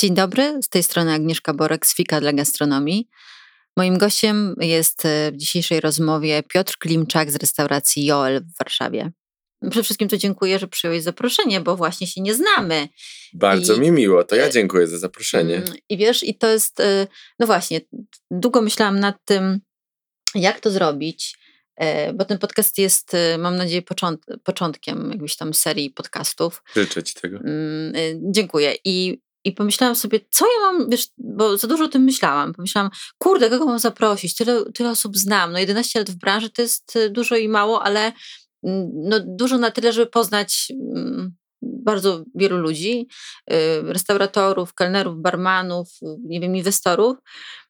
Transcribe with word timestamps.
Dzień 0.00 0.14
dobry, 0.14 0.62
z 0.62 0.68
tej 0.68 0.82
strony 0.82 1.12
Agnieszka 1.12 1.54
Borek 1.54 1.86
z 1.86 1.94
Fika 1.94 2.20
dla 2.20 2.32
Gastronomii. 2.32 3.08
Moim 3.76 3.98
gościem 3.98 4.54
jest 4.60 5.04
e, 5.04 5.32
w 5.32 5.36
dzisiejszej 5.36 5.80
rozmowie 5.80 6.42
Piotr 6.42 6.78
Klimczak 6.78 7.30
z 7.30 7.36
restauracji 7.36 8.04
Joel 8.04 8.40
w 8.40 8.58
Warszawie. 8.58 9.12
Przede 9.70 9.82
wszystkim 9.82 10.08
to 10.08 10.16
dziękuję, 10.16 10.58
że 10.58 10.68
przyjąłeś 10.68 11.02
zaproszenie, 11.02 11.60
bo 11.60 11.76
właśnie 11.76 12.06
się 12.06 12.20
nie 12.20 12.34
znamy. 12.34 12.88
Bardzo 13.34 13.74
I, 13.74 13.80
mi 13.80 13.90
miło, 13.90 14.24
to 14.24 14.36
ja 14.36 14.46
e, 14.46 14.50
dziękuję 14.50 14.86
za 14.86 14.98
zaproszenie. 14.98 15.56
Mm, 15.56 15.74
I 15.88 15.96
wiesz, 15.96 16.22
i 16.22 16.34
to 16.34 16.48
jest, 16.48 16.80
e, 16.80 17.06
no 17.38 17.46
właśnie, 17.46 17.80
długo 18.30 18.62
myślałam 18.62 19.00
nad 19.00 19.16
tym, 19.24 19.60
jak 20.34 20.60
to 20.60 20.70
zrobić, 20.70 21.38
bo 22.14 22.24
ten 22.24 22.38
podcast 22.38 22.78
jest, 22.78 23.12
mam 23.38 23.56
nadzieję, 23.56 23.82
począt 23.82 24.26
początkiem 24.44 25.10
jakbyś 25.10 25.36
tam 25.36 25.54
serii 25.54 25.90
podcastów. 25.90 26.62
Życzę 26.74 27.02
Ci 27.02 27.14
tego. 27.14 27.38
Mm, 27.38 27.92
dziękuję. 28.32 28.74
I 28.84 29.20
i 29.48 29.52
pomyślałam 29.52 29.96
sobie, 29.96 30.20
co 30.30 30.46
ja 30.46 30.72
mam, 30.72 30.90
wiesz, 30.90 31.06
bo 31.18 31.56
za 31.56 31.68
dużo 31.68 31.84
o 31.84 31.88
tym 31.88 32.02
myślałam. 32.02 32.54
Pomyślałam, 32.54 32.90
kurde, 33.18 33.50
kogo 33.50 33.66
mam 33.66 33.78
zaprosić? 33.78 34.36
Tyle, 34.36 34.64
tyle 34.74 34.90
osób 34.90 35.16
znam. 35.16 35.52
No 35.52 35.58
11 35.58 35.98
lat 35.98 36.10
w 36.10 36.16
branży 36.16 36.50
to 36.50 36.62
jest 36.62 36.96
y, 36.96 37.10
dużo 37.10 37.36
i 37.36 37.48
mało, 37.48 37.82
ale 37.82 38.12
mm, 38.62 38.90
no, 38.94 39.20
dużo 39.20 39.58
na 39.58 39.70
tyle, 39.70 39.92
żeby 39.92 40.06
poznać 40.06 40.72
mm, 40.72 41.34
bardzo 41.62 42.24
wielu 42.34 42.58
ludzi, 42.58 43.08
y, 43.52 43.54
restauratorów, 43.82 44.74
kelnerów, 44.74 45.22
barmanów, 45.22 45.88
nie 46.24 46.40
wiem, 46.40 46.56
inwestorów. 46.56 47.16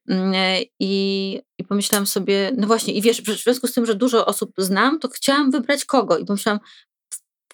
Mm, 0.08 0.33
I, 0.80 1.42
I 1.58 1.64
pomyślałam 1.64 2.06
sobie, 2.06 2.52
no 2.56 2.66
właśnie, 2.66 2.95
i 2.95 3.02
wiesz, 3.02 3.22
w 3.22 3.42
związku 3.42 3.66
z 3.66 3.72
tym, 3.72 3.86
że 3.86 3.95
dużo 3.95 4.27
osób 4.27 4.52
znam, 4.58 4.98
to 4.98 5.08
chciałam 5.08 5.50
wybrać 5.50 5.84
kogo. 5.84 6.19
I 6.19 6.24
pomyślałam, 6.24 6.60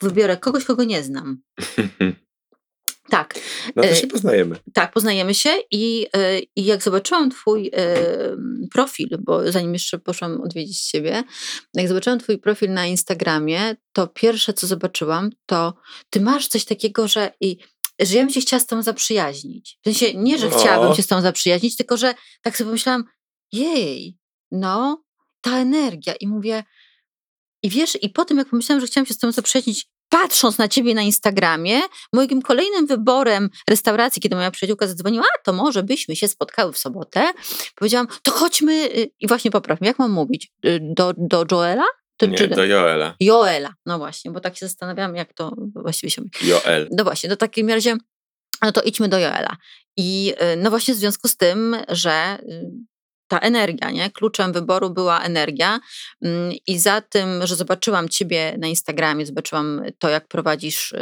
wybiorę 0.02 0.36
kogoś, 0.36 0.64
kogo 0.64 0.84
nie 0.84 1.02
znam. 1.02 1.38
Tak. 3.16 3.34
No 3.76 3.82
to 3.82 3.94
się 3.94 4.06
poznajemy. 4.06 4.56
Tak, 4.72 4.92
poznajemy 4.92 5.34
się 5.34 5.50
i, 5.70 6.06
e, 6.16 6.38
i 6.56 6.64
jak 6.64 6.82
zobaczyłam 6.82 7.30
twój 7.30 7.70
profil, 8.72 9.08
bo 9.20 9.52
zanim 9.52 9.72
jeszcze 9.72 9.98
poszłam 9.98 10.40
odwiedzić 10.40 10.82
ciebie, 10.82 11.24
jak 11.74 11.88
zobaczyłam 11.88 12.18
twój 12.18 12.38
profil 12.38 12.72
na 12.72 12.86
Instagramie, 12.86 13.76
to 13.92 14.06
pierwsze 14.06 14.52
co 14.52 14.66
zobaczyłam, 14.66 15.30
to 15.46 15.74
ty 16.10 16.20
masz 16.20 16.48
coś 16.48 16.64
takiego, 16.64 17.08
że 17.08 17.32
i 17.40 17.56
że 18.00 18.16
ja 18.16 18.22
bym 18.22 18.30
się 18.30 18.40
chciała 18.40 18.60
z 18.60 18.66
tą 18.66 18.82
zaprzyjaźnić. 18.82 19.78
W 19.80 19.84
sensie 19.84 20.14
nie, 20.14 20.38
że 20.38 20.46
o. 20.46 20.58
chciałabym 20.58 20.96
się 20.96 21.02
z 21.02 21.06
tą 21.06 21.20
zaprzyjaźnić, 21.20 21.76
tylko 21.76 21.96
że 21.96 22.14
tak 22.42 22.56
sobie 22.56 22.68
pomyślałam, 22.68 23.04
jej, 23.52 24.18
no, 24.50 25.04
ta 25.40 25.58
energia. 25.58 26.14
I 26.14 26.26
mówię, 26.26 26.64
i 27.62 27.70
wiesz, 27.70 27.98
i 28.02 28.08
po 28.08 28.24
tym 28.24 28.38
jak 28.38 28.48
pomyślałam, 28.48 28.80
że 28.80 28.86
chciałam 28.86 29.06
się 29.06 29.14
z 29.14 29.18
tą 29.18 29.32
zaprzyjaźnić, 29.32 29.86
patrząc 30.22 30.58
na 30.58 30.68
ciebie 30.68 30.94
na 30.94 31.02
Instagramie, 31.02 31.80
moim 32.12 32.42
kolejnym 32.42 32.86
wyborem 32.86 33.50
restauracji, 33.70 34.22
kiedy 34.22 34.36
moja 34.36 34.50
przyjaciółka 34.50 34.86
zadzwoniła, 34.86 35.24
a 35.38 35.42
to 35.42 35.52
może 35.52 35.82
byśmy 35.82 36.16
się 36.16 36.28
spotkały 36.28 36.72
w 36.72 36.78
sobotę, 36.78 37.32
powiedziałam, 37.74 38.06
to 38.22 38.30
chodźmy 38.30 38.72
y, 38.72 39.10
i 39.20 39.26
właśnie 39.28 39.50
poprawmy, 39.50 39.86
jak 39.86 39.98
mam 39.98 40.10
mówić, 40.10 40.52
y, 40.66 40.80
do, 40.82 41.14
do 41.16 41.44
Joela? 41.52 41.84
To, 42.16 42.26
Nie, 42.26 42.38
czy, 42.38 42.48
do 42.48 42.64
Joela. 42.64 43.14
Joela, 43.20 43.74
no 43.86 43.98
właśnie, 43.98 44.30
bo 44.30 44.40
tak 44.40 44.56
się 44.56 44.66
zastanawiam, 44.66 45.16
jak 45.16 45.32
to 45.32 45.52
właściwie 45.74 46.10
się 46.10 46.22
mówi. 46.22 46.48
Joel. 46.48 46.88
No 46.90 47.04
właśnie, 47.04 47.28
do 47.28 47.36
takim 47.36 47.68
razie, 47.68 47.96
no 48.62 48.72
to 48.72 48.82
idźmy 48.82 49.08
do 49.08 49.18
Joela. 49.18 49.56
I 49.96 50.34
y, 50.52 50.56
no 50.56 50.70
właśnie 50.70 50.94
w 50.94 50.96
związku 50.96 51.28
z 51.28 51.36
tym, 51.36 51.76
że 51.88 52.38
ta 53.28 53.38
energia, 53.38 53.90
nie? 53.90 54.10
Kluczem 54.10 54.52
wyboru 54.52 54.90
była 54.90 55.22
energia. 55.22 55.80
Mm, 56.22 56.52
I 56.66 56.78
za 56.78 57.00
tym, 57.00 57.46
że 57.46 57.56
zobaczyłam 57.56 58.08
Ciebie 58.08 58.56
na 58.58 58.66
Instagramie, 58.66 59.26
zobaczyłam 59.26 59.82
to, 59.98 60.08
jak 60.08 60.28
prowadzisz, 60.28 60.92
y, 60.92 60.98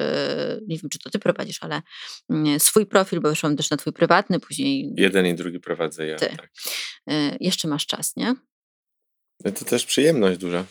nie 0.69 0.78
wiem, 0.78 0.91
czy 0.91 0.98
to 0.98 1.11
Ty 1.11 1.19
prowadzisz, 1.19 1.59
ale 1.61 1.83
mm, 2.31 2.61
swój 2.61 2.87
profil, 2.87 3.20
bo 3.20 3.28
wyszłam 3.28 3.56
też 3.56 3.70
na 3.70 3.77
Twój 3.77 3.93
prywatny, 3.93 4.41
później. 4.41 4.93
Jeden 4.97 5.27
i 5.27 5.34
drugi 5.34 5.61
prowadzę 5.61 6.06
ja. 6.06 6.17
Ty. 6.17 6.27
Tak. 6.27 6.50
Y, 7.11 7.37
jeszcze 7.41 7.69
masz 7.69 7.87
czas, 7.87 8.17
nie? 8.17 8.34
No 9.45 9.53
to 9.53 9.65
też 9.65 9.87
przyjemność 9.87 10.39
duża. 10.39 10.65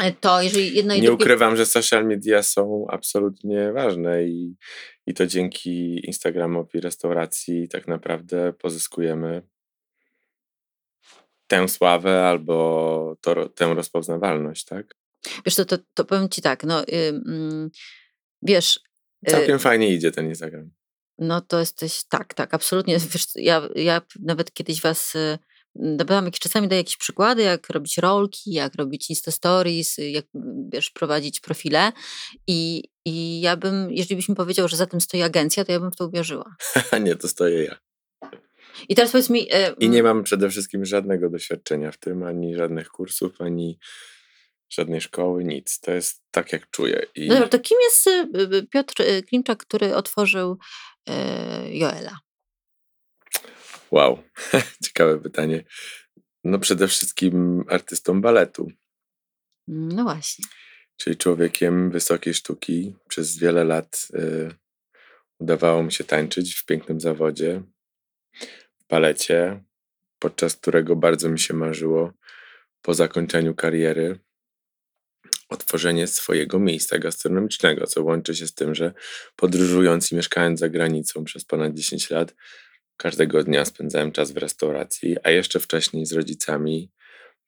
E, 0.00 0.12
to 0.12 0.42
jeżeli 0.42 0.76
jedno 0.76 0.94
i 0.94 1.00
Nie 1.00 1.06
drugie... 1.06 1.24
ukrywam, 1.24 1.56
że 1.56 1.66
social 1.66 2.06
media 2.06 2.42
są 2.42 2.86
absolutnie 2.90 3.72
ważne 3.72 4.24
i, 4.24 4.56
i 5.06 5.14
to 5.14 5.26
dzięki 5.26 6.06
Instagramowi 6.06 6.80
restauracji 6.80 7.68
tak 7.68 7.88
naprawdę 7.88 8.52
pozyskujemy 8.52 9.42
tę 11.48 11.68
sławę 11.68 12.28
albo 12.28 13.16
to, 13.20 13.48
tę 13.48 13.74
rozpoznawalność, 13.74 14.64
tak? 14.64 14.94
Wiesz, 15.46 15.54
to, 15.54 15.64
to, 15.64 15.78
to 15.94 16.04
powiem 16.04 16.28
ci 16.28 16.42
tak, 16.42 16.64
no 16.64 16.84
yy, 16.88 17.70
wiesz... 18.42 18.80
Całkiem 19.28 19.52
yy, 19.52 19.58
fajnie 19.58 19.94
idzie 19.94 20.12
ten 20.12 20.28
Instagram. 20.28 20.70
No 21.18 21.40
to 21.40 21.60
jesteś, 21.60 22.04
tak, 22.08 22.34
tak, 22.34 22.54
absolutnie. 22.54 22.98
Wiesz, 22.98 23.26
ja, 23.34 23.68
ja 23.74 24.02
nawet 24.20 24.52
kiedyś 24.52 24.80
was 24.80 25.14
y, 25.14 25.38
dawałam 25.74 26.30
czasami 26.30 26.68
daję 26.68 26.80
jakieś 26.80 26.96
przykłady, 26.96 27.42
jak 27.42 27.70
robić 27.70 27.98
rolki, 27.98 28.52
jak 28.52 28.74
robić 28.74 29.10
Insta 29.10 29.30
Stories, 29.30 29.96
jak 29.98 30.26
wiesz, 30.72 30.90
prowadzić 30.90 31.40
profile 31.40 31.92
i, 32.46 32.84
i 33.04 33.40
ja 33.40 33.56
bym, 33.56 33.90
jeżeli 33.90 34.16
byś 34.16 34.28
mi 34.28 34.34
powiedział, 34.34 34.68
że 34.68 34.76
za 34.76 34.86
tym 34.86 35.00
stoi 35.00 35.22
agencja, 35.22 35.64
to 35.64 35.72
ja 35.72 35.80
bym 35.80 35.90
w 35.90 35.96
to 35.96 36.06
uwierzyła. 36.06 36.56
nie, 37.04 37.16
to 37.16 37.28
stoję 37.28 37.64
ja. 37.64 37.87
I 38.88 38.94
teraz 38.94 39.12
powiedz 39.12 39.30
mi. 39.30 39.46
E, 39.52 39.74
I 39.80 39.88
nie 39.90 40.02
mam 40.02 40.24
przede 40.24 40.50
wszystkim 40.50 40.84
żadnego 40.84 41.30
doświadczenia 41.30 41.92
w 41.92 41.96
tym, 41.96 42.22
ani 42.22 42.54
żadnych 42.54 42.88
kursów, 42.88 43.40
ani 43.40 43.78
żadnej 44.70 45.00
szkoły, 45.00 45.44
nic. 45.44 45.80
To 45.80 45.90
jest 45.90 46.22
tak, 46.30 46.52
jak 46.52 46.70
czuję. 46.70 47.06
I... 47.14 47.28
No 47.28 47.34
dobra, 47.34 47.48
to 47.48 47.58
kim 47.58 47.78
jest 47.82 48.06
e, 48.06 48.62
Piotr 48.70 49.02
e, 49.02 49.22
Klimczak, 49.22 49.58
który 49.58 49.94
otworzył 49.94 50.58
Joela? 51.70 52.18
Wow, 53.90 54.22
ciekawe 54.84 55.18
pytanie. 55.18 55.64
No 56.44 56.58
przede 56.58 56.88
wszystkim 56.88 57.64
artystą 57.68 58.20
baletu. 58.20 58.68
No 59.68 60.02
właśnie. 60.02 60.44
Czyli 60.96 61.16
człowiekiem 61.16 61.90
wysokiej 61.90 62.34
sztuki. 62.34 62.94
Przez 63.08 63.38
wiele 63.38 63.64
lat 63.64 64.08
y, 64.14 64.54
udawało 65.38 65.82
mi 65.82 65.92
się 65.92 66.04
tańczyć 66.04 66.54
w 66.54 66.64
pięknym 66.64 67.00
zawodzie 67.00 67.62
balecie, 68.90 69.64
podczas 70.18 70.56
którego 70.56 70.96
bardzo 70.96 71.28
mi 71.28 71.38
się 71.38 71.54
marzyło 71.54 72.12
po 72.82 72.94
zakończeniu 72.94 73.54
kariery 73.54 74.18
otworzenie 75.48 76.06
swojego 76.06 76.58
miejsca 76.58 76.98
gastronomicznego, 76.98 77.86
co 77.86 78.02
łączy 78.02 78.34
się 78.34 78.46
z 78.46 78.54
tym, 78.54 78.74
że 78.74 78.92
podróżując 79.36 80.12
i 80.12 80.16
mieszkając 80.16 80.60
za 80.60 80.68
granicą 80.68 81.24
przez 81.24 81.44
ponad 81.44 81.74
10 81.74 82.10
lat, 82.10 82.34
każdego 82.96 83.44
dnia 83.44 83.64
spędzałem 83.64 84.12
czas 84.12 84.32
w 84.32 84.36
restauracji, 84.36 85.16
a 85.22 85.30
jeszcze 85.30 85.60
wcześniej 85.60 86.06
z 86.06 86.12
rodzicami. 86.12 86.90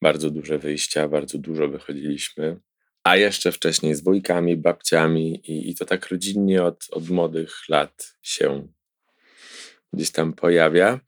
Bardzo 0.02 0.30
duże 0.30 0.58
wyjścia, 0.58 1.08
bardzo 1.08 1.38
dużo 1.38 1.68
wychodziliśmy, 1.68 2.60
a 3.04 3.16
jeszcze 3.16 3.52
wcześniej 3.52 3.94
z 3.94 4.00
wujkami, 4.00 4.56
babciami 4.56 5.50
i, 5.50 5.70
i 5.70 5.74
to 5.74 5.84
tak 5.84 6.08
rodzinnie 6.08 6.62
od, 6.62 6.86
od 6.90 7.08
młodych 7.08 7.68
lat 7.68 8.16
się 8.22 8.68
gdzieś 9.92 10.10
tam 10.10 10.32
pojawia. 10.32 11.00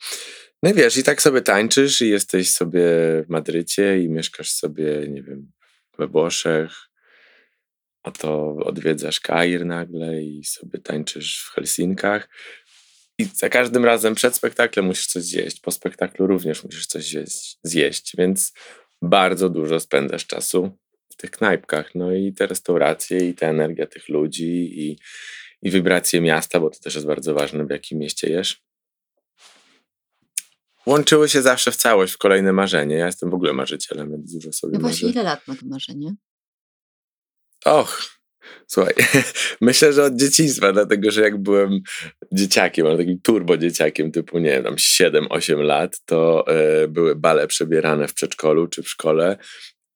No 0.62 0.70
i 0.70 0.74
wiesz, 0.74 0.96
i 0.96 1.02
tak 1.02 1.22
sobie 1.22 1.40
tańczysz 1.40 2.02
i 2.02 2.08
jesteś 2.08 2.50
sobie 2.50 2.82
w 3.26 3.28
Madrycie 3.28 4.02
i 4.02 4.08
mieszkasz 4.08 4.50
sobie, 4.50 5.06
nie 5.08 5.22
wiem, 5.22 5.52
we 5.98 6.06
Włoszech, 6.06 6.72
a 8.02 8.10
to 8.10 8.56
odwiedzasz 8.56 9.20
Kair 9.20 9.66
nagle 9.66 10.22
i 10.22 10.44
sobie 10.44 10.78
tańczysz 10.78 11.44
w 11.44 11.54
Helsinkach. 11.54 12.28
I 13.18 13.24
za 13.24 13.48
każdym 13.48 13.84
razem 13.84 14.14
przed 14.14 14.34
spektaklem 14.34 14.86
musisz 14.86 15.06
coś 15.06 15.22
zjeść, 15.22 15.60
po 15.60 15.70
spektaklu 15.70 16.26
również 16.26 16.64
musisz 16.64 16.86
coś 16.86 17.04
zjeść, 17.04 17.58
zjeść 17.62 18.12
więc 18.18 18.52
bardzo 19.02 19.48
dużo 19.48 19.80
spędzasz 19.80 20.26
czasu 20.26 20.70
w 21.12 21.16
tych 21.16 21.30
knajpkach. 21.30 21.94
No 21.94 22.14
i 22.14 22.32
te 22.32 22.46
restauracje, 22.46 23.28
i 23.28 23.34
ta 23.34 23.46
energia 23.46 23.86
tych 23.86 24.08
ludzi, 24.08 24.80
i, 24.80 24.98
i 25.62 25.70
wibracje 25.70 26.20
miasta, 26.20 26.60
bo 26.60 26.70
to 26.70 26.80
też 26.80 26.94
jest 26.94 27.06
bardzo 27.06 27.34
ważne, 27.34 27.66
w 27.66 27.70
jakim 27.70 27.98
mieście 27.98 28.30
jesz 28.30 28.62
łączyły 30.86 31.28
się 31.28 31.42
zawsze 31.42 31.72
w 31.72 31.76
całość, 31.76 32.14
w 32.14 32.18
kolejne 32.18 32.52
marzenie. 32.52 32.96
Ja 32.96 33.06
jestem 33.06 33.30
w 33.30 33.34
ogóle 33.34 33.52
marzycielem, 33.52 34.10
więc 34.10 34.32
dużo 34.32 34.52
sobie 34.52 34.72
No 34.72 34.80
właśnie, 34.80 35.08
ile 35.08 35.22
lat 35.22 35.48
ma 35.48 35.54
to 35.54 35.66
marzenie? 35.66 36.14
Och, 37.64 38.02
słuchaj, 38.66 38.94
myślę, 39.60 39.92
że 39.92 40.04
od 40.04 40.16
dzieciństwa, 40.16 40.72
dlatego, 40.72 41.10
że 41.10 41.22
jak 41.22 41.42
byłem 41.42 41.80
dzieciakiem, 42.32 42.86
ale 42.86 42.98
takim 42.98 43.20
turbo 43.20 43.56
dzieciakiem, 43.56 44.12
typu, 44.12 44.38
nie 44.38 44.50
wiem, 44.50 44.64
tam 44.64 44.74
7-8 44.74 45.58
lat, 45.58 46.00
to 46.04 46.44
y, 46.84 46.88
były 46.88 47.16
bale 47.16 47.46
przebierane 47.46 48.08
w 48.08 48.14
przedszkolu 48.14 48.66
czy 48.66 48.82
w 48.82 48.88
szkole 48.88 49.38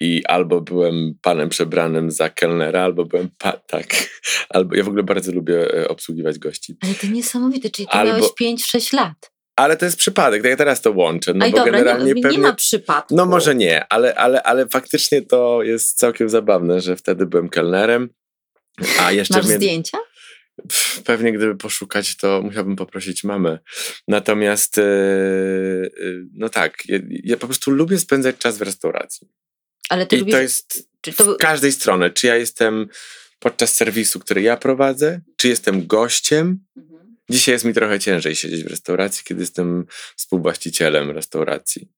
i 0.01 0.25
albo 0.25 0.61
byłem 0.61 1.15
panem 1.23 1.49
przebranym 1.49 2.11
za 2.11 2.31
kelnera, 2.31 2.83
albo 2.83 3.05
byłem 3.05 3.29
pa 3.39 3.53
tak, 3.53 3.87
albo 4.55 4.77
ja 4.77 4.85
w 4.85 4.89
ogóle 4.89 5.03
bardzo 5.03 5.33
lubię 5.33 5.75
e, 5.75 5.89
obsługiwać 5.89 6.39
gości. 6.39 6.77
Ale 6.81 6.95
to 6.95 7.07
niesamowite, 7.07 7.71
czyli 7.71 7.89
ty 7.89 7.93
albo... 7.93 8.13
miałeś 8.13 8.31
5-6 8.41 8.95
lat. 8.95 9.36
Ale 9.57 9.77
to 9.77 9.85
jest 9.85 9.97
przypadek, 9.97 10.43
tak 10.43 10.51
ja 10.51 10.57
teraz 10.57 10.81
to 10.81 10.93
łączę. 10.93 11.35
No 11.35 11.45
Aj, 11.45 11.51
bo 11.51 11.57
dobra, 11.57 11.73
generalnie 11.73 12.13
nie, 12.13 12.23
pewnie... 12.23 12.39
nie 12.39 12.43
ma 12.43 12.53
przypadku. 12.53 13.17
No 13.17 13.27
może 13.27 13.55
nie, 13.55 13.93
ale, 13.93 14.15
ale, 14.15 14.43
ale 14.43 14.69
faktycznie 14.69 15.23
to 15.23 15.63
jest 15.63 15.99
całkiem 15.99 16.29
zabawne, 16.29 16.81
że 16.81 16.97
wtedy 16.97 17.27
byłem 17.27 17.49
kelnerem, 17.49 18.09
a 19.01 19.13
jeszcze... 19.13 19.35
Masz 19.35 19.47
zdjęcia? 19.47 19.99
Pewnie 21.05 21.33
gdyby 21.33 21.57
poszukać, 21.57 22.17
to 22.17 22.43
musiałbym 22.43 22.77
poprosić 22.77 23.25
mamę. 23.25 23.59
Natomiast, 24.09 24.79
e, 24.79 24.83
e, 24.83 25.89
no 26.33 26.49
tak, 26.49 26.83
ja, 26.89 26.99
ja 27.09 27.37
po 27.37 27.47
prostu 27.47 27.71
lubię 27.71 27.99
spędzać 27.99 28.37
czas 28.39 28.59
w 28.59 28.63
restauracji. 28.63 29.29
Ale 29.89 30.07
ty 30.07 30.17
I 30.17 30.19
lubisz... 30.19 30.35
to 30.35 30.41
jest 30.41 30.89
to... 31.17 31.35
w 31.35 31.37
każdej 31.37 31.73
strony. 31.73 32.11
Czy 32.11 32.27
ja 32.27 32.37
jestem 32.37 32.89
podczas 33.39 33.77
serwisu, 33.77 34.21
który 34.21 34.43
ja 34.43 34.57
prowadzę, 34.57 35.21
czy 35.37 35.49
jestem 35.49 35.87
gościem. 35.87 36.65
Mhm. 36.77 36.96
Dzisiaj 37.31 37.53
jest 37.53 37.65
mi 37.65 37.75
trochę 37.75 37.99
ciężej 37.99 38.37
siedzieć 38.37 38.65
w 38.65 38.67
restauracji, 38.67 39.25
kiedy 39.25 39.41
jestem 39.41 39.87
współwłaścicielem 40.17 41.11
restauracji. 41.11 41.89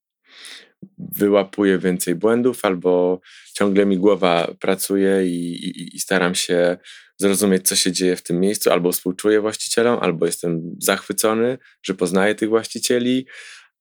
Wyłapuję 0.97 1.77
więcej 1.77 2.15
błędów, 2.15 2.65
albo 2.65 3.21
ciągle 3.53 3.85
mi 3.85 3.97
głowa 3.97 4.53
pracuje 4.59 5.27
i, 5.27 5.65
i, 5.65 5.95
i 5.95 5.99
staram 5.99 6.35
się 6.35 6.77
zrozumieć, 7.17 7.67
co 7.67 7.75
się 7.75 7.91
dzieje 7.91 8.15
w 8.15 8.23
tym 8.23 8.39
miejscu, 8.39 8.71
albo 8.71 8.91
współczuję 8.91 9.41
właścicielom, 9.41 9.99
albo 10.01 10.25
jestem 10.25 10.75
zachwycony, 10.79 11.57
że 11.83 11.93
poznaję 11.93 12.35
tych 12.35 12.49
właścicieli, 12.49 13.27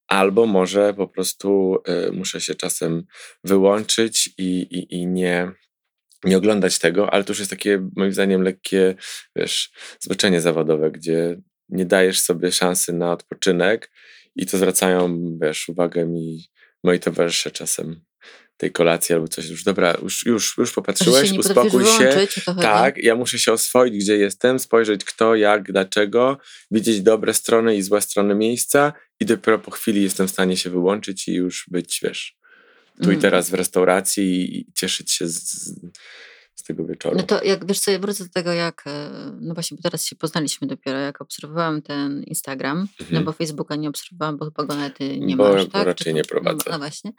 albo 0.08 0.46
może 0.46 0.94
po 0.94 1.08
prostu 1.08 1.78
y, 2.08 2.12
muszę 2.12 2.40
się 2.40 2.54
czasem 2.54 3.04
wyłączyć 3.44 4.30
i, 4.38 4.60
i, 4.60 4.94
i 4.94 5.06
nie, 5.06 5.52
nie 6.24 6.36
oglądać 6.36 6.78
tego, 6.78 7.14
ale 7.14 7.24
to 7.24 7.30
już 7.30 7.38
jest 7.38 7.50
takie 7.50 7.88
moim 7.96 8.12
zdaniem 8.12 8.42
lekkie, 8.42 8.94
wiesz, 9.36 9.70
zboczenie 10.00 10.40
zawodowe, 10.40 10.90
gdzie 10.90 11.40
nie 11.68 11.86
dajesz 11.86 12.20
sobie 12.20 12.52
szansy 12.52 12.92
na 12.92 13.12
odpoczynek 13.12 13.90
i 14.36 14.46
to 14.46 14.56
zwracają, 14.56 15.22
wiesz, 15.42 15.68
uwagę 15.68 16.06
mi 16.06 16.44
moi 16.84 17.00
towarzysze 17.00 17.50
czasem 17.50 18.00
tej 18.56 18.72
kolacji 18.72 19.14
albo 19.14 19.28
coś. 19.28 19.48
Już 19.48 19.64
dobra, 19.64 19.96
już, 20.02 20.26
już, 20.26 20.58
już 20.58 20.72
popatrzyłeś, 20.72 21.30
się 21.30 21.38
uspokój 21.38 21.84
się. 21.84 22.26
Tak, 22.60 22.96
ja 22.96 23.14
muszę 23.14 23.38
się 23.38 23.52
oswoić, 23.52 23.96
gdzie 23.96 24.16
jestem, 24.16 24.58
spojrzeć 24.58 25.04
kto, 25.04 25.34
jak, 25.34 25.72
dlaczego, 25.72 26.38
widzieć 26.70 27.02
dobre 27.02 27.34
strony 27.34 27.76
i 27.76 27.82
złe 27.82 28.00
strony 28.00 28.34
miejsca 28.34 28.92
i 29.20 29.26
dopiero 29.26 29.58
po 29.58 29.70
chwili 29.70 30.02
jestem 30.02 30.28
w 30.28 30.30
stanie 30.30 30.56
się 30.56 30.70
wyłączyć 30.70 31.28
i 31.28 31.34
już 31.34 31.66
być, 31.70 32.00
wiesz, 32.02 32.37
tu 33.02 33.12
i 33.12 33.18
teraz 33.18 33.50
w 33.50 33.54
restauracji 33.54 34.58
i 34.58 34.72
cieszyć 34.72 35.12
się 35.12 35.28
z, 35.28 35.40
z 36.54 36.62
tego 36.62 36.84
wieczoru. 36.84 37.16
No 37.16 37.22
to 37.22 37.44
jak 37.44 37.66
wiesz 37.66 37.80
co, 37.80 37.90
ja 37.90 37.98
wrócę 37.98 38.24
do 38.24 38.30
tego, 38.30 38.52
jak, 38.52 38.82
e, 38.86 39.10
no 39.40 39.54
właśnie, 39.54 39.76
bo 39.76 39.82
teraz 39.82 40.06
się 40.06 40.16
poznaliśmy 40.16 40.68
dopiero, 40.68 40.98
jak 40.98 41.20
obserwowałam 41.20 41.82
ten 41.82 42.22
Instagram, 42.22 42.78
no 42.78 43.04
mhm. 43.04 43.08
no 43.10 43.26
bo 43.26 43.32
Facebooka 43.32 43.76
nie 43.76 43.88
obserwowałam, 43.88 44.36
bo 44.36 44.44
chyba 44.44 44.64
go 44.64 44.74
nawet 44.74 45.00
nie 45.18 45.36
bo, 45.36 45.52
masz, 45.52 45.64
bo 45.64 45.70
tak? 45.70 45.86
raczej 45.86 46.14
nie 46.14 46.24
prowadzę. 46.24 46.64
No, 46.66 46.72
no, 46.72 46.78
właśnie. 46.78 47.12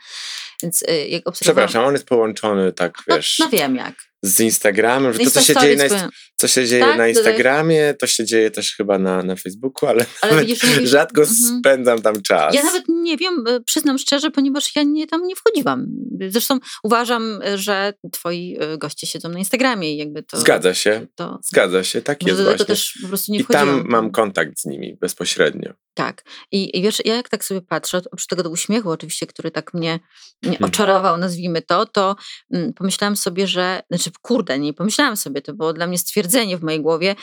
Więc 0.64 0.84
e, 0.88 1.08
jak 1.08 1.28
obserwowałam... 1.28 1.68
Przepraszam, 1.68 1.88
on 1.88 1.94
jest 1.94 2.08
połączony 2.08 2.74
tak, 2.74 2.98
no, 3.08 3.16
wiesz... 3.16 3.40
No, 3.40 3.46
no 3.46 3.52
wiem 3.52 3.76
jak 3.76 4.09
z 4.24 4.40
Instagramem, 4.40 5.14
że 5.14 5.20
to, 5.20 5.32
co 5.32 5.42
się 5.42 5.54
dzieje, 5.56 5.76
na, 5.76 6.10
co 6.36 6.48
się 6.48 6.68
dzieje 6.68 6.84
tak? 6.84 6.98
na 6.98 7.08
Instagramie, 7.08 7.94
to 8.00 8.08
się 8.08 8.26
dzieje 8.26 8.52
też 8.52 8.76
chyba 8.76 9.00
na, 9.00 9.24
na 9.24 9.36
Facebooku, 9.36 9.90
ale, 9.90 10.06
ale 10.22 10.42
widzisz, 10.42 10.60
rzadko 10.84 11.22
-hmm. 11.22 11.60
spędzam 11.60 12.02
tam 12.02 12.22
czas. 12.22 12.56
Ja 12.56 12.64
nawet 12.64 12.84
nie 12.90 13.18
wiem, 13.18 13.44
e, 13.48 13.60
przyznam 13.62 13.98
szczerze, 13.98 14.32
ponieważ 14.32 14.76
ja 14.76 14.84
nie, 14.84 15.08
tam 15.08 15.28
nie 15.28 15.36
wchodziłam. 15.36 15.86
Zresztą 16.30 16.60
uważam, 16.84 17.40
że 17.56 17.94
twoi 18.12 18.58
e, 18.60 18.78
goście 18.78 19.08
siedzą 19.08 19.30
na 19.30 19.40
Instagramie 19.40 19.94
i 19.94 19.98
jakby 19.98 20.24
to... 20.24 20.38
Zgadza 20.38 20.74
się, 20.74 21.08
to, 21.16 21.40
zgadza 21.44 21.84
się, 21.84 22.02
tak 22.02 22.28
jest 22.28 22.42
właśnie. 22.44 22.66
też 22.66 23.00
po 23.02 23.08
prostu 23.08 23.32
nie 23.32 23.40
I 23.40 23.46
tam 23.46 23.84
mam 23.88 24.12
kontakt 24.12 24.60
z 24.60 24.66
nimi 24.66 24.98
bezpośrednio. 25.02 25.74
Tak. 25.94 26.24
I, 26.52 26.78
I, 26.78 26.82
wiesz, 26.82 27.02
ja 27.06 27.16
jak 27.16 27.30
tak 27.30 27.44
sobie 27.44 27.62
patrzę, 27.62 27.98
oprócz 27.98 28.28
tego 28.28 28.50
uśmiechu 28.50 28.90
oczywiście, 28.90 29.28
który 29.28 29.52
tak 29.52 29.74
mnie, 29.74 30.00
hmm. 30.44 30.64
oczarował, 30.64 31.18
nazwijmy 31.18 31.62
to, 31.62 31.86
to 31.86 32.16
mm, 32.54 32.74
pomyślałam 32.74 33.16
sobie, 33.16 33.48
że, 33.48 33.82
znaczy 33.90 34.09
kurde, 34.18 34.60
nie 34.60 34.74
pomyślałam 34.74 35.18
sobie, 35.18 35.42
to 35.42 35.54
było 35.54 35.74
dla 35.74 35.88
mnie 35.88 35.98
stwierdzenie 35.98 36.58
w 36.58 36.64
mojej 36.64 36.82
głowie, 36.82 37.16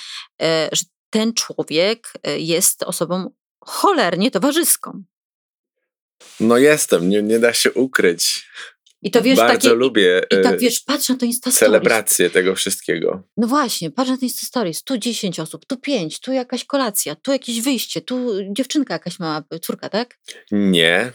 e, 0.42 0.68
że 0.72 0.82
ten 1.10 1.34
człowiek 1.34 2.12
e, 2.22 2.38
jest 2.38 2.82
osobą 2.82 3.30
cholernie 3.60 4.30
towarzyską. 4.30 5.02
No 6.40 6.58
jestem, 6.58 7.08
nie, 7.08 7.22
nie 7.22 7.38
da 7.38 7.52
się 7.52 7.72
ukryć. 7.72 8.46
I 9.02 9.10
to 9.10 9.22
wiesz, 9.22 9.36
Bardzo 9.36 9.68
takie, 9.68 9.74
lubię 9.74 10.22
i, 10.30 10.34
i 10.34 10.42
tak 10.42 10.60
wiesz, 10.60 10.80
patrz 10.80 11.08
na 11.08 11.16
to 11.16 11.26
Insta 11.26 11.50
celebrację 11.50 12.30
tego 12.30 12.54
wszystkiego. 12.54 13.22
No 13.36 13.46
właśnie, 13.46 13.90
patrz 13.90 14.10
na 14.10 14.16
to 14.16 14.24
Insta 14.24 14.46
Stories, 14.46 14.82
tu 14.82 14.98
10 14.98 15.40
osób, 15.40 15.66
tu 15.66 15.76
5, 15.76 16.20
tu 16.20 16.32
jakaś 16.32 16.64
kolacja, 16.64 17.14
tu 17.14 17.32
jakieś 17.32 17.60
wyjście, 17.60 18.00
tu 18.00 18.30
dziewczynka 18.50 18.94
jakaś 18.94 19.18
mała, 19.18 19.44
córka, 19.62 19.88
tak? 19.88 20.18
Nie, 20.50 21.12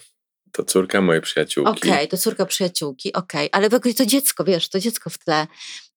to 0.51 0.63
córka 0.63 1.01
mojej 1.01 1.21
przyjaciółki. 1.21 1.71
Okej, 1.71 1.91
okay, 1.91 2.07
to 2.07 2.17
córka 2.17 2.45
przyjaciółki, 2.45 3.13
okej, 3.13 3.49
okay. 3.49 3.59
ale 3.59 3.69
to 3.93 4.05
dziecko, 4.05 4.43
wiesz, 4.43 4.69
to 4.69 4.79
dziecko 4.79 5.09
w 5.09 5.17
tle, 5.17 5.47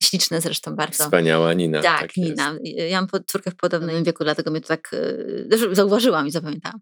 śliczne 0.03 0.41
zresztą 0.41 0.77
bardzo. 0.77 1.05
Wspaniała 1.05 1.53
Nina. 1.53 1.83
Tak, 1.83 2.01
tak 2.01 2.17
Nina. 2.17 2.57
Jest. 2.63 2.91
Ja 2.91 3.01
mam 3.01 3.09
córkę 3.27 3.51
w 3.51 3.57
podobnym 3.57 4.05
wieku, 4.05 4.25
dlatego 4.25 4.51
mnie 4.51 4.61
to 4.61 4.69
tak 4.69 4.91
e, 5.53 5.75
zauważyłam 5.75 6.27
i 6.27 6.31
zapamiętałam. 6.31 6.81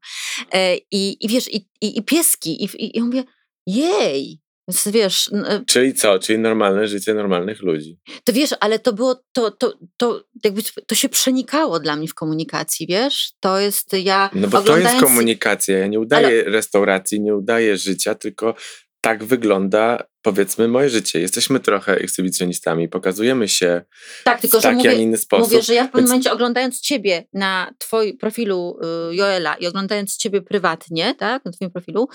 E, 0.53 0.77
I, 0.77 1.25
i 1.25 1.29
wiesz, 1.29 1.49
i, 1.49 1.69
i, 1.81 1.99
i 1.99 2.03
pieski, 2.03 2.65
i, 2.65 2.85
i, 2.85 2.97
i 2.97 3.03
mówię, 3.03 3.25
jej, 3.67 4.41
więc 4.69 4.89
wiesz. 4.89 5.31
E 5.33 5.65
Czyli 5.67 5.95
co? 5.95 6.19
Czyli 6.19 6.39
normalne 6.39 6.89
życie 6.89 7.15
normalnych 7.15 7.63
ludzi. 7.63 7.99
To 8.25 8.33
wiesz, 8.33 8.51
ale 8.61 8.79
to 8.79 8.93
było, 8.93 9.23
to, 9.33 9.51
to, 9.51 9.79
to, 9.97 10.25
jakby, 10.45 10.63
to 10.87 10.95
się 10.95 11.09
przenikało 11.09 11.81
dla 11.81 11.97
mnie 11.97 12.09
w 12.09 12.15
komunikacji, 12.15 12.87
wiesz? 12.87 13.33
To 13.41 13.61
jest 13.61 13.93
ja. 13.93 14.31
No 14.35 14.49
bo 14.49 14.63
to 14.63 14.79
jest 14.79 15.01
komunikacja. 15.01 15.79
Ja 15.79 15.87
nie 15.87 16.01
udaję 16.01 16.27
ale... 16.27 16.43
restauracji, 16.43 17.21
nie 17.21 17.37
udaję 17.37 17.77
życia, 17.77 18.15
tylko 18.15 18.55
tak 19.01 19.25
wygląda, 19.25 20.05
powiedzmy, 20.23 20.69
moje 20.69 20.89
życie. 20.91 21.21
Jesteśmy 21.21 21.61
trochę 21.61 21.93
ekshibicjonistami, 21.93 22.89
pokazujemy 22.89 23.49
się 23.49 23.83
tak, 24.25 24.41
tylko, 24.41 24.59
w 24.61 24.63
taki, 24.63 24.77
mówię, 24.77 24.91
a 24.91 24.93
nie 24.93 25.03
inny 25.03 25.19
sposób. 25.19 25.53
Mówię, 25.53 25.63
że 25.63 25.75
ja 25.75 25.85
w 25.85 25.87
pewnym 25.87 26.01
więc... 26.01 26.11
momencie 26.11 26.33
oglądając 26.33 26.81
ciebie 26.81 27.25
na 27.33 27.75
twoim 27.79 28.19
profilu 28.19 28.79
y, 29.11 29.15
Joela 29.15 29.55
i 29.55 29.67
oglądając 29.67 30.17
ciebie 30.17 30.43
prywatnie, 30.43 31.15
tak, 31.15 31.45
na 31.45 31.53
twoim 31.53 31.71
profilu, 31.71 32.09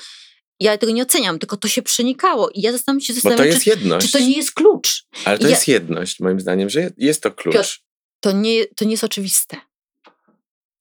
ja 0.59 0.77
tego 0.77 0.93
nie 0.93 1.03
oceniam, 1.03 1.39
tylko 1.39 1.57
to 1.57 1.67
się 1.67 1.81
przenikało 1.81 2.49
i 2.49 2.61
ja 2.61 2.71
zastanawiam 2.71 3.01
się, 3.01 3.13
zastanawiam, 3.13 3.43
to 3.43 3.53
jest 3.53 3.63
czy, 3.63 3.69
jedność. 3.69 4.05
czy 4.05 4.11
to 4.11 4.19
nie 4.19 4.37
jest 4.37 4.51
klucz. 4.51 5.05
Ale 5.25 5.37
to 5.37 5.43
ja... 5.43 5.49
jest 5.49 5.67
jedność, 5.67 6.19
moim 6.19 6.39
zdaniem, 6.39 6.69
że 6.69 6.91
jest 6.97 7.23
to 7.23 7.31
klucz. 7.31 7.55
Piotr, 7.55 7.79
to, 8.19 8.31
nie, 8.31 8.65
to 8.65 8.85
nie 8.85 8.91
jest 8.91 9.03
oczywiste. 9.03 9.57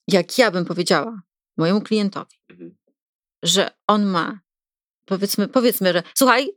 Jak 0.08 0.38
ja 0.38 0.50
bym 0.50 0.64
powiedziała 0.64 1.22
mojemu 1.56 1.80
klientowi, 1.80 2.36
mhm. 2.50 2.76
że 3.42 3.70
on 3.86 4.06
ma 4.06 4.40
powiedzmy, 5.06 5.48
powiedzmy, 5.48 5.92
że 5.92 6.02
słuchaj, 6.14 6.48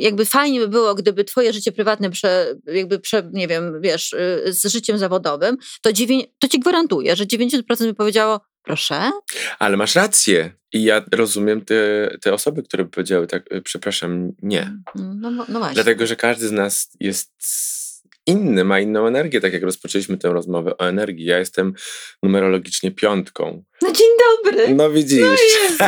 jakby 0.00 0.24
fajnie 0.24 0.60
by 0.60 0.68
było, 0.68 0.94
gdyby 0.94 1.24
twoje 1.24 1.52
życie 1.52 1.72
prywatne, 1.72 2.10
prze, 2.10 2.54
jakby, 2.66 2.98
prze, 2.98 3.30
nie 3.32 3.48
wiem, 3.48 3.80
wiesz, 3.80 4.12
y, 4.12 4.52
z 4.52 4.64
życiem 4.64 4.98
zawodowym, 4.98 5.56
to, 5.82 5.92
dziewię- 5.92 6.26
to 6.38 6.48
ci 6.48 6.60
gwarantuję, 6.60 7.16
że 7.16 7.24
90% 7.26 7.62
by 7.80 7.94
powiedziało, 7.94 8.40
proszę. 8.66 9.10
Ale 9.58 9.76
masz 9.76 9.94
rację. 9.94 10.52
I 10.72 10.84
ja 10.84 11.04
rozumiem 11.12 11.64
te, 11.64 12.10
te 12.20 12.34
osoby, 12.34 12.62
które 12.62 12.84
powiedziały 12.84 13.26
tak, 13.26 13.52
y, 13.52 13.62
przepraszam, 13.62 14.32
nie. 14.42 14.60
Mm, 14.60 15.20
no, 15.20 15.30
no, 15.30 15.46
no 15.48 15.58
właśnie. 15.58 15.74
Dlatego, 15.74 16.06
że 16.06 16.16
każdy 16.16 16.48
z 16.48 16.52
nas 16.52 16.90
jest 17.00 17.32
inny, 18.26 18.64
ma 18.64 18.80
inną 18.80 19.06
energię, 19.06 19.40
tak 19.40 19.52
jak 19.52 19.62
rozpoczęliśmy 19.62 20.18
tę 20.18 20.28
rozmowę 20.28 20.76
o 20.78 20.88
energii. 20.88 21.24
Ja 21.24 21.38
jestem 21.38 21.74
numerologicznie 22.22 22.90
piątką. 22.90 23.64
No 23.82 23.92
dzień 23.92 24.06
dobry. 24.18 24.74
No 24.74 24.90
widzisz. 24.90 25.20
No 25.80 25.86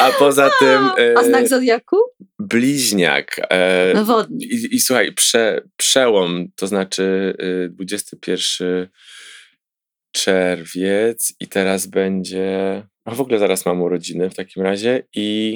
A 0.00 0.10
poza 0.10 0.50
tym... 0.58 0.84
A 1.16 1.20
e, 1.20 1.24
znak 1.24 1.48
zodiaku? 1.48 1.96
Bliźniak. 2.38 3.40
E, 3.50 3.92
no 3.94 4.04
wodnik. 4.04 4.52
I, 4.52 4.74
I, 4.76 4.80
słuchaj, 4.80 5.12
prze, 5.12 5.62
przełom, 5.76 6.46
to 6.56 6.66
znaczy 6.66 7.34
21 7.70 8.68
y, 8.68 8.88
czerwiec 10.12 11.34
i 11.40 11.48
teraz 11.48 11.86
będzie... 11.86 12.82
A 13.04 13.14
w 13.14 13.20
ogóle 13.20 13.38
zaraz 13.38 13.66
mam 13.66 13.82
urodziny 13.82 14.30
w 14.30 14.34
takim 14.34 14.62
razie 14.62 15.02
i... 15.14 15.54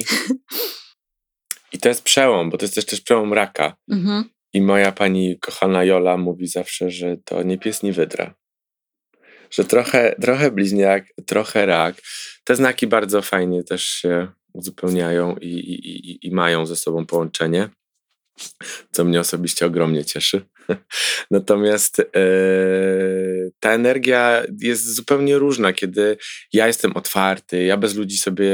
I 1.73 1.79
to 1.79 1.89
jest 1.89 2.03
przełom, 2.03 2.49
bo 2.49 2.57
to 2.57 2.65
jest 2.65 2.75
też, 2.75 2.85
też 2.85 3.01
przełom 3.01 3.33
raka. 3.33 3.75
Mhm. 3.91 4.23
I 4.53 4.61
moja 4.61 4.91
pani 4.91 5.39
kochana 5.39 5.83
Jola 5.83 6.17
mówi 6.17 6.47
zawsze, 6.47 6.91
że 6.91 7.17
to 7.25 7.43
nie 7.43 7.57
pies, 7.57 7.83
nie 7.83 7.93
wydra. 7.93 8.35
Że 9.51 9.65
trochę, 9.65 10.15
trochę 10.21 10.51
bliźniak, 10.51 11.05
trochę 11.25 11.65
rak. 11.65 12.01
Te 12.43 12.55
znaki 12.55 12.87
bardzo 12.87 13.21
fajnie 13.21 13.63
też 13.63 13.83
się 13.83 14.27
uzupełniają 14.53 15.35
i, 15.35 15.47
i, 15.47 16.11
i, 16.11 16.27
i 16.27 16.31
mają 16.31 16.65
ze 16.65 16.75
sobą 16.75 17.05
połączenie, 17.05 17.69
co 18.91 19.03
mnie 19.03 19.19
osobiście 19.19 19.65
ogromnie 19.65 20.05
cieszy. 20.05 20.45
Natomiast 21.31 21.99
e, 21.99 22.05
ta 23.59 23.71
energia 23.71 24.43
jest 24.61 24.95
zupełnie 24.95 25.37
różna, 25.37 25.73
kiedy 25.73 26.17
ja 26.53 26.67
jestem 26.67 26.91
otwarty, 26.97 27.63
ja 27.63 27.77
bez 27.77 27.95
ludzi 27.95 28.17
sobie 28.17 28.51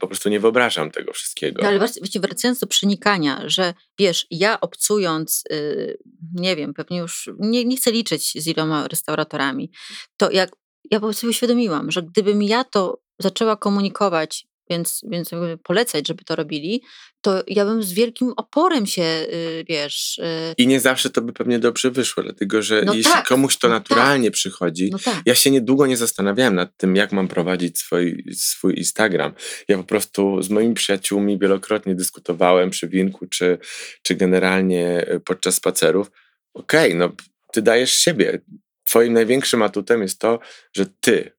po 0.00 0.06
prostu 0.06 0.28
nie 0.28 0.40
wyobrażam 0.40 0.90
tego 0.90 1.12
wszystkiego. 1.12 1.62
No, 1.62 1.68
ale 1.68 1.78
właśnie 1.78 2.20
wracając 2.20 2.58
do 2.58 2.66
przenikania, 2.66 3.42
że 3.46 3.74
wiesz, 3.98 4.26
ja 4.30 4.60
obcując, 4.60 5.42
yy, 5.50 5.98
nie 6.34 6.56
wiem, 6.56 6.74
pewnie 6.74 6.98
już 6.98 7.30
nie, 7.38 7.64
nie 7.64 7.76
chcę 7.76 7.92
liczyć 7.92 8.42
z 8.42 8.46
iloma 8.46 8.88
restauratorami, 8.88 9.70
to 10.16 10.30
jak 10.30 10.50
ja 10.90 11.00
po 11.00 11.06
prostu 11.06 11.26
uświadomiłam, 11.26 11.90
że 11.90 12.02
gdybym 12.02 12.42
ja 12.42 12.64
to 12.64 13.02
zaczęła 13.18 13.56
komunikować 13.56 14.46
więc, 14.70 15.00
więc 15.10 15.30
polecać, 15.62 16.08
żeby 16.08 16.24
to 16.24 16.36
robili, 16.36 16.82
to 17.20 17.42
ja 17.46 17.64
bym 17.64 17.82
z 17.82 17.92
wielkim 17.92 18.32
oporem 18.36 18.86
się, 18.86 19.02
y, 19.02 19.64
wiesz... 19.68 20.18
y, 20.18 20.54
I 20.58 20.66
nie 20.66 20.80
zawsze 20.80 21.10
to 21.10 21.22
by 21.22 21.32
pewnie 21.32 21.58
dobrze 21.58 21.90
wyszło, 21.90 22.22
dlatego 22.22 22.62
że 22.62 22.82
No 22.86 22.94
jeśli 22.94 23.12
tak, 23.12 23.26
komuś 23.28 23.56
to 23.56 23.68
no 23.68 23.74
naturalnie 23.74 24.30
przychodzi, 24.30 24.88
No 24.92 24.98
tak. 24.98 25.22
ja 25.26 25.34
się 25.34 25.50
niedługo 25.50 25.86
nie 25.86 25.96
zastanawiałem 25.96 26.54
nad 26.54 26.76
tym, 26.76 26.96
jak 26.96 27.12
mam 27.12 27.28
prowadzić 27.28 27.78
swój, 27.78 28.24
swój 28.34 28.78
Instagram. 28.78 29.32
Ja 29.68 29.76
po 29.76 29.84
prostu 29.84 30.42
z 30.42 30.50
moimi 30.50 30.74
przyjaciółmi 30.74 31.38
wielokrotnie 31.38 31.94
dyskutowałem 31.94 32.70
przy 32.70 32.88
winku, 32.88 33.26
czy, 33.26 33.58
czy 34.02 34.14
generalnie 34.14 35.06
e, 35.06 35.20
podczas 35.20 35.54
spacerów. 35.54 36.10
Okej, 36.54 36.94
no 36.94 37.12
ty 37.52 37.62
dajesz 37.62 37.98
siebie. 37.98 38.40
Twoim 38.84 39.12
największym 39.12 39.62
atutem 39.62 40.02
jest 40.02 40.18
to, 40.18 40.38
że 40.76 40.86
ty. 41.00 41.32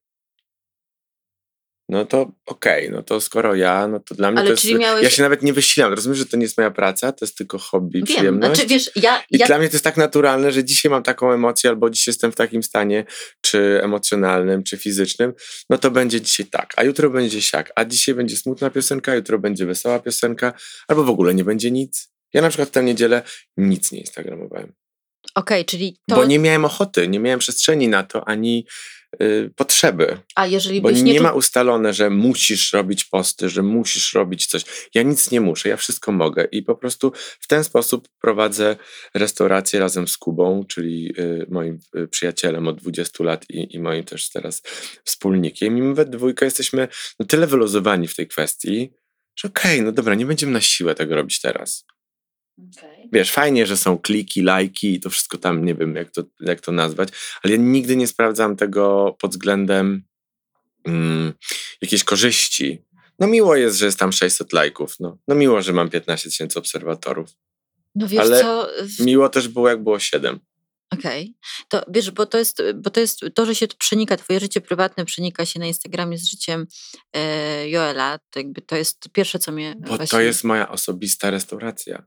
No 1.94 2.04
to 2.06 2.32
okej, 2.46 2.90
no 2.90 3.02
to 3.02 3.20
skoro 3.20 3.54
ja, 3.54 3.88
no 3.88 4.00
to 4.00 4.14
dla 4.14 4.30
mnie 4.30 4.40
Ale 4.40 4.48
to 4.48 4.52
jest... 4.68 4.78
miałeś- 4.80 5.02
Ja 5.04 5.10
się 5.10 5.22
nawet 5.22 5.42
nie 5.42 5.52
wysilam. 5.52 5.92
Rozumiem, 5.92 6.16
że 6.16 6.26
to 6.26 6.36
nie 6.36 6.42
jest 6.42 6.58
moja 6.58 6.70
praca, 6.70 7.12
to 7.12 7.24
jest 7.24 7.36
tylko 7.38 7.58
hobby, 7.58 7.98
Wiem, 7.98 8.06
przyjemność. 8.06 8.54
znaczy 8.54 8.68
wiesz, 8.68 8.90
ja, 8.96 9.22
I 9.30 9.38
ja 9.38 9.46
dla 9.46 9.58
mnie 9.58 9.68
to 9.68 9.74
jest 9.74 9.84
tak 9.84 9.96
naturalne, 9.96 10.52
że 10.52 10.64
dzisiaj 10.64 10.90
mam 10.90 11.02
taką 11.02 11.32
emocję, 11.32 11.70
albo 11.70 11.90
dziś 11.90 12.06
jestem 12.06 12.32
w 12.32 12.36
takim 12.36 12.62
stanie, 12.62 13.04
czy 13.40 13.80
emocjonalnym, 13.82 14.62
czy 14.62 14.76
fizycznym, 14.76 15.32
no 15.70 15.78
to 15.78 15.90
będzie 15.90 16.20
dzisiaj 16.20 16.46
tak, 16.46 16.72
a 16.76 16.84
jutro 16.84 17.10
będzie 17.10 17.42
siak, 17.42 17.72
a 17.76 17.84
dzisiaj 17.84 18.14
będzie 18.14 18.36
smutna 18.36 18.70
piosenka, 18.70 19.14
jutro 19.14 19.38
będzie 19.38 19.66
wesoła 19.66 19.98
piosenka, 19.98 20.52
albo 20.88 21.04
w 21.04 21.08
ogóle 21.10 21.34
nie 21.34 21.44
będzie 21.44 21.70
nic. 21.70 22.10
Ja 22.32 22.42
na 22.42 22.48
przykład 22.48 22.70
tę 22.70 22.82
niedzielę 22.84 23.22
nic 23.56 23.92
nie 23.92 24.00
instagramowałem, 24.00 24.72
okej, 25.34 25.64
czyli 25.64 25.96
to, 26.08 26.16
bo 26.16 26.24
nie 26.24 26.38
miałem 26.38 26.64
ochoty, 26.64 27.08
nie 27.08 27.20
miałem 27.20 27.38
przestrzeni 27.40 27.88
na 27.88 28.02
to, 28.02 28.28
ani 28.28 28.66
y, 29.22 29.50
potrzeby. 29.56 30.18
a 30.34 30.46
jeżeli 30.46 30.80
Bo 30.80 30.88
byś 30.88 31.02
nie, 31.02 31.12
nie, 31.12 31.20
ma 31.20 31.32
ustalone, 31.32 31.94
że 31.94 32.10
musisz 32.10 32.72
robić 32.72 33.04
posty, 33.04 33.48
że 33.48 33.62
musisz 33.62 34.14
robić 34.14 34.46
coś. 34.46 34.64
Ja 34.94 35.02
nic 35.02 35.30
nie 35.30 35.40
muszę, 35.40 35.68
ja 35.68 35.76
wszystko 35.76 36.12
mogę 36.12 36.44
i 36.52 36.62
po 36.62 36.74
prostu 36.74 37.12
w 37.40 37.46
ten 37.46 37.64
sposób 37.64 38.08
prowadzę 38.20 38.76
restaurację 39.14 39.80
razem 39.80 40.08
z 40.08 40.16
Kubą, 40.16 40.64
czyli 40.68 41.12
y, 41.18 41.46
moim 41.48 41.78
y, 41.96 42.08
przyjacielem 42.08 42.68
od 42.68 42.80
20 42.80 43.24
lat 43.24 43.44
i, 43.50 43.76
i 43.76 43.80
moim 43.80 44.04
też 44.04 44.30
teraz 44.30 44.62
wspólnikiem. 45.04 45.78
I 45.78 45.82
my 45.82 45.94
we 45.94 46.04
dwójkę 46.04 46.44
jesteśmy 46.44 46.88
no, 47.20 47.26
tyle 47.26 47.46
wyluzowani 47.46 48.08
w 48.08 48.16
tej 48.16 48.28
kwestii, 48.28 48.92
że 49.36 49.48
okej, 49.48 49.82
no 49.82 49.92
dobra, 49.92 50.14
nie 50.14 50.26
będziemy 50.26 50.52
na 50.52 50.60
siłę 50.60 50.94
tego 50.94 51.14
robić 51.14 51.40
teraz. 51.40 51.84
Okej. 52.58 53.08
Wiesz, 53.12 53.32
fajnie, 53.32 53.66
że 53.66 53.76
są 53.76 53.98
kliki, 53.98 54.42
lajki 54.42 54.94
i 54.94 55.00
to 55.00 55.10
wszystko 55.10 55.38
tam, 55.38 55.64
nie 55.64 55.74
wiem 55.74 55.96
jak 55.96 56.10
to, 56.10 56.22
jak 56.40 56.60
to 56.60 56.72
nazwać, 56.72 57.08
ale 57.42 57.52
ja 57.52 57.58
nigdy 57.60 57.96
nie 57.96 58.06
sprawdzam 58.06 58.56
tego 58.56 59.16
pod 59.20 59.30
względem 59.30 60.04
mm, 60.84 61.32
jakiejś 61.82 62.04
korzyści. 62.04 62.82
No 63.18 63.26
miło 63.26 63.56
jest, 63.56 63.76
że 63.76 63.86
jest 63.86 63.98
tam 63.98 64.12
600 64.12 64.52
lajków, 64.52 65.00
no, 65.00 65.18
no 65.28 65.34
miło, 65.34 65.62
że 65.62 65.72
mam 65.72 65.90
15 65.90 66.30
tysięcy 66.30 66.58
obserwatorów. 66.58 67.30
No 67.94 68.08
wiesz 68.08 68.20
Ale 68.20 68.40
co, 68.40 68.68
Miło 69.00 69.28
też 69.28 69.48
było, 69.48 69.68
jak 69.68 69.82
było 69.82 69.98
7. 69.98 70.40
Okej. 70.90 71.34
To 71.68 71.82
wiesz, 71.88 72.10
bo 72.10 72.26
to 72.26 72.38
jest, 72.38 72.62
bo 72.74 72.90
to 72.90 73.00
jest 73.00 73.20
to, 73.34 73.46
że 73.46 73.54
się 73.54 73.68
to 73.68 73.76
przenika, 73.76 74.16
twoje 74.16 74.40
życie 74.40 74.60
prywatne 74.60 75.04
przenika 75.04 75.46
się 75.46 75.60
na 75.60 75.66
Instagramie 75.66 76.18
z 76.18 76.24
życiem 76.24 76.66
e, 77.12 77.68
Joela, 77.68 78.18
to 78.30 78.38
jakby 78.38 78.62
to 78.62 78.76
jest 78.76 79.08
pierwsze, 79.12 79.38
co 79.38 79.52
mnie 79.52 79.74
Bo 79.78 79.86
właśnie... 79.86 80.06
to 80.06 80.20
jest 80.20 80.44
moja 80.44 80.68
osobista 80.68 81.30
restauracja. 81.30 82.06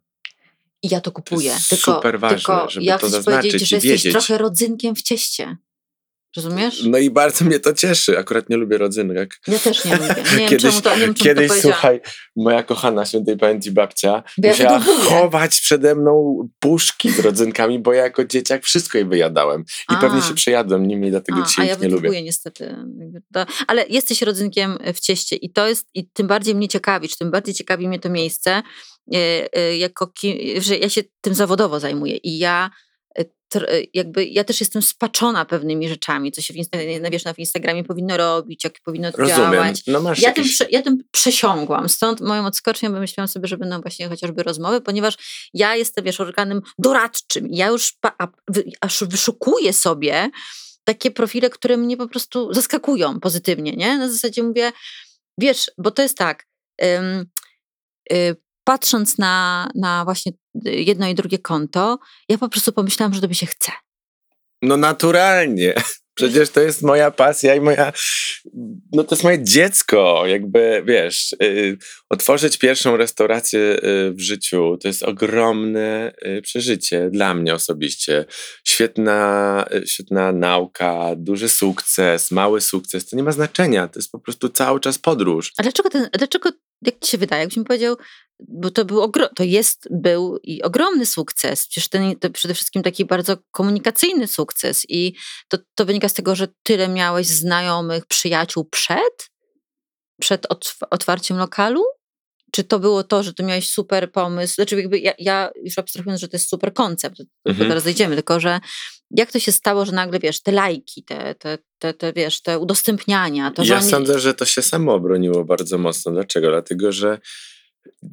I 0.84 0.90
ja 0.90 1.02
to 1.02 1.12
kupuję. 1.12 1.50
jest 1.50 1.70
tylko, 1.70 1.94
super 1.96 2.20
ważne, 2.20 2.38
tylko 2.38 2.70
żeby 2.70 2.86
ja 2.86 3.00
to 3.00 3.10
zaznaczyć 3.10 3.52
powiedzieć, 3.52 3.70
że 3.70 3.76
jesteś 3.76 3.92
wiedzieć. 3.92 4.12
trochę 4.14 4.38
rodzynkiem 4.38 4.96
w 4.96 5.02
cieście. 5.02 5.58
Rozumiesz? 6.36 6.84
No 6.84 6.98
i 6.98 7.10
bardzo 7.12 7.46
mnie 7.46 7.60
to 7.60 7.74
cieszy. 7.74 8.20
Akurat 8.20 8.50
nie 8.50 8.58
lubię 8.58 8.78
rodzynek. 8.78 9.40
Ja 9.48 9.60
też 9.60 9.86
nie 9.86 9.96
lubię. 9.96 10.16
Nie 10.38 10.48
Kiedyś, 10.50 10.82
to, 10.82 10.96
nie 10.96 11.02
wiem, 11.02 11.14
kiedyś 11.14 11.52
słuchaj, 11.52 12.02
moja 12.36 12.64
kochana 12.64 13.06
świętej 13.06 13.38
pamięci 13.38 13.72
babcia 13.72 14.24
Bo 14.38 14.48
musiała 14.48 14.80
chować 14.80 15.62
przede 15.62 15.96
mną 15.96 16.38
puszki 16.60 17.12
z 17.12 17.20
rodzynkami, 17.20 17.80
bo 17.80 17.94
ja 17.94 18.04
jako 18.04 18.26
dzieciak 18.26 18.64
wszystko 18.64 18.98
jej 18.98 19.08
wyjadałem. 19.08 19.62
I 19.62 19.94
A. 19.94 19.96
pewnie 19.96 20.22
się 20.22 20.34
przejadłem 20.34 20.88
nimi, 20.88 21.10
dlatego 21.12 21.40
A, 21.42 21.46
dzisiaj 21.46 21.66
a 21.66 21.68
ja 21.68 21.76
ich 21.76 21.82
nie 21.82 21.90
lubię. 21.90 22.22
niestety. 22.22 22.76
ale 23.68 23.86
jesteś 23.90 24.22
rodzynkiem 24.22 24.78
w 24.94 25.00
cieście 25.00 25.36
i 25.36 25.54
to 25.54 25.68
jest, 25.68 25.88
i 25.94 26.10
tym 26.10 26.28
bardziej 26.28 26.56
mnie 26.56 26.68
ciekawi, 26.68 27.10
czy 27.10 27.18
tym 27.18 27.32
bardziej 27.32 27.56
ciekawi 27.56 27.88
mnie 27.88 28.00
to 28.00 28.10
miejsce, 28.10 28.64
e, 29.14 29.48
e, 29.54 29.78
jako 29.78 30.08
ki, 30.08 30.54
że 30.62 30.78
ja 30.78 30.90
się 30.90 31.02
tym 31.22 31.34
zawodowo 31.34 31.80
zajmuję 31.80 32.18
i 32.18 32.38
ja 32.38 32.70
jakby, 33.94 34.26
ja 34.26 34.44
też 34.44 34.60
jestem 34.60 34.82
spaczona 34.82 35.46
pewnymi 35.46 35.90
rzeczami, 35.90 36.32
co 36.32 36.42
się 36.42 36.54
w, 36.54 36.58
Insta, 36.58 36.78
no 37.02 37.10
wiesz, 37.12 37.24
na 37.26 37.34
w 37.34 37.40
Instagramie 37.40 37.84
powinno 37.84 38.18
robić, 38.18 38.64
jak 38.64 38.74
powinno 38.86 39.12
Rozumiem. 39.12 39.52
działać. 39.52 39.84
No 39.88 40.02
masz 40.02 40.22
Ja 40.22 40.32
tym, 40.32 40.44
jakieś... 40.44 40.62
ja 40.72 40.82
tym 40.82 40.98
przesiągłam, 41.12 41.90
stąd 41.90 42.22
moją 42.22 42.46
odskocznią 42.46 42.92
wymyśliłam 42.92 43.28
sobie, 43.28 43.48
że 43.48 43.58
będą 43.58 43.82
właśnie 43.82 44.10
chociażby 44.10 44.44
rozmowy, 44.44 44.82
ponieważ 44.82 45.18
ja 45.54 45.76
jestem, 45.76 46.04
wiesz, 46.06 46.22
organem 46.22 46.62
doradczym 46.80 47.48
ja 47.52 47.68
już 47.68 47.94
pa, 48.02 48.16
aż 48.82 49.04
wyszukuję 49.04 49.74
sobie 49.74 50.30
takie 50.84 51.12
profile, 51.12 51.50
które 51.50 51.78
mnie 51.78 51.98
po 51.98 52.08
prostu 52.08 52.54
zaskakują 52.54 53.20
pozytywnie, 53.20 53.72
nie? 53.76 53.98
Na 53.98 54.10
zasadzie 54.10 54.44
mówię, 54.44 54.72
wiesz, 55.38 55.72
bo 55.78 55.92
to 55.92 56.02
jest 56.02 56.18
tak, 56.18 56.48
ym, 56.84 57.26
y, 58.14 58.36
patrząc 58.68 59.18
na, 59.18 59.68
na 59.76 60.06
właśnie 60.06 60.32
jedno 60.66 61.08
i 61.08 61.16
drugie 61.16 61.40
konto, 61.40 62.00
ja 62.30 62.38
po 62.38 62.50
prostu 62.50 62.72
pomyślałam, 62.72 63.14
że 63.14 63.22
tobie 63.22 63.36
się 63.36 63.46
chce. 63.46 63.72
No 64.62 64.78
naturalnie. 64.78 65.74
Przecież 66.18 66.50
to 66.50 66.62
jest 66.62 66.82
moja 66.82 67.12
pasja 67.12 67.56
i 67.56 67.62
moja. 67.62 67.94
No 68.92 69.04
to 69.04 69.16
jest 69.16 69.24
moje 69.24 69.44
dziecko. 69.44 70.24
Jakby 70.26 70.84
wiesz, 70.86 71.36
y, 71.44 71.78
otworzyć 72.10 72.58
pierwszą 72.58 72.98
restaurację 72.98 73.60
y, 73.60 74.14
w 74.14 74.20
życiu 74.20 74.78
to 74.82 74.88
jest 74.88 75.04
ogromne 75.04 76.14
y, 76.26 76.42
przeżycie 76.42 77.10
dla 77.10 77.34
mnie 77.34 77.54
osobiście. 77.54 78.26
Świetna, 78.68 79.66
y, 79.74 79.88
świetna 79.88 80.32
nauka, 80.32 81.16
duży 81.16 81.50
sukces, 81.50 82.32
mały 82.32 82.62
sukces. 82.62 83.06
To 83.06 83.16
nie 83.16 83.24
ma 83.24 83.32
znaczenia. 83.32 83.88
To 83.88 84.00
jest 84.00 84.12
po 84.12 84.20
prostu 84.20 84.50
cały 84.50 84.80
czas 84.80 85.00
podróż. 85.00 85.54
A 85.58 85.64
dlaczego 85.64 85.90
ten, 85.90 86.10
dlaczego, 86.14 86.50
jak 86.82 87.00
ci 87.00 87.12
się 87.12 87.18
wydaje, 87.18 87.40
jakbyś 87.40 87.58
mi 87.58 87.66
powiedział, 87.66 87.96
bo 88.40 88.72
to 88.72 88.86
był, 88.86 89.02
ogro, 89.02 89.30
to 89.36 89.44
jest, 89.44 89.88
był 89.92 90.40
i 90.44 90.64
ogromny 90.64 91.06
sukces, 91.06 91.68
przecież 91.68 91.90
ten, 91.90 92.16
to 92.16 92.30
przede 92.30 92.54
wszystkim 92.54 92.84
taki 92.84 93.06
bardzo 93.06 93.38
komunikacyjny 93.52 94.28
sukces. 94.28 94.86
I 94.90 95.14
to, 95.48 95.58
to 95.76 95.86
wynika 95.86 96.10
z 96.10 96.14
tego, 96.14 96.36
że 96.36 96.48
tyle 96.64 96.88
miałeś 96.88 97.28
znajomych, 97.28 98.06
przyjaciół 98.06 98.66
przed, 98.66 99.30
przed 100.22 100.46
otw 100.46 100.78
otwarciem 100.90 101.38
lokalu? 101.38 101.84
Czy 102.58 102.64
to 102.64 102.80
było 102.80 103.04
to, 103.04 103.24
że 103.24 103.34
ty 103.34 103.44
miałeś 103.44 103.70
super 103.70 104.12
pomysł? 104.12 104.56
Znaczy 104.56 104.76
jakby 104.76 105.00
ja, 105.00 105.14
ja 105.20 105.50
już 105.64 105.78
abstrahując, 105.80 106.22
że 106.22 106.28
to 106.28 106.38
jest 106.38 106.50
super 106.50 106.74
koncept, 106.74 107.18
Mhm. 107.46 107.70
teraz 107.70 107.84
dojdziemy, 107.84 108.16
tylko 108.16 108.40
że 108.40 108.60
jak 109.12 109.32
to 109.32 109.40
się 109.40 109.52
stało, 109.52 109.86
że 109.86 109.92
nagle, 109.92 110.20
wiesz, 110.20 110.42
te 110.42 110.52
lajki, 110.52 111.04
te, 111.04 111.36
te, 111.36 111.58
te, 111.80 111.94
te 111.94 112.14
wiesz, 112.14 112.42
te 112.42 112.60
udostępniania, 112.60 113.52
to, 113.52 113.64
Ja 113.64 113.78
oni... 113.78 113.90
sądzę, 113.90 114.20
że 114.20 114.34
to 114.34 114.46
się 114.46 114.62
samo 114.62 114.94
obroniło 114.94 115.46
bardzo 115.46 115.78
mocno. 115.78 116.12
Dlaczego? 116.12 116.50
Dlatego, 116.50 116.92
że 116.92 117.20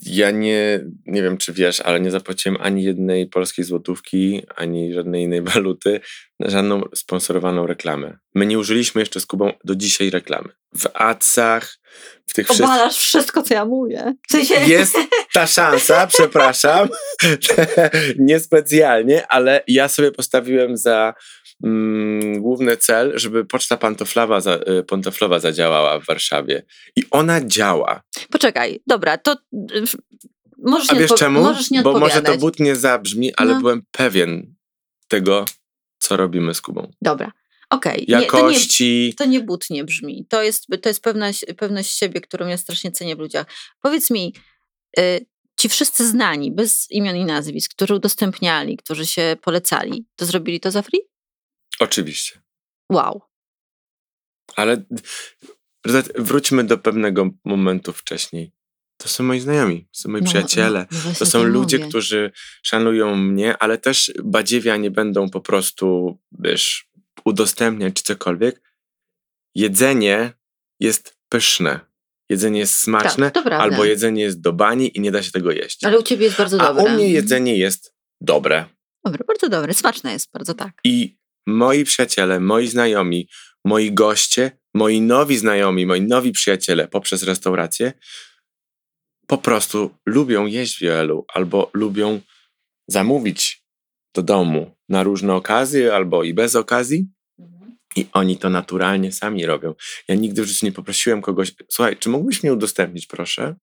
ja 0.07 0.31
nie, 0.31 0.81
nie 1.07 1.23
wiem, 1.23 1.37
czy 1.37 1.52
wiesz, 1.52 1.81
ale 1.81 2.00
nie 2.00 2.11
zapłaciłem 2.11 2.59
ani 2.61 2.85
jednej 2.85 3.26
polskiej 3.26 3.64
złotówki, 3.64 4.43
ani 4.57 4.93
żadnej 4.93 5.23
innej 5.23 5.43
waluty 5.54 6.00
na 6.40 6.50
żadną 6.50 6.83
sponsorowaną 6.95 7.66
reklamę. 7.66 8.19
My 8.35 8.47
nie 8.47 8.59
użyliśmy 8.59 9.02
jeszcze 9.02 9.21
z 9.21 9.26
Kubą 9.26 9.52
do 9.64 9.75
dzisiaj 9.75 10.11
reklamy. 10.11 10.49
W 10.78 10.87
adsach, 10.95 11.78
w 12.26 12.35
tych 12.35 12.47
wszystkich... 12.47 12.71
Obalasz 12.71 12.97
wszystko, 12.97 13.43
co 13.43 13.54
ja 13.54 13.64
mówię. 13.64 14.14
W 14.28 14.33
sensie... 14.33 14.54
Jest 14.54 14.97
ta 15.33 15.47
szansa, 15.47 16.07
przepraszam, 16.14 16.88
niespecjalnie, 18.19 19.26
ale 19.26 19.62
ja 19.66 19.88
sobie 19.88 20.12
postawiłem 20.12 20.76
za 20.76 21.14
mm, 21.64 22.42
główny 22.42 22.76
cel, 22.76 23.12
żeby 23.14 23.44
poczta 23.44 23.76
pantoflowa, 23.76 24.40
za, 24.40 24.54
y, 24.54 24.83
pantoflowa 24.83 25.38
zadziałała 25.38 26.00
w 26.00 26.06
Warszawie. 26.06 26.62
I 26.97 27.04
ona 27.11 27.40
działa. 27.47 28.02
Poczekaj, 28.30 28.80
dobra, 28.87 29.18
to 29.18 29.33
y, 29.33 29.85
możesz 30.59 30.90
A 30.90 30.94
nie, 30.94 31.00
wiesz 31.00 31.11
odpo- 31.11 31.18
czemu? 31.18 31.40
możesz 31.42 31.71
nie 31.71 31.83
Bo 31.83 31.99
może 31.99 32.23
to 32.23 32.37
butnie 32.37 32.76
zabrzmi, 32.76 33.35
ale 33.35 33.54
No. 33.54 33.61
byłem 33.61 33.83
pewien 33.90 34.54
tego, 35.09 35.44
co 35.99 36.16
robimy 36.16 36.54
z 36.54 36.61
Kubą. 36.61 36.90
Dobra, 37.02 37.33
okej. 37.71 37.99
Nie, 38.09 38.14
to, 38.14 38.18
nie, 38.21 38.25
Jakości. 38.25 39.14
to 39.18 39.25
nie 39.25 39.40
butnie 39.40 39.85
brzmi. 39.85 40.26
To 40.28 40.42
jest, 40.42 40.66
to 40.83 40.88
jest 40.88 41.02
pewność, 41.02 41.44
pewność 41.56 41.90
siebie, 41.99 42.21
którą 42.21 42.47
ja 42.47 42.56
strasznie 42.56 42.92
cenię 42.92 43.16
w 43.16 43.18
ludziach. 43.18 43.47
Powiedz 43.83 44.11
mi, 44.11 44.35
y, 44.99 45.26
ci 45.61 45.68
wszyscy 45.68 46.09
znani, 46.09 46.52
bez 46.52 46.90
imion 46.90 47.16
i 47.16 47.25
nazwisk, 47.25 47.71
którzy 47.75 47.94
udostępniali, 47.94 48.76
którzy 48.76 49.06
się 49.06 49.37
polecali, 49.42 50.06
to 50.16 50.26
zrobili 50.26 50.61
to 50.61 50.71
za 50.71 50.83
free? 50.83 51.00
Oczywiście. 51.81 52.40
Wow. 52.93 53.23
Ale 54.57 54.85
wróćmy 56.19 56.64
do 56.64 56.78
pewnego 56.78 57.31
momentu 57.45 57.93
wcześniej. 57.93 58.52
To 58.97 59.09
są 59.09 59.25
moi 59.25 59.40
znajomi, 59.40 59.85
to 59.93 60.00
są 60.00 60.09
moi 60.09 60.21
No, 60.23 60.26
przyjaciele. 60.28 60.87
no, 60.90 61.12
To 61.19 61.26
są 61.26 61.43
ludzie, 61.43 61.78
mówię. 61.78 61.88
którzy 61.88 62.31
szanują 62.62 63.16
mnie, 63.16 63.59
ale 63.59 63.78
też 63.78 64.12
badziewia 64.25 64.76
nie 64.76 64.90
będą 64.90 65.31
po 65.31 65.40
prostu, 65.40 66.19
wiesz, 66.33 66.88
udostępniać 67.25 67.95
czy 67.95 68.02
cokolwiek. 68.02 68.62
Jedzenie 69.54 70.33
jest 70.81 71.19
pyszne. 71.28 71.81
Jedzenie 72.31 72.59
jest 72.61 72.78
smaczne, 72.78 73.31
Tak, 73.31 73.47
albo 73.47 73.85
jedzenie 73.85 74.23
jest 74.23 74.40
do 74.40 74.52
bani 74.52 74.97
i 74.97 75.00
nie 75.00 75.11
da 75.12 75.23
się 75.23 75.31
tego 75.31 75.50
jeść. 75.52 75.85
Ale 75.85 75.99
u 75.99 76.02
ciebie 76.02 76.25
jest 76.25 76.37
bardzo 76.38 76.61
A 76.61 76.75
dobre. 76.75 76.85
u 76.93 76.97
mnie 76.97 77.09
jedzenie 77.11 77.57
jest 77.59 77.95
dobre. 78.21 78.64
Dobre, 79.04 79.25
bardzo 79.26 79.49
dobre. 79.49 79.75
Smaczne 79.75 80.12
jest, 80.12 80.31
bardzo 80.33 80.54
tak. 80.54 80.73
I 80.85 81.19
moi 81.46 81.84
przyjaciele, 81.84 82.40
moi 82.40 82.68
znajomi, 82.68 83.28
moi 83.64 83.92
goście, 83.92 84.58
moi 84.74 85.00
nowi 85.00 85.38
znajomi, 85.38 85.86
moi 85.86 86.00
nowi 86.00 86.32
przyjaciele 86.32 86.88
poprzez 86.88 87.22
restaurację 87.22 87.92
po 89.26 89.38
prostu 89.38 89.90
lubią 90.06 90.46
jeść 90.46 90.78
w 90.78 90.80
Joelu 90.80 91.24
albo 91.34 91.70
lubią 91.74 92.20
zamówić 92.88 93.64
do 94.14 94.22
domu 94.22 94.76
na 94.88 95.02
różne 95.02 95.34
okazje 95.34 95.94
albo 95.94 96.24
i 96.24 96.34
bez 96.34 96.56
okazji. 96.56 97.06
I 97.96 98.06
oni 98.12 98.38
to 98.38 98.50
naturalnie 98.50 99.12
sami 99.12 99.46
robią. 99.46 99.74
Ja 100.08 100.14
nigdy 100.14 100.42
w 100.42 100.46
życiu 100.46 100.66
nie 100.66 100.72
poprosiłem 100.72 101.22
kogoś, 101.22 101.52
słuchaj, 101.68 101.96
czy 101.96 102.08
mógłbyś 102.08 102.42
mnie 102.42 102.52
udostępnić, 102.52 103.06
proszę? 103.06 103.56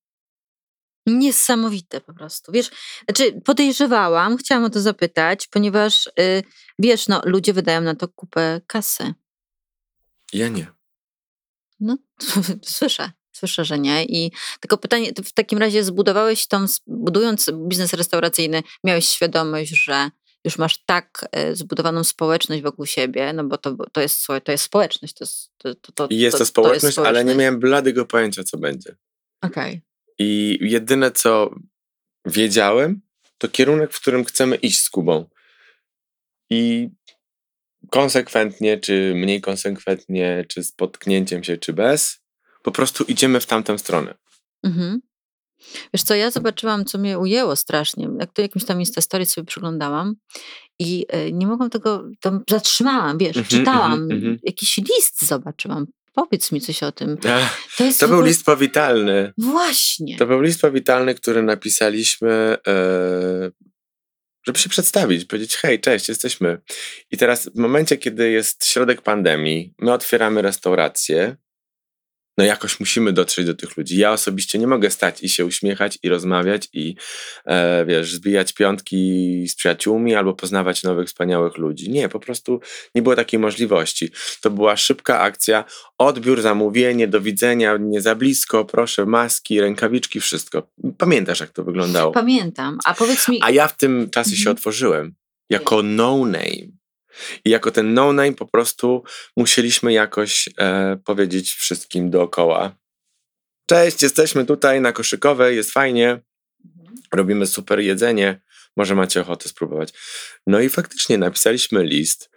Niesamowite 1.06 2.02
po 2.02 2.14
prostu. 2.14 2.52
Wiesz, 2.52 2.70
znaczy 3.06 3.42
podejrzewałam, 3.46 4.38
chciałam 4.38 4.64
o 4.64 4.70
to 4.70 4.82
zapytać, 4.82 5.48
ponieważ 5.48 6.08
y, 6.08 6.44
wiesz, 6.80 7.08
no, 7.08 7.22
ludzie 7.26 7.54
wydają 7.54 7.82
na 7.82 7.96
to 7.96 8.08
kupę 8.08 8.62
kasy. 8.68 9.14
Ja 10.34 10.48
nie. 10.48 10.68
No, 11.80 11.98
słyszę, 12.78 13.12
słyszę, 13.32 13.66
że 13.66 13.80
nie. 13.80 14.06
I 14.06 14.32
tylko 14.60 14.78
pytanie, 14.78 15.12
w 15.26 15.34
takim 15.34 15.60
razie 15.60 15.84
zbudowałeś 15.84 16.48
tą, 16.48 16.66
budując 16.88 17.52
biznes 17.68 17.94
restauracyjny, 17.94 18.64
miałeś 18.84 19.10
świadomość, 19.10 19.84
że 19.84 20.10
już 20.46 20.58
masz 20.58 20.84
tak 20.86 21.26
y, 21.52 21.56
zbudowaną 21.56 22.04
społeczność 22.04 22.64
wokół 22.64 22.86
siebie, 22.86 23.34
no 23.34 23.44
bo 23.44 23.58
to, 23.58 23.76
to, 23.92 24.02
jest, 24.02 24.28
to 24.44 24.52
jest 24.52 24.64
społeczność. 24.64 25.14
To 25.14 25.24
jest, 25.24 25.52
to, 25.58 25.76
to, 25.76 25.92
to, 25.92 26.08
jest 26.12 26.38
to, 26.38 26.46
społeczność, 26.46 26.98
ale 26.98 27.26
nie 27.26 27.36
miałem 27.36 27.60
bladego 27.60 28.06
pojęcia, 28.06 28.44
co 28.44 28.58
będzie. 28.58 28.96
Okej. 29.42 29.82
I 30.20 30.60
jedyne, 30.62 31.12
co 31.12 31.56
wiedziałem, 32.26 33.02
to 33.38 33.48
kierunek, 33.48 33.94
w 33.94 34.02
którym 34.02 34.26
chcemy 34.26 34.56
iść 34.56 34.84
z 34.84 34.90
Kubą. 34.90 35.30
I 36.50 36.90
konsekwentnie, 37.90 38.80
czy 38.80 39.14
mniej 39.16 39.42
konsekwentnie, 39.42 40.46
czy 40.50 40.64
z 40.64 40.72
potknięciem 40.72 41.44
się, 41.44 41.58
czy 41.58 41.74
bez, 41.74 42.20
po 42.64 42.72
prostu 42.72 43.04
idziemy 43.04 43.40
w 43.40 43.46
tamtą 43.46 43.78
stronę. 43.78 44.18
Mhm. 44.64 45.02
Wiesz 45.94 46.04
co, 46.04 46.16
ja 46.16 46.32
zobaczyłam, 46.32 46.86
co 46.86 46.98
mnie 46.98 47.20
ujęło 47.20 47.56
strasznie. 47.56 48.10
Jak 48.20 48.34
to 48.34 48.42
jakimś 48.42 48.66
tam 48.66 48.80
Instastory 48.80 49.26
sobie 49.26 49.46
przyglądałam 49.46 50.16
i 50.80 51.06
y, 51.16 51.34
nie 51.34 51.48
mogłam 51.48 51.70
tego, 51.70 52.10
tam 52.20 52.44
zatrzymałam, 52.50 53.18
wiesz, 53.18 53.38
Mhm, 53.38 53.46
czytałam, 53.60 53.94
mhm, 53.94 54.12
mhm. 54.12 54.40
jakiś 54.44 54.78
list 54.78 55.26
zobaczyłam. 55.26 55.86
Powiedz 56.14 56.52
mi 56.52 56.62
coś 56.62 56.84
o 56.84 56.92
tym. 56.92 57.18
To 57.18 57.30
To 58.00 58.08
był 58.08 58.22
list 58.22 58.46
powitalny. 58.46 59.34
Właśnie. 59.38 60.18
To 60.18 60.26
był 60.26 60.42
list 60.42 60.62
powitalny, 60.62 61.16
który 61.16 61.44
napisaliśmy, 61.44 62.58
e, 62.68 63.52
żeby 64.48 64.60
się 64.60 64.70
przedstawić, 64.70 65.26
powiedzieć: 65.26 65.56
hej, 65.56 65.80
cześć, 65.80 66.10
jesteśmy. 66.10 66.62
I 67.12 67.18
teraz, 67.18 67.50
w 67.50 67.58
momencie, 67.58 67.98
kiedy 67.98 68.32
jest 68.32 68.66
środek 68.66 69.02
pandemii, 69.02 69.74
my 69.80 69.94
otwieramy 69.94 70.42
restaurację, 70.42 71.36
no 72.42 72.48
jakoś 72.48 72.80
musimy 72.80 73.14
dotrzeć 73.14 73.46
do 73.46 73.54
tych 73.54 73.78
ludzi. 73.78 73.98
Ja 73.98 74.12
osobiście 74.12 74.60
nie 74.60 74.68
mogę 74.68 74.90
stać 74.92 75.24
i 75.24 75.30
się 75.30 75.46
uśmiechać 75.46 76.00
i 76.04 76.10
rozmawiać 76.10 76.70
i, 76.74 76.96
e, 77.46 77.86
wiesz, 77.86 78.14
zbijać 78.14 78.54
piątki 78.54 78.98
z 79.48 79.56
przyjaciółmi 79.56 80.16
albo 80.16 80.34
poznawać 80.34 80.84
nowych, 80.84 81.08
wspaniałych 81.08 81.58
ludzi. 81.58 81.90
Nie, 81.90 82.10
po 82.10 82.20
prostu 82.20 82.60
nie 82.96 83.02
było 83.02 83.16
takiej 83.16 83.40
możliwości. 83.40 84.10
To 84.42 84.50
była 84.52 84.78
szybka 84.78 85.20
akcja, 85.20 85.66
odbiór, 85.98 86.42
zamówienie, 86.42 87.08
do 87.08 87.22
widzenia, 87.22 87.78
nie 87.80 88.02
za 88.02 88.16
blisko, 88.16 88.66
proszę, 88.66 89.06
maski, 89.06 89.62
rękawiczki, 89.62 90.20
wszystko. 90.20 90.68
Pamiętasz, 90.98 91.40
jak 91.40 91.50
to 91.50 91.64
wyglądało? 91.64 92.12
Pamiętam. 92.12 92.78
A 92.86 92.94
powiedz 92.94 93.28
mi, 93.28 93.40
A 93.42 93.52
ja 93.52 93.68
w 93.68 93.78
tym 93.78 94.10
czasie 94.10 94.30
się 94.30 94.36
Mhm. 94.42 94.58
otworzyłem 94.58 95.16
jako 95.50 95.84
no 95.84 96.26
name. 96.26 96.81
I 97.46 97.50
jako 97.50 97.72
ten 97.72 97.94
no 97.94 98.14
name 98.14 98.34
po 98.34 98.48
prostu 98.48 99.04
musieliśmy 99.38 99.94
jakoś 99.94 100.50
e, 100.58 100.98
powiedzieć 101.06 101.54
wszystkim 101.54 102.10
dookoła. 102.10 102.76
Cześć, 103.66 104.04
jesteśmy 104.04 104.46
tutaj 104.46 104.82
na 104.82 104.92
koszykowej, 104.92 105.56
jest 105.56 105.72
fajnie, 105.72 106.20
robimy 107.14 107.48
super 107.48 107.80
jedzenie, 107.80 108.42
może 108.78 108.96
macie 108.96 109.22
ochotę 109.22 109.50
spróbować. 109.50 109.94
No 110.48 110.60
i 110.60 110.70
faktycznie 110.70 111.18
napisaliśmy 111.18 111.84
list, 111.84 112.30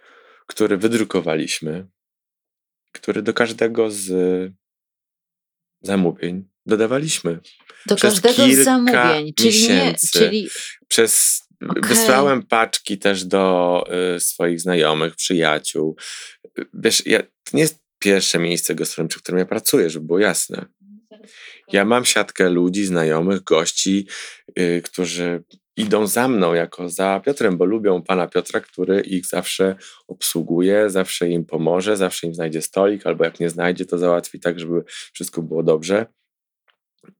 który 0.47 0.77
wydrukowaliśmy, 0.77 1.87
który 2.91 3.21
do 3.21 3.33
każdego 3.33 3.91
z 3.91 4.11
zamówień 5.81 6.47
dodawaliśmy. 6.65 7.39
do 7.85 7.95
przez 7.95 8.21
każdego 8.21 8.55
z 8.55 8.63
zamówień, 8.63 9.33
czyli 9.33 9.49
nie, 9.49 9.69
miesięcy. 9.69 10.07
czyli 10.11 10.49
Przez 10.87 11.41
Okej. 11.69 11.81
wysłałem 11.83 12.43
paczki 12.43 12.97
też 12.97 13.25
do 13.25 13.83
y, 14.15 14.19
swoich 14.19 14.61
znajomych, 14.61 15.15
przyjaciół. 15.15 15.95
Wiesz, 16.73 17.05
ja, 17.05 17.21
to 17.21 17.51
nie 17.53 17.61
jest 17.61 17.79
pierwsze 17.99 18.39
miejsce 18.39 18.75
gastronomiczne, 18.75 19.19
w 19.19 19.23
którym 19.23 19.39
ja 19.39 19.45
pracuję, 19.45 19.89
żeby 19.89 20.05
było 20.05 20.19
jasne. 20.19 20.65
Ja 21.71 21.85
mam 21.85 22.05
siatkę 22.05 22.49
ludzi, 22.49 22.85
znajomych, 22.85 23.43
gości, 23.43 24.07
y, 24.59 24.81
którzy 24.83 25.43
idą 25.77 26.07
za 26.07 26.27
mną 26.27 26.53
jako 26.53 26.89
za 26.89 27.21
Piotrem, 27.25 27.57
bo 27.57 27.65
lubią 27.65 28.01
pana 28.01 28.27
Piotra, 28.27 28.59
który 28.59 29.01
ich 29.01 29.25
zawsze 29.25 29.75
obsługuje, 30.07 30.89
zawsze 30.89 31.29
im 31.29 31.45
pomoże, 31.45 31.97
zawsze 31.97 32.27
im 32.27 32.33
znajdzie 32.33 32.61
stolik, 32.61 33.07
albo 33.07 33.25
jak 33.25 33.39
nie 33.39 33.49
znajdzie, 33.49 33.85
to 33.85 33.97
załatwi 33.97 34.39
tak, 34.39 34.59
żeby 34.59 34.83
wszystko 35.13 35.41
było 35.41 35.63
dobrze. 35.63 36.05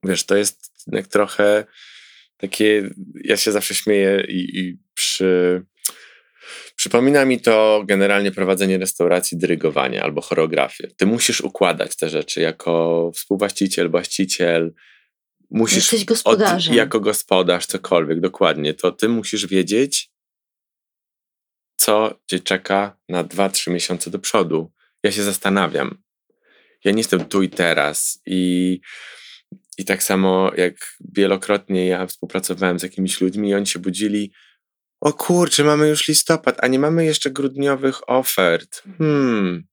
Wiesz, 0.03 0.25
to 0.25 0.35
jest 0.35 0.71
trochę 1.09 1.65
takie, 2.37 2.89
ja 3.23 3.37
się 3.37 3.51
zawsze 3.51 3.75
śmieję 3.75 4.25
i, 4.27 4.59
i 4.59 4.77
przy, 4.93 5.61
przypomina 6.75 7.25
mi 7.25 7.41
to 7.41 7.83
generalnie 7.87 8.31
prowadzenie 8.31 8.77
restauracji, 8.77 9.37
dyrygowanie 9.37 10.03
albo 10.03 10.21
choreografię. 10.21 10.87
Ty 10.97 11.05
musisz 11.05 11.41
układać 11.41 11.95
te 11.95 12.09
rzeczy 12.09 12.41
jako 12.41 13.11
współwłaściciel, 13.15 13.91
właściciel, 13.91 14.73
musisz 15.49 15.77
Jesteś 15.77 16.05
gospodarzem. 16.05 16.75
jako 16.75 16.99
gospodarz, 16.99 17.65
cokolwiek, 17.65 18.19
dokładnie, 18.19 18.73
to 18.73 18.91
ty 18.91 19.09
musisz 19.09 19.47
wiedzieć, 19.47 20.11
co 21.77 22.19
cię 22.27 22.39
czeka 22.39 22.97
na 23.09 23.23
2-3 23.23 23.71
miesiące 23.71 24.09
do 24.09 24.19
przodu. 24.19 24.71
Ja 25.03 25.11
się 25.11 25.23
zastanawiam. 25.23 26.03
Ja 26.83 26.91
nie 26.91 26.97
jestem 26.97 27.25
tu 27.25 27.43
i 27.43 27.49
teraz 27.49 28.21
i, 28.25 28.79
i 29.77 29.85
tak 29.85 30.03
samo 30.03 30.51
jak 30.57 30.75
wielokrotnie 31.15 31.87
ja 31.87 32.07
współpracowałem 32.07 32.79
z 32.79 32.83
jakimiś 32.83 33.21
ludźmi 33.21 33.49
i 33.49 33.55
oni 33.55 33.67
się 33.67 33.79
budzili 33.79 34.31
o 35.01 35.13
kurczę, 35.13 35.63
mamy 35.63 35.89
już 35.89 36.07
listopad, 36.07 36.57
a 36.59 36.67
nie 36.67 36.79
mamy 36.79 37.05
jeszcze 37.05 37.31
grudniowych 37.31 38.09
ofert. 38.09 38.83
Hmm. 38.97 39.63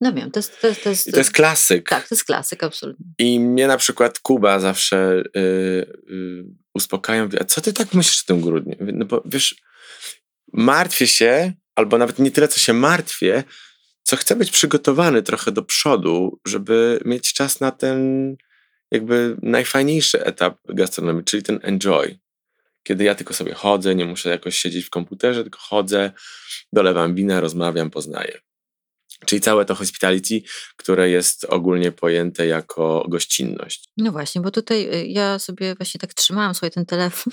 no 0.00 0.12
wiem, 0.12 0.30
to 0.30 0.38
jest, 0.38 0.60
to 0.60 0.68
jest, 0.68 0.84
to 0.84 0.90
jest, 0.90 1.08
I 1.08 1.12
to 1.12 1.18
jest 1.18 1.32
klasyk. 1.32 1.88
tak, 1.88 2.08
to 2.08 2.14
jest 2.14 2.24
klasyk, 2.24 2.64
absolutnie. 2.64 3.06
I 3.18 3.40
mnie 3.40 3.66
na 3.66 3.76
przykład 3.76 4.18
Kuba 4.18 4.60
zawsze 4.60 5.22
y, 5.36 5.40
y, 6.10 6.44
uspokaja, 6.74 7.24
mówi, 7.24 7.40
a 7.40 7.44
co 7.44 7.60
ty 7.60 7.72
tak 7.72 7.94
myślisz 7.94 8.22
o 8.22 8.26
tym 8.26 8.40
grudniu? 8.40 8.76
No 8.80 9.04
bo 9.04 9.22
wiesz, 9.24 9.56
martwię 10.52 11.06
się, 11.06 11.52
albo 11.74 11.98
nawet 11.98 12.18
nie 12.18 12.30
tyle, 12.30 12.48
co 12.48 12.58
się 12.58 12.72
martwię, 12.72 13.44
co 14.02 14.16
chcę 14.16 14.36
być 14.36 14.50
przygotowany 14.50 15.22
trochę 15.22 15.52
do 15.52 15.62
przodu, 15.62 16.40
żeby 16.46 17.00
mieć 17.04 17.32
czas 17.32 17.60
na 17.60 17.70
ten 17.70 18.36
jakby 18.90 19.36
najfajniejszy 19.42 20.24
etap 20.24 20.58
gastronomii, 20.68 21.24
czyli 21.24 21.42
ten 21.42 21.60
enjoy. 21.62 22.18
Kiedy 22.82 23.04
ja 23.04 23.14
tylko 23.14 23.34
sobie 23.34 23.54
chodzę, 23.54 23.94
nie 23.94 24.04
muszę 24.04 24.28
jakoś 24.30 24.56
siedzieć 24.56 24.84
w 24.84 24.90
komputerze, 24.90 25.42
tylko 25.42 25.58
chodzę, 25.58 26.12
dolewam 26.72 27.14
wina, 27.14 27.40
rozmawiam, 27.40 27.90
poznaję. 27.90 28.40
Czyli 29.26 29.40
całe 29.40 29.64
to 29.64 29.74
hospitality, 29.74 30.42
które 30.76 31.10
jest 31.10 31.44
ogólnie 31.44 31.92
pojęte 31.92 32.46
jako 32.46 33.06
gościnność. 33.08 33.84
No 33.96 34.12
właśnie, 34.12 34.40
bo 34.40 34.50
tutaj 34.50 34.94
y, 34.94 35.06
ja 35.06 35.38
sobie 35.38 35.74
właśnie 35.74 36.00
tak 36.00 36.14
trzymałam 36.14 36.54
sobie 36.54 36.70
ten 36.70 36.86
telefon 36.86 37.32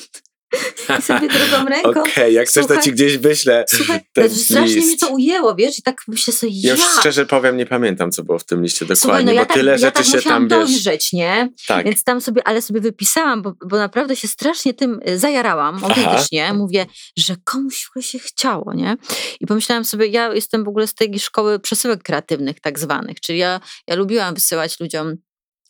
i 1.00 1.02
sobie 1.02 1.28
drugą 1.28 1.66
ręką. 1.76 2.02
Okej, 2.02 2.34
jak 2.34 2.48
chcesz, 2.48 2.68
to 2.68 2.78
ci 2.78 2.92
gdzieś 2.92 3.18
wyślę 3.18 3.66
Słuchaj, 3.68 4.00
ten 4.14 4.30
strasznie 4.30 4.76
mnie 4.76 4.86
list. 4.86 5.00
to 5.00 5.08
ujęło, 5.08 5.56
wiesz, 5.56 5.80
i 5.80 5.82
tak 5.82 6.02
myślę 6.08 6.34
sobie, 6.34 6.52
Ja 6.56 6.72
już 6.72 6.82
szczerze 7.00 7.26
powiem, 7.26 7.58
nie 7.58 7.66
pamiętam, 7.66 8.12
co 8.12 8.24
było 8.24 8.40
w 8.40 8.44
tym 8.44 8.64
liście 8.64 8.86
dokładnie, 8.86 9.02
Słuchaj, 9.02 9.26
no 9.26 9.32
ja 9.32 9.42
bo 9.42 9.46
tak, 9.46 9.56
tyle 9.56 9.72
ja 9.72 9.78
rzeczy 9.78 10.04
tak 10.04 10.06
się 10.06 10.30
tam, 10.30 10.48
wiesz... 10.48 10.60
dojrzeć, 10.60 11.14
nie? 11.14 11.50
Tak, 11.68 11.86
Więc 11.86 12.04
tam 12.04 12.22
sobie, 12.22 12.48
ale 12.48 12.62
sobie 12.62 12.82
wypisałam, 12.82 13.42
bo, 13.42 13.54
bo 13.66 13.78
naprawdę 13.78 14.16
się 14.16 14.28
strasznie 14.28 14.74
tym 14.74 15.00
y, 15.10 15.20
zajarałam, 15.20 15.84
autentycznie. 15.84 16.54
Mówię, 16.54 16.86
że 17.18 17.36
komuś 17.44 17.90
by 17.96 18.04
się 18.04 18.20
chciało, 18.20 18.74
nie? 18.74 18.98
I 19.40 19.46
pomyślałam 19.46 19.86
sobie, 19.86 20.08
ja 20.08 20.34
jestem 20.34 20.64
w 20.64 20.68
ogóle 20.68 20.88
z 20.88 20.94
tej 20.94 21.20
szkoły 21.20 21.60
przesyłek 21.60 22.04
kreatywnych 22.04 22.60
tak 22.60 22.80
zwanych, 22.80 23.20
czyli 23.20 23.40
ja, 23.40 23.60
ja 23.88 23.96
lubiłam 23.96 24.34
wysyłać 24.34 24.80
ludziom 24.80 25.16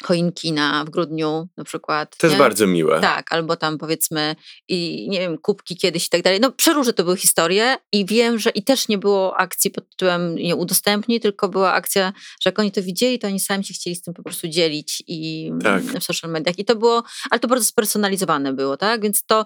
choinki 0.04 0.52
na, 0.52 0.86
w 0.86 0.90
grudniu 0.90 1.48
na 1.58 1.64
przykład. 1.64 2.18
To 2.18 2.28
jest 2.28 2.36
nie? 2.36 2.40
bardzo 2.40 2.68
miłe. 2.68 3.02
Tak, 3.02 3.34
albo 3.34 3.56
tam 3.56 3.78
powiedzmy 3.78 4.36
i 4.68 5.08
nie 5.10 5.20
wiem, 5.20 5.38
kubki 5.38 5.78
kiedyś 5.78 6.06
i 6.06 6.10
tak 6.10 6.22
dalej. 6.22 6.40
No 6.40 6.52
przeróżne 6.52 6.94
to 6.94 7.04
były 7.04 7.18
historie 7.18 7.78
i 7.92 8.06
wiem, 8.06 8.40
że 8.40 8.50
i 8.50 8.64
też 8.64 8.88
nie 8.88 8.98
było 8.98 9.38
akcji 9.38 9.72
pod 9.72 9.90
tytułem 9.90 10.36
nie 10.36 10.56
udostępnij, 10.56 11.20
tylko 11.20 11.50
była 11.50 11.74
akcja, 11.74 12.14
że 12.42 12.50
jak 12.50 12.60
oni 12.60 12.72
to 12.72 12.82
widzieli, 12.82 13.20
to 13.20 13.28
oni 13.28 13.40
sami 13.40 13.64
się 13.64 13.74
chcieli 13.74 13.96
z 13.96 14.02
tym 14.02 14.14
po 14.14 14.24
prostu 14.24 14.48
dzielić 14.48 15.04
i 15.08 15.52
Tak. 15.64 15.84
w 15.84 16.04
social 16.04 16.32
mediach. 16.32 16.60
I 16.60 16.66
to 16.66 16.76
było, 16.76 17.04
ale 17.30 17.40
to 17.40 17.48
bardzo 17.48 17.66
spersonalizowane 17.66 18.54
było, 18.54 18.78
tak? 18.78 19.02
Więc 19.02 19.26
to 19.26 19.46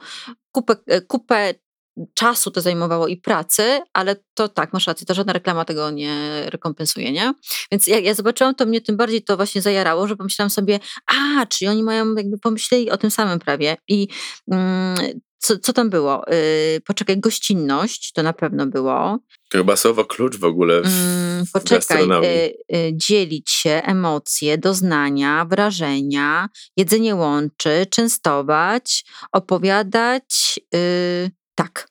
kupę, 0.51 0.75
kupę 1.07 1.53
czasu 2.13 2.51
to 2.51 2.61
zajmowało 2.61 3.07
i 3.07 3.17
pracy, 3.17 3.81
ale 3.93 4.15
to 4.33 4.47
tak, 4.49 4.73
masz 4.73 4.87
rację, 4.87 5.05
to 5.05 5.13
żadna 5.13 5.33
reklama 5.33 5.65
tego 5.65 5.91
nie 5.91 6.43
rekompensuje, 6.45 7.11
nie? 7.11 7.33
Więc 7.71 7.87
jak 7.87 8.03
ja 8.03 8.13
zobaczyłam, 8.13 8.55
to 8.55 8.65
mnie 8.65 8.81
tym 8.81 8.97
bardziej 8.97 9.21
to 9.23 9.37
właśnie 9.37 9.61
zajarało, 9.61 10.07
że 10.07 10.15
pomyślałam 10.15 10.49
sobie, 10.49 10.79
a, 11.07 11.45
czyli 11.45 11.69
oni 11.69 11.83
mają, 11.83 12.15
jakby 12.15 12.37
pomyśleli 12.37 12.91
o 12.91 12.97
tym 12.97 13.11
samym 13.11 13.39
prawie. 13.39 13.77
I 13.87 14.07
mm, 14.51 14.97
co, 15.41 15.59
co 15.59 15.73
tam 15.73 15.89
było? 15.89 16.23
Yy, 16.27 16.81
poczekaj, 16.81 17.19
gościnność 17.19 18.11
to 18.13 18.23
na 18.23 18.33
pewno 18.33 18.65
było. 18.67 19.19
Chyba 19.51 19.75
słowo 19.75 20.05
klucz 20.05 20.37
w 20.37 20.43
ogóle 20.43 20.81
w, 20.81 20.85
Mm, 20.85 21.45
w 21.45 21.51
poczekaj, 21.51 21.77
gastronomii. 21.77 22.29
y, 22.29 22.53
y, 22.75 22.91
dzielić 22.93 23.49
się, 23.49 23.81
emocje, 23.85 24.57
doznania, 24.57 25.45
wrażenia, 25.45 26.49
jedzenie 26.77 27.15
łączy, 27.15 27.85
częstować, 27.89 29.05
opowiadać. 29.31 30.59
Tak. 31.63 31.87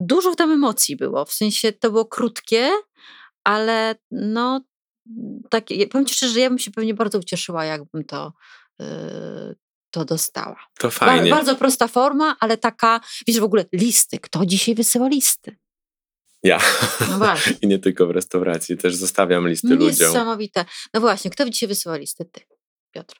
Dużo 0.00 0.34
tam 0.34 0.52
emocji 0.52 0.96
było, 0.96 1.24
w 1.24 1.32
sensie 1.32 1.72
to 1.72 1.90
było 1.90 2.04
krótkie, 2.04 2.70
ale 3.44 3.94
no 4.10 4.60
takie, 5.50 5.86
powiem 5.86 6.06
ci 6.06 6.14
szczerze, 6.14 6.32
że 6.32 6.40
ja 6.40 6.48
bym 6.48 6.58
się 6.58 6.70
pewnie 6.70 6.94
bardzo 6.94 7.18
ucieszyła, 7.18 7.64
jakbym 7.64 8.04
to, 8.04 8.32
y, 8.82 8.84
to 9.90 10.04
dostała. 10.04 10.66
To 10.78 10.88
Ba- 10.88 10.90
fajnie. 10.90 11.30
bardzo 11.30 11.56
prosta 11.56 11.88
forma, 11.88 12.36
ale 12.40 12.56
taka, 12.56 13.00
wiesz 13.26 13.40
w 13.40 13.44
ogóle, 13.44 13.64
listy. 13.72 14.18
Kto 14.18 14.46
dzisiaj 14.46 14.74
wysyła 14.74 15.08
listy? 15.08 15.56
Ja. 16.42 16.58
No 17.10 17.18
właśnie. 17.24 17.56
I 17.62 17.66
nie 17.66 17.78
tylko 17.78 18.06
w 18.06 18.10
restauracji, 18.10 18.76
też 18.76 18.96
zostawiam 18.96 19.48
listy 19.48 19.68
ludziom. 19.68 19.86
Okej, 19.88 20.06
Niesamowite. 20.08 20.64
No 20.94 21.00
właśnie, 21.00 21.30
kto 21.30 21.50
dzisiaj 21.50 21.68
wysyła 21.68 21.96
listy? 21.96 22.24
Ty, 22.24 22.40
Piotr. 22.90 23.16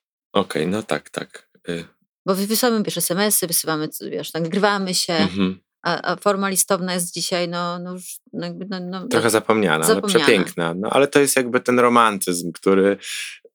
no 0.67 0.83
tak, 0.83 1.11
tak. 1.11 1.49
Y, 1.69 1.96
Bo 2.27 2.35
wy- 2.35 2.47
wysyłamy, 2.47 2.83
wiesz, 2.83 2.97
smsy, 2.97 3.47
wysyłamy, 3.47 3.89
wiesz, 4.11 4.33
nagrywamy 4.33 4.95
się, 4.95 5.13
mhm. 5.13 5.61
a, 5.83 6.13
a 6.13 6.17
forma 6.17 6.49
listowna 6.49 6.95
jest 6.95 7.15
dzisiaj, 7.15 7.49
no, 7.49 7.79
no 7.79 7.93
już 7.93 8.17
no, 8.33 8.47
jakby, 8.47 8.67
no, 8.71 8.81
no, 8.81 9.09
Trochę 9.09 9.31
zapomniana, 9.31 9.85
ale 9.85 9.95
Zapomniana. 9.95 10.25
przepiękna. 10.25 10.75
No, 10.75 10.91
ale 10.91 11.09
to 11.09 11.21
jest 11.21 11.37
jakby 11.37 11.61
ten 11.61 11.79
romantyzm, 11.79 12.53
który, 12.53 12.97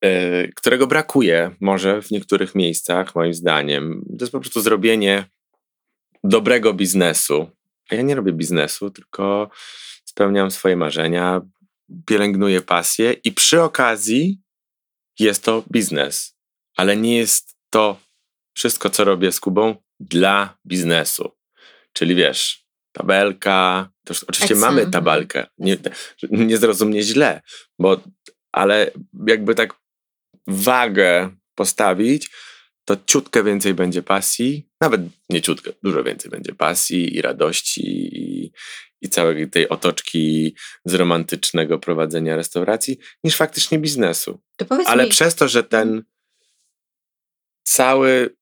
e, 0.02 0.48
którego 0.48 0.88
brakuje 0.88 1.56
może 1.62 2.02
w 2.02 2.12
niektórych 2.12 2.56
miejscach, 2.56 3.16
moim 3.16 3.34
zdaniem. 3.34 4.06
To 4.20 4.24
jest 4.24 4.32
po 4.32 4.40
prostu 4.40 4.62
zrobienie 4.62 5.26
dobrego 6.24 6.74
biznesu. 6.74 7.50
A 7.90 7.96
ja 7.96 8.02
nie 8.02 8.16
robię 8.16 8.34
biznesu, 8.34 8.92
tylko 8.92 9.50
spełniam 10.06 10.52
swoje 10.52 10.76
marzenia, 10.76 11.42
pielęgnuję 12.06 12.62
pasję 12.62 13.14
i 13.14 13.32
przy 13.32 13.62
okazji 13.62 14.42
jest 15.20 15.44
to 15.44 15.64
biznes. 15.72 16.36
Ale 16.78 16.98
nie 16.98 17.18
jest 17.18 17.56
to 17.70 17.98
wszystko, 18.54 18.90
co 18.90 19.04
robię 19.04 19.32
z 19.32 19.40
Kubą, 19.40 19.76
dla 20.00 20.58
biznesu. 20.68 21.32
Czyli 21.94 22.16
wiesz, 22.16 22.66
tabelka, 22.92 23.90
oczywiście 24.28 24.54
Excel, 24.54 24.58
mamy 24.58 24.92
tabelkę, 24.92 25.48
nie, 25.58 25.78
nie 26.32 26.58
zrozum 26.58 26.90
mnie 26.90 27.04
źle, 27.04 27.42
bo 27.80 28.02
ale 28.52 28.92
jakby 29.28 29.56
tak 29.56 29.74
wagę 30.48 31.36
postawić, 31.56 32.30
to 32.86 32.98
ciutkę 33.06 33.44
więcej 33.44 33.74
będzie 33.74 34.04
pasji, 34.04 34.70
nawet 34.82 35.02
nie 35.30 35.42
ciutkę, 35.42 35.72
dużo 35.84 36.04
więcej 36.04 36.32
będzie 36.32 36.56
pasji 36.56 37.16
i 37.16 37.22
radości 37.22 37.82
i, 38.18 38.52
i 39.02 39.10
całej 39.10 39.50
tej 39.50 39.70
otoczki 39.70 40.56
z 40.86 40.94
romantycznego 40.94 41.80
prowadzenia 41.80 42.36
restauracji, 42.36 42.98
niż 43.24 43.36
faktycznie 43.36 43.80
biznesu. 43.80 44.42
Ale 44.86 45.04
mi, 45.04 45.10
przez 45.10 45.36
to, 45.36 45.48
że 45.48 45.64
ten 45.64 46.04
cały, 47.72 48.36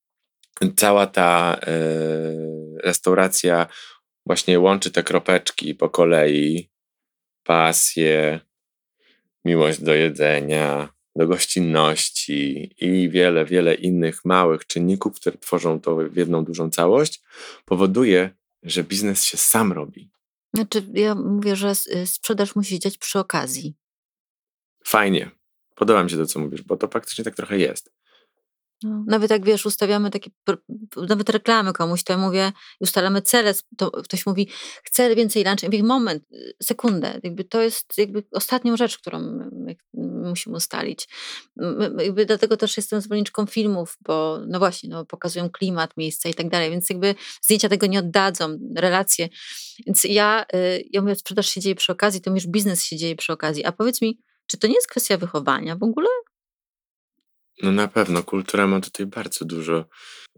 cała 0.80 1.06
ta 1.06 1.56
e, 1.62 1.76
restauracja 2.82 3.66
właśnie 4.26 4.60
łączy 4.60 4.90
te 4.90 5.02
kropeczki 5.02 5.74
po 5.74 5.88
kolei, 5.88 6.70
pasję, 7.44 8.40
miłość 9.44 9.82
do 9.82 9.94
jedzenia, 9.94 10.88
do 11.16 11.26
gościnności 11.26 12.70
i 12.78 13.10
wiele, 13.10 13.44
wiele 13.44 13.74
innych 13.74 14.24
małych 14.24 14.66
czynników, 14.66 15.16
które 15.16 15.38
tworzą 15.38 15.80
to 15.80 15.96
w 15.96 16.16
jedną 16.16 16.44
dużą 16.44 16.70
całość, 16.70 17.22
powoduje, 17.64 18.30
że 18.62 18.84
biznes 18.84 19.24
się 19.24 19.36
sam 19.36 19.72
robi. 19.72 20.10
znaczy, 20.54 20.86
ja 20.94 21.14
mówię, 21.14 21.56
że 21.56 21.74
sprzedaż 22.06 22.56
musi 22.56 22.78
dziać 22.78 22.98
przy 22.98 23.18
okazji. 23.18 23.74
Fajnie. 24.84 25.30
Podoba 25.74 26.04
mi 26.04 26.10
się 26.10 26.16
to, 26.16 26.26
co 26.26 26.40
mówisz, 26.40 26.62
bo 26.62 26.76
to 26.76 26.88
faktycznie 26.88 27.24
tak 27.24 27.34
trochę 27.34 27.58
jest. 27.58 28.01
No, 28.84 29.04
nawet 29.06 29.30
jak 29.30 29.44
wiesz, 29.44 29.66
ustawiamy 29.66 30.10
takie, 30.10 30.30
nawet 31.08 31.30
reklamy 31.30 31.72
komuś, 31.72 32.04
to 32.04 32.12
ja 32.12 32.18
mówię, 32.18 32.52
ustalamy 32.80 33.22
cele, 33.22 33.54
to 33.76 33.90
ktoś 33.90 34.26
mówi, 34.26 34.48
chcę 34.84 35.14
więcej 35.14 35.44
lunch. 35.44 35.62
Ja 35.62 35.68
mówię, 35.68 35.82
moment, 35.82 36.22
y, 36.32 36.56
sekundę, 36.62 37.20
jakby 37.22 37.44
to 37.44 37.62
jest 37.62 37.98
jakby 37.98 38.24
ostatnią 38.32 38.76
rzecz, 38.76 38.98
którą 38.98 39.20
my, 39.20 39.76
my 39.94 40.28
musimy 40.28 40.56
ustalić. 40.56 41.08
Jakby 41.98 42.26
dlatego 42.26 42.56
też 42.56 42.76
jestem 42.76 43.00
zwolenniczką 43.00 43.46
filmów, 43.46 43.98
bo 44.00 44.38
no 44.46 44.58
właśnie, 44.58 44.88
no, 44.90 45.04
pokazują 45.04 45.50
klimat, 45.50 45.96
miejsca 45.96 46.28
i 46.28 46.34
tak 46.34 46.48
dalej, 46.48 46.70
więc 46.70 46.90
jakby 46.90 47.14
zdjęcia 47.42 47.68
tego 47.68 47.86
nie 47.86 47.98
oddadzą, 47.98 48.58
relacje. 48.76 49.28
Więc 49.86 50.04
ja, 50.04 50.44
y, 50.54 50.84
ja 50.90 51.00
mówię, 51.00 51.14
sprzedaż 51.14 51.48
się 51.48 51.60
dzieje 51.60 51.74
przy 51.74 51.92
okazji, 51.92 52.20
to 52.20 52.30
już 52.30 52.46
biznes 52.46 52.84
się 52.84 52.96
dzieje 52.96 53.16
przy 53.16 53.32
okazji. 53.32 53.64
A 53.64 53.72
powiedz 53.72 54.02
mi, 54.02 54.20
czy 54.46 54.58
to 54.58 54.66
nie 54.66 54.74
jest 54.74 54.88
kwestia 54.88 55.16
wychowania 55.16 55.76
w 55.76 55.82
ogóle? 55.82 56.08
No 57.62 57.72
na 57.72 57.88
pewno, 57.88 58.22
kultura 58.22 58.66
ma 58.66 58.80
tutaj 58.80 59.06
bardzo 59.06 59.44
dużo. 59.44 59.84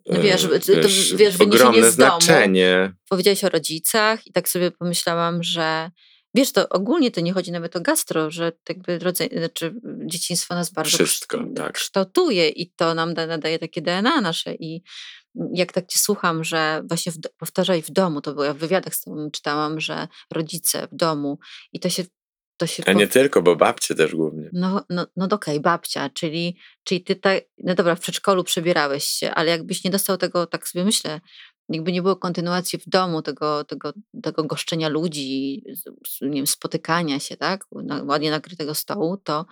No 0.06 0.18
e, 0.18 0.22
wiesz, 0.22 0.42
to- 0.42 0.48
to 0.48 1.16
wiesz, 1.16 1.40
ogromne 1.40 1.90
z 1.92 1.96
domu. 1.96 2.20
znaczenie. 2.20 2.92
powiedziałeś 3.08 3.44
o 3.44 3.48
rodzicach 3.48 4.26
i 4.26 4.32
tak 4.32 4.48
sobie 4.48 4.70
pomyślałam, 4.70 5.42
że 5.42 5.90
wiesz, 6.34 6.52
to 6.52 6.68
ogólnie 6.68 7.10
to 7.10 7.20
nie 7.20 7.32
chodzi 7.32 7.52
nawet 7.52 7.76
o 7.76 7.80
gastro, 7.80 8.30
że 8.30 8.52
jakby 8.68 8.98
rodzaj, 8.98 9.30
znaczy 9.36 9.74
dzieciństwo 10.06 10.54
nas 10.54 10.72
bardzo 10.72 10.96
Wszystko, 10.98 11.38
kszt- 11.38 11.56
tak. 11.56 11.72
kształtuje 11.72 12.48
i 12.48 12.72
to 12.72 12.94
nam 12.94 13.14
da, 13.14 13.26
nadaje 13.26 13.58
takie 13.58 13.82
DNA 13.82 14.20
nasze 14.20 14.54
i 14.54 14.82
jak 15.54 15.72
tak 15.72 15.86
cię 15.86 15.98
słucham, 15.98 16.44
że 16.44 16.82
właśnie 16.88 17.12
w, 17.12 17.16
powtarzaj 17.38 17.82
w 17.82 17.90
domu, 17.90 18.20
to 18.20 18.32
było 18.32 18.44
ja 18.44 18.54
w 18.54 18.58
wywiadach 18.58 18.94
z 18.94 19.00
tobą 19.02 19.30
czytałam, 19.30 19.80
że 19.80 20.08
rodzice 20.32 20.88
w 20.92 20.96
domu 20.96 21.38
i 21.72 21.80
to 21.80 21.88
się 21.88 22.04
to 22.56 22.66
się 22.66 22.82
A 22.86 22.92
nie 22.92 23.06
po- 23.06 23.12
tylko, 23.12 23.42
bo 23.42 23.56
babcie 23.56 23.94
też 23.94 24.14
głównie. 24.14 24.50
no, 24.52 24.84
no, 24.90 25.06
no 25.16 25.28
okej, 25.30 25.60
babcia, 25.60 26.10
czyli, 26.10 26.56
czyli 26.84 27.04
ty 27.04 27.16
tak, 27.16 27.44
no 27.58 27.74
dobra, 27.74 27.94
w 27.94 28.00
przedszkolu 28.00 28.44
przebierałeś 28.44 29.04
się, 29.04 29.30
ale 29.30 29.50
jakbyś 29.50 29.84
nie 29.84 29.90
dostał 29.90 30.16
tego, 30.16 30.46
tak 30.46 30.68
sobie 30.68 30.84
myślę, 30.84 31.20
jakby 31.68 31.92
nie 31.92 32.02
było 32.02 32.16
kontynuacji 32.16 32.78
w 32.78 32.88
domu 32.88 33.22
tego, 33.22 33.64
tego, 33.64 33.92
tego 34.22 34.44
goszczenia 34.44 34.88
ludzi, 34.88 35.62
nie 36.20 36.36
wiem, 36.36 36.46
spotykania 36.46 37.20
się, 37.20 37.36
tak, 37.36 37.64
ładnie 38.04 38.30
nakrytego 38.30 38.74
stołu, 38.74 39.16
to, 39.16 39.46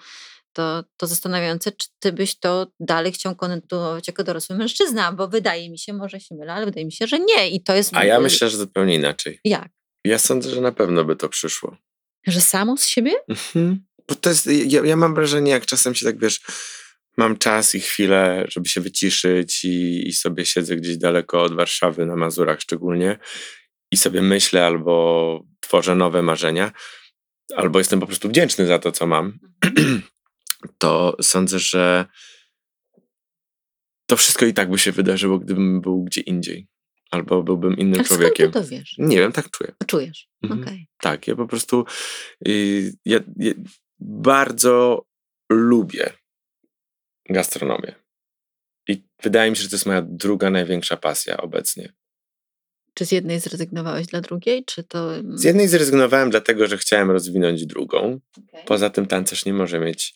to, 0.53 0.85
to 0.97 1.07
zastanawiające, 1.07 1.73
czy 1.73 1.89
ty 1.99 2.13
byś 2.13 2.39
to 2.39 2.67
dalej 2.81 3.13
chciał 3.13 3.37
kontynuować 3.37 4.09
jako 4.09 4.25
dorosły 4.25 4.57
mężczyzna, 4.57 5.13
bo 5.13 5.29
wydaje 5.29 5.71
mi 5.71 5.79
się, 5.79 5.93
może 5.93 6.21
się 6.21 6.35
mylę, 6.35 6.53
ale 6.53 6.67
wydaje 6.67 6.87
mi 6.87 6.93
się, 6.93 7.07
że 7.07 7.19
nie 7.19 7.51
i 7.51 7.63
to 7.63 7.75
jest... 7.75 7.91
A 7.97 8.05
ja 8.05 8.21
myślę, 8.21 8.51
że 8.51 8.57
zupełnie 8.57 8.95
inaczej. 8.95 9.41
Jak? 9.45 9.69
Ja 10.05 10.19
sądzę, 10.19 10.51
że 10.51 10.61
na 10.61 10.73
pewno 10.73 11.05
by 11.05 11.17
to 11.17 11.29
przyszło. 11.29 11.77
Że 12.27 12.41
samo 12.41 12.77
z 12.77 12.87
siebie? 12.87 13.13
Mhm. 13.29 13.85
Bo 14.09 14.15
to 14.15 14.29
jest, 14.29 14.47
ja, 14.47 14.85
ja 14.85 14.97
mam 14.97 15.15
wrażenie, 15.15 15.51
jak 15.51 15.67
czasem 15.67 15.95
się 15.95 16.07
tak 16.07 16.19
wiesz, 16.19 16.41
mam 17.17 17.39
czas 17.39 17.75
i 17.75 17.81
chwilę, 17.81 18.45
żeby 18.49 18.69
się 18.69 18.81
wyciszyć 18.81 19.65
i, 19.65 20.09
i 20.09 20.13
sobie 20.13 20.47
siedzę 20.47 20.77
gdzieś 20.77 20.97
daleko 20.97 21.43
od 21.43 21.55
Warszawy, 21.55 22.07
na 22.07 22.17
Mazurach 22.17 22.61
szczególnie, 22.61 23.19
i 23.91 23.97
sobie 23.97 24.23
myślę 24.23 24.67
albo 24.67 25.45
tworzę 25.61 25.95
nowe 25.95 26.23
marzenia, 26.23 26.73
albo 27.57 27.79
jestem 27.79 28.01
po 28.01 28.07
prostu 28.07 28.29
wdzięczny 28.29 28.67
za 28.67 28.79
to, 28.79 28.93
co 28.93 29.07
mam, 29.07 29.39
to 30.79 31.17
sądzę, 31.23 31.59
że 31.59 32.07
to 34.07 34.17
wszystko 34.17 34.47
i 34.47 34.55
tak 34.55 34.71
by 34.71 34.79
się 34.79 34.93
wydarzyło, 34.93 35.39
gdybym 35.39 35.81
był 35.81 36.05
gdzie 36.05 36.21
indziej. 36.21 36.72
Albo 37.13 37.43
byłbym 37.43 37.77
innym 37.77 38.01
A 38.01 38.05
skąd 38.05 38.09
ty 38.09 38.25
człowiekiem. 38.27 38.51
to 38.53 38.65
wiesz? 38.65 38.95
Nie 38.99 39.17
wiem, 39.19 39.33
tak 39.33 39.51
czuję. 39.51 39.73
Czujesz. 39.87 40.29
Mhm. 40.43 40.63
Okej. 40.63 40.87
Tak, 41.01 41.27
ja 41.29 41.37
po 41.37 41.47
prostu 41.47 41.85
y, 42.49 42.93
ja, 43.05 43.21
ja 43.37 43.53
bardzo 44.01 45.07
lubię 45.51 46.13
gastronomię. 47.31 47.95
I 48.89 49.05
wydaje 49.23 49.51
mi 49.51 49.57
się, 49.57 49.63
że 49.63 49.69
to 49.69 49.77
jest 49.77 49.87
moja 49.87 50.03
druga 50.03 50.51
największa 50.51 50.97
pasja 50.97 51.37
obecnie. 51.37 51.93
Czy 52.95 53.07
z 53.07 53.13
jednej 53.13 53.41
zrezygnowałeś 53.41 54.07
dla 54.07 54.21
drugiej, 54.21 54.65
czy 54.65 54.85
to... 54.85 55.15
mm, 55.17 55.39
Z 55.39 55.45
jednej 55.45 55.69
zrezygnowałem 55.69 56.31
dlatego, 56.31 56.67
że 56.67 56.79
chciałem 56.79 57.11
rozwinąć 57.11 57.67
drugą. 57.67 58.21
Okej. 58.49 58.65
Poza 58.67 58.91
tym 58.91 59.07
tancerz 59.07 59.45
nie 59.45 59.53
może 59.55 59.81
mieć, 59.81 60.15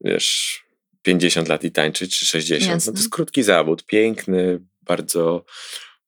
wiesz, 0.00 0.62
50 1.02 1.48
lat 1.48 1.64
i 1.64 1.70
tańczyć, 1.70 2.18
czy 2.18 2.26
60. 2.26 2.72
Jasne. 2.72 2.90
No 2.90 2.96
to 2.96 2.98
jest 3.02 3.10
krótki 3.10 3.42
zawód, 3.42 3.86
piękny, 3.86 4.60
bardzo, 4.82 5.44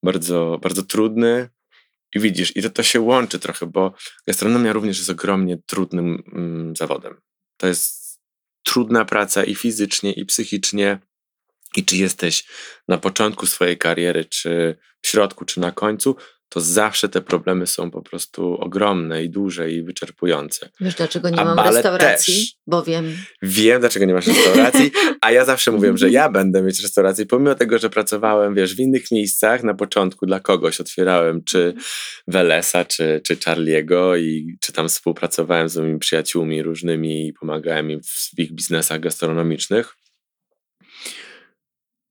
bardzo, 0.02 0.58
bardzo 0.62 0.82
trudny. 0.82 1.48
I 2.14 2.20
widzisz, 2.20 2.56
i 2.56 2.62
to, 2.62 2.70
to 2.70 2.82
się 2.82 3.00
łączy 3.00 3.38
trochę, 3.38 3.66
bo 3.66 3.94
gastronomia 4.26 4.72
również 4.72 4.98
jest 4.98 5.10
ogromnie 5.10 5.58
trudnym 5.66 6.22
mm, 6.32 6.76
zawodem. 6.76 7.20
To 7.56 7.66
jest 7.66 8.20
trudna 8.62 9.04
praca 9.04 9.44
i 9.44 9.54
fizycznie, 9.54 10.12
i 10.12 10.24
psychicznie. 10.24 10.98
I 11.76 11.84
czy 11.84 11.96
jesteś 11.96 12.44
na 12.88 12.98
początku 12.98 13.46
swojej 13.46 13.78
kariery, 13.78 14.24
czy 14.24 14.78
w 15.02 15.08
środku, 15.08 15.44
czy 15.44 15.60
na 15.60 15.72
końcu, 15.72 16.16
to 16.48 16.60
zawsze 16.60 17.08
te 17.08 17.20
problemy 17.20 17.66
są 17.66 17.90
po 17.90 18.02
prostu 18.02 18.54
ogromne 18.54 19.24
i 19.24 19.30
duże 19.30 19.70
i 19.70 19.82
wyczerpujące. 19.82 20.68
Wiesz, 20.80 20.94
dlaczego 20.94 21.30
nie 21.30 21.40
A 21.40 21.44
mam 21.44 21.74
restauracji? 21.74 22.34
też. 22.34 22.54
Bowiem 22.66 23.16
Wiem, 23.42 23.80
dlaczego 23.80 24.06
nie 24.06 24.14
masz 24.14 24.26
restauracji, 24.26 24.90
a 25.20 25.32
ja 25.32 25.44
zawsze 25.44 25.70
mówiłem, 25.70 25.98
że 25.98 26.10
ja 26.10 26.28
będę 26.28 26.62
mieć 26.62 26.82
restaurację, 26.82 27.26
pomimo 27.26 27.54
tego, 27.54 27.78
że 27.78 27.90
pracowałem, 27.90 28.54
wiesz, 28.54 28.74
w 28.74 28.80
innych 28.80 29.10
miejscach 29.10 29.62
na 29.62 29.74
początku 29.74 30.26
dla 30.26 30.40
kogoś 30.40 30.80
otwierałem, 30.80 31.44
czy 31.44 31.74
Welesa, 32.26 32.84
czy, 32.84 33.20
czy 33.24 33.36
Charliego 33.36 34.16
i 34.16 34.56
czy 34.60 34.72
tam 34.72 34.88
współpracowałem 34.88 35.68
z 35.68 35.76
moimi 35.76 35.98
przyjaciółmi 35.98 36.62
różnymi 36.62 37.28
i 37.28 37.32
pomagałem 37.32 37.90
im 37.90 38.00
w 38.02 38.38
ich 38.38 38.52
biznesach 38.52 39.00
gastronomicznych, 39.00 39.94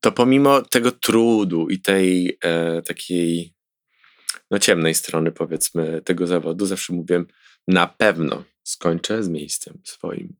to 0.01 0.11
pomimo 0.11 0.61
tego 0.61 0.91
trudu 0.91 1.69
i 1.69 1.81
tej 1.81 2.37
e, 2.43 2.81
takiej 2.81 3.56
no 4.51 4.59
ciemnej 4.59 4.93
strony 4.95 5.31
powiedzmy 5.31 6.01
tego 6.01 6.27
zawodu, 6.27 6.65
zawsze 6.65 6.93
mówiłem, 6.93 7.27
na 7.67 7.87
pewno 7.87 8.43
skończę 8.63 9.23
z 9.23 9.29
miejscem 9.29 9.81
swoim. 9.83 10.35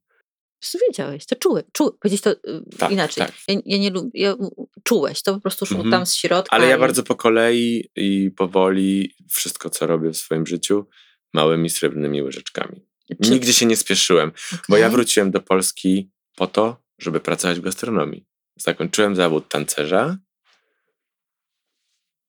wiedziałeś, 0.88 1.26
to 1.26 1.36
czułeś, 1.36 1.64
czułeś 1.74 1.94
powiedzieć 2.00 2.22
to 2.22 2.32
y, 2.32 2.38
Tak, 2.78 2.92
inaczej. 2.92 3.26
tak. 3.26 3.36
Ja, 3.48 3.56
ja 3.66 3.78
nie 3.78 3.90
lubię, 3.90 4.10
ja, 4.22 4.36
czułeś, 4.84 5.22
to 5.22 5.34
po 5.34 5.40
prostu 5.42 5.66
szło 5.66 5.76
Mhm. 5.78 5.92
tam 5.92 6.06
z 6.06 6.16
środka. 6.16 6.56
Ale 6.56 6.68
ja 6.68 6.78
i- 6.78 6.80
bardzo 6.80 7.04
po 7.04 7.16
kolei 7.16 7.90
i 7.96 8.32
powoli 8.38 9.16
wszystko, 9.30 9.70
co 9.70 9.88
robię 9.88 10.10
w 10.10 10.18
swoim 10.18 10.48
życiu, 10.48 10.86
małymi 11.34 11.70
srebrnymi 11.70 12.22
łyżeczkami. 12.22 12.86
Czy- 13.24 13.32
Nigdzie 13.32 13.54
się 13.54 13.66
nie 13.66 13.78
spieszyłem, 13.78 14.32
bo 14.52 14.76
Okej. 14.76 14.82
ja 14.82 14.90
wróciłem 14.90 15.32
do 15.32 15.42
Polski 15.42 16.12
po 16.36 16.48
to, 16.48 16.84
żeby 17.00 17.20
pracować 17.20 17.60
w 17.60 17.64
gastronomii. 17.64 18.26
Zakończyłem 18.60 19.16
zawód 19.16 19.50
tancerza. 19.50 20.18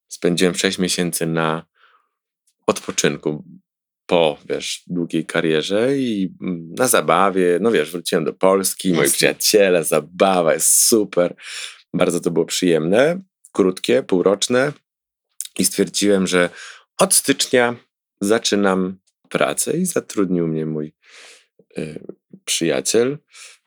Spędziłem 0.09 0.55
6 0.55 0.79
miesięcy 0.79 1.27
na 1.27 1.67
odpoczynku 2.67 3.45
po, 4.07 4.39
wiesz, 4.49 4.83
długiej 4.87 5.27
karierze 5.27 5.99
i 5.99 6.35
mm, 6.43 6.75
na 6.75 6.89
zabawie. 6.89 7.59
No 7.61 7.71
wiesz, 7.71 7.91
wróciłem 7.91 8.25
do 8.25 8.33
Polski, 8.33 8.93
moi 8.93 9.11
przyjaciele, 9.11 9.85
zabawa 9.85 10.55
jest 10.55 10.73
super. 10.73 11.35
Bardzo 11.95 12.21
to 12.21 12.31
było 12.31 12.47
przyjemne, 12.47 13.21
krótkie, 13.53 14.03
półroczne 14.03 14.73
i 15.59 15.65
stwierdziłem, 15.65 16.27
że 16.27 16.51
od 16.99 17.15
stycznia 17.15 17.77
zaczynam 18.21 18.99
pracę 19.29 19.77
i 19.77 19.87
zatrudnił 19.87 20.47
mnie 20.47 20.67
mój 20.67 20.95
y, 21.79 22.07
przyjaciel 22.45 23.19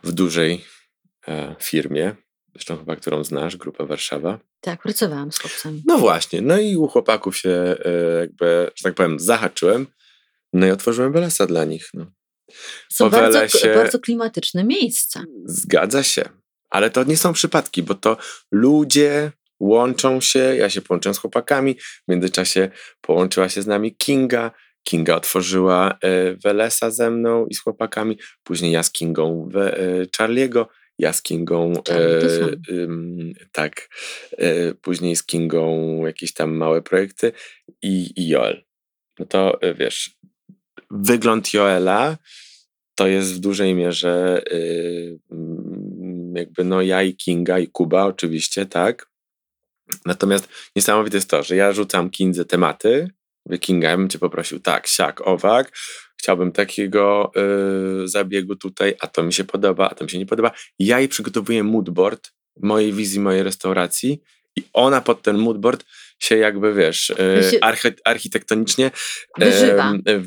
w 0.04 0.12
dużej 0.12 0.66
e, 1.28 1.56
firmie, 1.60 2.16
zresztą 2.54 2.78
chyba 2.78 2.96
którą 2.96 3.24
znasz, 3.24 3.58
Grupa 3.58 3.86
Warszawa. 3.86 4.40
Tak, 4.62 4.82
pracowałam 4.82 5.32
z 5.32 5.40
chłopcami. 5.40 5.84
No 5.88 5.98
właśnie, 5.98 6.42
no 6.42 6.60
i 6.60 6.76
u 6.76 6.88
chłopaków 6.88 7.38
się 7.38 7.50
e, 7.50 8.20
jakby, 8.20 8.72
że 8.76 8.84
tak 8.84 8.94
powiem, 8.94 9.20
zahaczyłem, 9.20 9.88
no 10.54 10.68
i 10.68 10.72
otworzyłem 10.72 11.14
Welesa 11.14 11.48
dla 11.48 11.66
nich. 11.66 11.90
No. 11.94 12.06
Są 12.92 13.10
bardzo, 13.10 13.40
Welesie- 13.40 13.76
bardzo 13.76 14.00
klimatyczne 14.00 14.64
miejsca. 14.64 15.24
Zgadza 15.46 16.04
się, 16.04 16.30
ale 16.70 16.90
to 16.90 17.04
nie 17.04 17.18
są 17.18 17.34
przypadki, 17.34 17.84
bo 17.84 17.96
to 17.96 18.18
ludzie 18.52 19.32
łączą 19.60 20.22
się, 20.22 20.40
ja 20.40 20.70
się 20.70 20.82
połączyłem 20.82 21.16
z 21.16 21.18
chłopakami, 21.18 21.76
w 21.76 22.12
międzyczasie 22.12 22.70
połączyła 23.02 23.50
się 23.50 23.62
z 23.62 23.68
nami 23.68 23.96
Kinga, 23.96 24.52
Kinga 24.84 25.16
otworzyła 25.16 25.98
e, 26.02 26.36
Welesa 26.36 26.92
ze 26.92 27.12
mną 27.12 27.46
i 27.46 27.54
z 27.54 27.62
chłopakami, 27.62 28.18
później 28.44 28.72
ja 28.72 28.84
z 28.84 28.92
Kingą 28.92 29.50
e, 29.56 30.06
Charliego, 30.18 30.70
ja 31.02 31.14
z 31.14 31.22
Kingą, 31.22 31.74
to 31.84 31.94
e, 31.94 32.22
tak, 33.52 33.90
e, 34.38 34.74
później 34.74 35.16
z 35.16 35.24
Kingą 35.24 36.06
jakieś 36.06 36.34
tam 36.34 36.56
małe 36.56 36.82
projekty 36.82 37.32
i, 37.82 38.14
i 38.16 38.28
Joel. 38.28 38.64
No 39.20 39.26
to 39.26 39.62
e, 39.62 39.74
wiesz, 39.74 40.18
wygląd 40.92 41.54
Joela 41.54 42.18
to 42.96 43.08
jest 43.08 43.34
w 43.34 43.40
dużej 43.40 43.76
mierze 43.76 44.44
y, 44.52 45.20
mm, 45.32 46.34
jakby 46.36 46.64
no 46.64 46.82
ja 46.82 47.04
i 47.04 47.16
Kinga 47.16 47.60
i 47.60 47.68
Kuba 47.68 48.06
oczywiście, 48.06 48.66
tak. 48.66 49.12
Natomiast 50.06 50.50
niesamowite 50.76 51.18
jest 51.18 51.30
to, 51.30 51.44
że 51.44 51.56
ja 51.56 51.74
rzucam 51.74 52.10
Kindze 52.10 52.46
tematy, 52.46 53.08
Kinga, 53.62 53.90
ja 53.90 53.98
bym 53.98 54.10
cię 54.10 54.20
poprosił 54.20 54.60
tak, 54.60 54.88
siak, 54.88 55.28
owak, 55.28 55.72
chciałbym 56.22 56.52
takiego 56.52 57.32
y, 58.04 58.08
zabiegu 58.08 58.56
tutaj, 58.56 58.96
a 59.00 59.08
to 59.08 59.24
mi 59.24 59.34
się 59.34 59.44
podoba, 59.44 59.90
a 59.90 59.96
to 59.96 60.04
mi 60.04 60.10
się 60.10 60.18
nie 60.18 60.26
podoba. 60.26 60.52
Ja 60.80 61.00
jej 61.00 61.08
przygotowuję 61.10 61.64
moodboard 61.64 62.32
mojej 62.62 62.94
wizji, 62.94 63.20
mojej 63.20 63.44
restauracji 63.44 64.22
i 64.56 64.64
ona 64.74 65.02
pod 65.02 65.22
ten 65.22 65.38
moodboard 65.38 65.86
się 66.20 66.38
jakby, 66.38 66.74
wiesz, 66.74 67.10
y, 67.10 67.16
się- 67.52 67.60
archi- 67.60 67.96
architektonicznie 68.06 68.92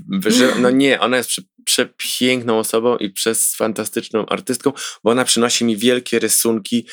Wyżywa. 0.09 0.57
E. 0.57 0.61
No 0.61 0.71
nie, 0.71 1.01
ona 1.01 1.17
jest 1.17 1.29
prze, 1.31 1.43
przepiękną 1.65 2.59
osobą 2.59 2.97
i 2.97 3.11
przez 3.11 3.55
fantastyczną 3.57 4.27
artystką, 4.27 4.73
bo 5.05 5.11
ona 5.11 5.25
przynosi 5.25 5.65
mi 5.65 5.77
wielkie 5.77 6.19
rysunki 6.19 6.87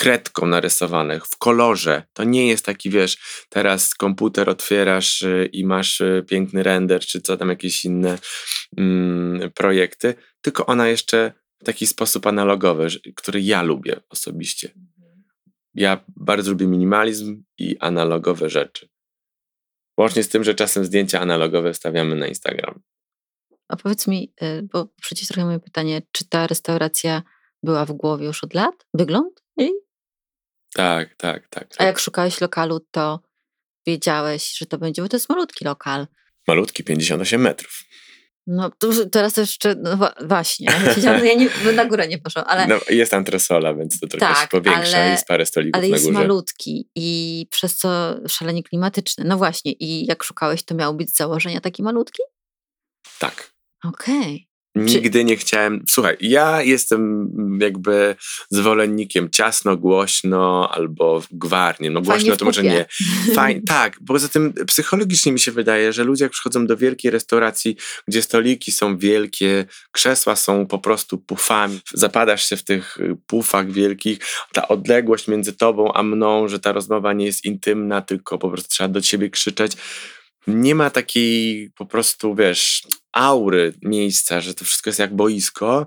kredką 0.00 0.46
narysowanych 0.46 1.26
w 1.26 1.38
kolorze. 1.38 2.02
To 2.12 2.24
nie 2.24 2.48
jest 2.48 2.64
taki, 2.64 2.90
wiesz, 2.90 3.44
teraz 3.48 3.94
komputer 3.94 4.50
otwierasz 4.50 5.22
y, 5.22 5.48
i 5.52 5.64
masz 5.64 6.00
y, 6.00 6.24
piękny 6.28 6.62
render, 6.62 7.00
czy 7.00 7.20
co 7.20 7.36
tam 7.36 7.48
jakieś 7.48 7.84
inne 7.84 8.18
mm, 8.76 9.50
projekty, 9.50 10.14
tylko 10.40 10.66
ona 10.66 10.88
jeszcze 10.88 11.32
w 11.62 11.64
taki 11.64 11.86
sposób 11.86 12.26
analogowy, 12.26 12.88
który 13.16 13.40
ja 13.40 13.62
lubię 13.62 14.00
osobiście. 14.08 14.70
Ja 15.74 16.04
bardzo 16.16 16.50
lubię 16.50 16.66
minimalizm 16.66 17.42
i 17.58 17.78
analogowe 17.78 18.50
rzeczy. 18.50 18.88
Łącznie 19.98 20.22
z 20.22 20.28
tym, 20.28 20.44
że 20.44 20.54
czasem 20.54 20.84
zdjęcia 20.84 21.20
analogowe 21.20 21.74
stawiamy 21.74 22.16
na 22.16 22.26
Instagram. 22.26 22.80
A 23.68 23.76
powiedz 23.76 24.06
mi, 24.06 24.32
y, 24.42 24.68
bo 24.72 24.88
przecież 25.02 25.28
trochę 25.28 25.44
moje 25.44 25.60
pytanie, 25.60 26.02
czy 26.12 26.28
ta 26.28 26.46
restauracja 26.46 27.22
była 27.62 27.84
w 27.84 27.92
głowie 27.92 28.26
już 28.26 28.44
od 28.44 28.54
lat? 28.54 28.86
Wygląd? 28.94 29.40
Tak, 30.74 31.14
tak, 31.14 31.48
tak. 31.48 31.64
A 31.64 31.76
tak. 31.76 31.86
jak 31.86 31.98
szukałeś 31.98 32.40
lokalu, 32.40 32.80
to 32.90 33.20
wiedziałeś, 33.86 34.58
że 34.58 34.66
to 34.66 34.78
będzie, 34.78 35.02
bo 35.02 35.08
to 35.08 35.16
jest 35.16 35.28
malutki 35.28 35.64
lokal. 35.64 36.06
Malutki, 36.48 36.84
58 36.84 37.40
metrów. 37.40 37.82
No 38.46 38.70
teraz 39.12 39.36
jeszcze, 39.36 39.74
no 39.74 39.98
właśnie, 40.24 40.66
ja 41.02 41.34
nie, 41.34 41.48
na 41.72 41.84
górę 41.84 42.08
nie 42.08 42.18
poszłam, 42.18 42.44
ale, 42.48 42.66
No, 42.66 42.78
jest 42.90 43.10
tam 43.10 43.24
tresola, 43.24 43.74
więc 43.74 44.00
to 44.00 44.06
trochę 44.06 44.34
się 44.34 44.40
Tak, 44.40 44.50
powiększa. 44.50 44.98
ale- 44.98 45.10
jest 45.10 45.26
parę 45.26 45.46
stolików 45.46 45.74
ale 45.78 45.88
na 45.88 45.94
jest 45.96 46.06
górze. 46.06 46.18
malutki 46.18 46.90
i 46.94 47.46
przez 47.50 47.76
co 47.76 48.14
szalenie 48.28 48.62
klimatyczny. 48.62 49.24
No 49.24 49.36
właśnie, 49.36 49.72
i 49.72 50.06
jak 50.06 50.22
szukałeś, 50.22 50.62
to 50.62 50.74
miał 50.74 50.94
być 50.94 51.10
z 51.10 51.16
założenia 51.16 51.60
taki 51.60 51.82
malutki? 51.82 52.22
Tak. 53.18 53.52
Okej. 53.84 54.49
Nigdy 54.74 55.24
nie 55.24 55.36
chciałem. 55.36 55.84
Słuchaj, 55.88 56.16
ja 56.20 56.62
jestem 56.62 57.30
jakby 57.60 58.16
zwolennikiem 58.50 59.30
ciasno, 59.30 59.76
głośno 59.76 60.70
albo 60.74 61.22
gwarnie. 61.30 61.90
No 61.90 62.02
głośno 62.02 62.36
to 62.36 62.44
może 62.44 62.62
nie. 62.62 62.86
Fajnie, 63.34 63.62
tak, 63.66 63.98
poza 64.06 64.28
tym 64.28 64.52
psychologicznie 64.66 65.32
mi 65.32 65.40
się 65.40 65.52
wydaje, 65.52 65.92
że 65.92 66.04
ludzie 66.04 66.24
jak 66.24 66.32
przychodzą 66.32 66.66
do 66.66 66.76
wielkiej 66.76 67.10
restauracji, 67.10 67.76
gdzie 68.08 68.22
stoliki 68.22 68.72
są 68.72 68.98
wielkie, 68.98 69.64
krzesła 69.90 70.36
są 70.36 70.66
po 70.66 70.78
prostu 70.78 71.18
pufami, 71.18 71.80
zapadasz 71.94 72.48
się 72.48 72.56
w 72.56 72.64
tych 72.64 72.96
y, 72.96 73.16
pufach 73.26 73.72
wielkich, 73.72 74.18
ta 74.52 74.68
odległość 74.68 75.28
między 75.28 75.52
tobą 75.52 75.92
a 75.92 76.02
mną, 76.02 76.48
że 76.48 76.60
ta 76.60 76.72
rozmowa 76.72 77.12
nie 77.12 77.26
jest 77.26 77.44
intymna, 77.44 78.02
tylko 78.02 78.38
po 78.38 78.50
prostu 78.50 78.68
trzeba 78.68 78.88
do 78.88 79.00
ciebie 79.00 79.30
krzyczeć. 79.30 79.72
Nie 80.46 80.74
ma 80.74 80.90
takiej 80.90 81.70
po 81.70 81.86
prostu, 81.86 82.34
wiesz, 82.34 82.82
aury 83.12 83.72
miejsca, 83.82 84.40
że 84.40 84.54
to 84.54 84.64
wszystko 84.64 84.90
jest 84.90 85.00
jak 85.00 85.16
boisko. 85.16 85.86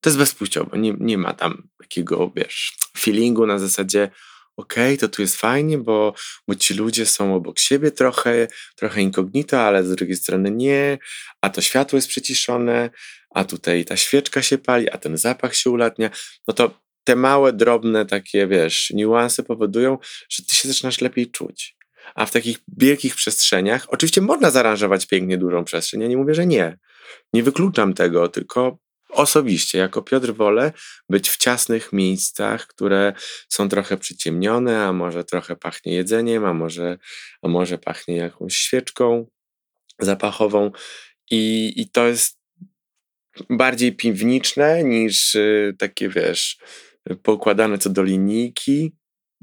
To 0.00 0.10
jest 0.10 0.18
bezpłciowo. 0.18 0.76
Nie, 0.76 0.94
nie 1.00 1.18
ma 1.18 1.34
tam 1.34 1.68
takiego, 1.80 2.32
wiesz, 2.36 2.76
feelingu 2.98 3.46
na 3.46 3.58
zasadzie 3.58 4.10
okej, 4.56 4.98
to 4.98 5.08
tu 5.08 5.22
jest 5.22 5.36
fajnie, 5.36 5.78
bo, 5.78 6.14
bo 6.48 6.54
ci 6.54 6.74
ludzie 6.74 7.06
są 7.06 7.34
obok 7.34 7.58
siebie 7.58 7.90
trochę, 7.90 8.48
trochę 8.76 9.02
incognito, 9.02 9.60
ale 9.60 9.84
z 9.84 9.96
drugiej 9.96 10.16
strony 10.16 10.50
nie, 10.50 10.98
a 11.40 11.50
to 11.50 11.60
światło 11.60 11.96
jest 11.96 12.08
przyciszone, 12.08 12.90
a 13.30 13.44
tutaj 13.44 13.84
ta 13.84 13.96
świeczka 13.96 14.42
się 14.42 14.58
pali, 14.58 14.90
a 14.90 14.98
ten 14.98 15.16
zapach 15.16 15.56
się 15.56 15.70
ulatnia. 15.70 16.10
No 16.48 16.54
to 16.54 16.80
te 17.04 17.16
małe, 17.16 17.52
drobne 17.52 18.06
takie, 18.06 18.46
wiesz, 18.46 18.90
niuanse 18.90 19.42
powodują, 19.42 19.98
że 20.30 20.42
ty 20.44 20.54
się 20.54 20.68
zaczynasz 20.68 21.00
lepiej 21.00 21.30
czuć. 21.30 21.76
A 22.14 22.26
w 22.26 22.30
takich 22.30 22.58
wielkich 22.76 23.14
przestrzeniach, 23.14 23.86
oczywiście 23.88 24.20
można 24.20 24.50
zaaranżować 24.50 25.06
pięknie 25.06 25.38
dużą 25.38 25.64
przestrzeń, 25.64 26.00
ja 26.00 26.08
nie 26.08 26.16
mówię, 26.16 26.34
że 26.34 26.46
nie. 26.46 26.78
Nie 27.32 27.42
wykluczam 27.42 27.94
tego, 27.94 28.28
tylko 28.28 28.78
osobiście, 29.08 29.78
jako 29.78 30.02
Piotr 30.02 30.32
wolę 30.32 30.72
być 31.08 31.30
w 31.30 31.36
ciasnych 31.36 31.92
miejscach, 31.92 32.66
które 32.66 33.12
są 33.48 33.68
trochę 33.68 33.96
przyciemnione, 33.96 34.84
a 34.84 34.92
może 34.92 35.24
trochę 35.24 35.56
pachnie 35.56 35.94
jedzeniem, 35.94 36.44
a 36.44 36.54
może, 36.54 36.98
a 37.42 37.48
może 37.48 37.78
pachnie 37.78 38.16
jakąś 38.16 38.54
świeczką 38.54 39.26
zapachową. 39.98 40.70
I, 41.30 41.72
i 41.76 41.90
to 41.90 42.06
jest 42.06 42.38
bardziej 43.50 43.96
piwniczne 43.96 44.84
niż 44.84 45.34
y, 45.34 45.74
takie, 45.78 46.08
wiesz, 46.08 46.58
poukładane 47.22 47.78
co 47.78 47.90
do 47.90 48.02
linijki. 48.02 48.96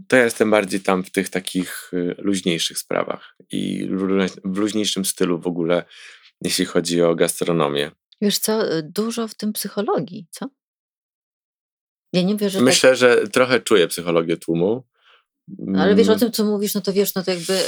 To 0.07 0.15
ja 0.15 0.23
jestem 0.23 0.51
bardziej 0.51 0.79
tam 0.81 1.03
w 1.03 1.11
tych 1.11 1.29
takich 1.29 1.91
y, 1.93 2.15
luźniejszych 2.17 2.77
sprawach 2.77 3.35
i 3.51 3.89
w 4.45 4.57
luźniejszym 4.57 5.05
stylu 5.05 5.39
w 5.39 5.47
ogóle, 5.47 5.83
jeśli 6.41 6.65
chodzi 6.65 7.01
o 7.01 7.15
gastronomię. 7.15 7.91
Wiesz 8.21 8.39
co, 8.39 8.77
y, 8.77 8.83
dużo 8.83 9.27
w 9.27 9.35
tym 9.35 9.53
psychologii, 9.53 10.27
co? 10.31 10.49
Ja 12.13 12.21
nie 12.21 12.35
wierzę. 12.35 12.61
Myślę, 12.61 12.89
tak... 12.89 12.99
że 12.99 13.27
trochę 13.27 13.59
czuję 13.59 13.87
psychologię 13.87 14.37
tłumu. 14.37 14.83
Ale 15.77 15.95
wiesz 15.95 16.07
o 16.07 16.11
mm. 16.11 16.19
tym, 16.19 16.31
co 16.31 16.45
mówisz, 16.45 16.73
no 16.73 16.81
to 16.81 16.93
wiesz, 16.93 17.15
no 17.15 17.23
to 17.23 17.31
jakby 17.31 17.59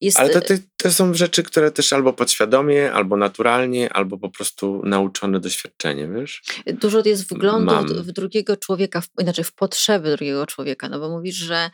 jest... 0.00 0.18
Ale 0.18 0.28
to, 0.28 0.40
to, 0.40 0.54
to, 0.76 0.92
są 0.92 1.14
rzeczy, 1.14 1.42
które 1.42 1.70
też 1.70 1.92
albo 1.92 2.12
podświadomie, 2.12 2.92
albo 2.92 3.16
naturalnie, 3.16 3.92
albo 3.92 4.18
po 4.18 4.30
prostu 4.30 4.82
nauczone 4.84 5.40
doświadczenie, 5.40 6.08
wiesz? 6.08 6.42
Dużo 6.66 7.02
jest 7.04 7.28
wglądu 7.28 7.74
w, 7.74 8.06
w 8.06 8.12
drugiego 8.12 8.56
człowieka, 8.56 9.00
w, 9.00 9.08
znaczy 9.22 9.44
w 9.44 9.52
potrzeby 9.52 10.16
drugiego 10.16 10.46
człowieka, 10.46 10.88
no 10.88 11.00
bo 11.00 11.08
mówisz, 11.10 11.36
że 11.36 11.70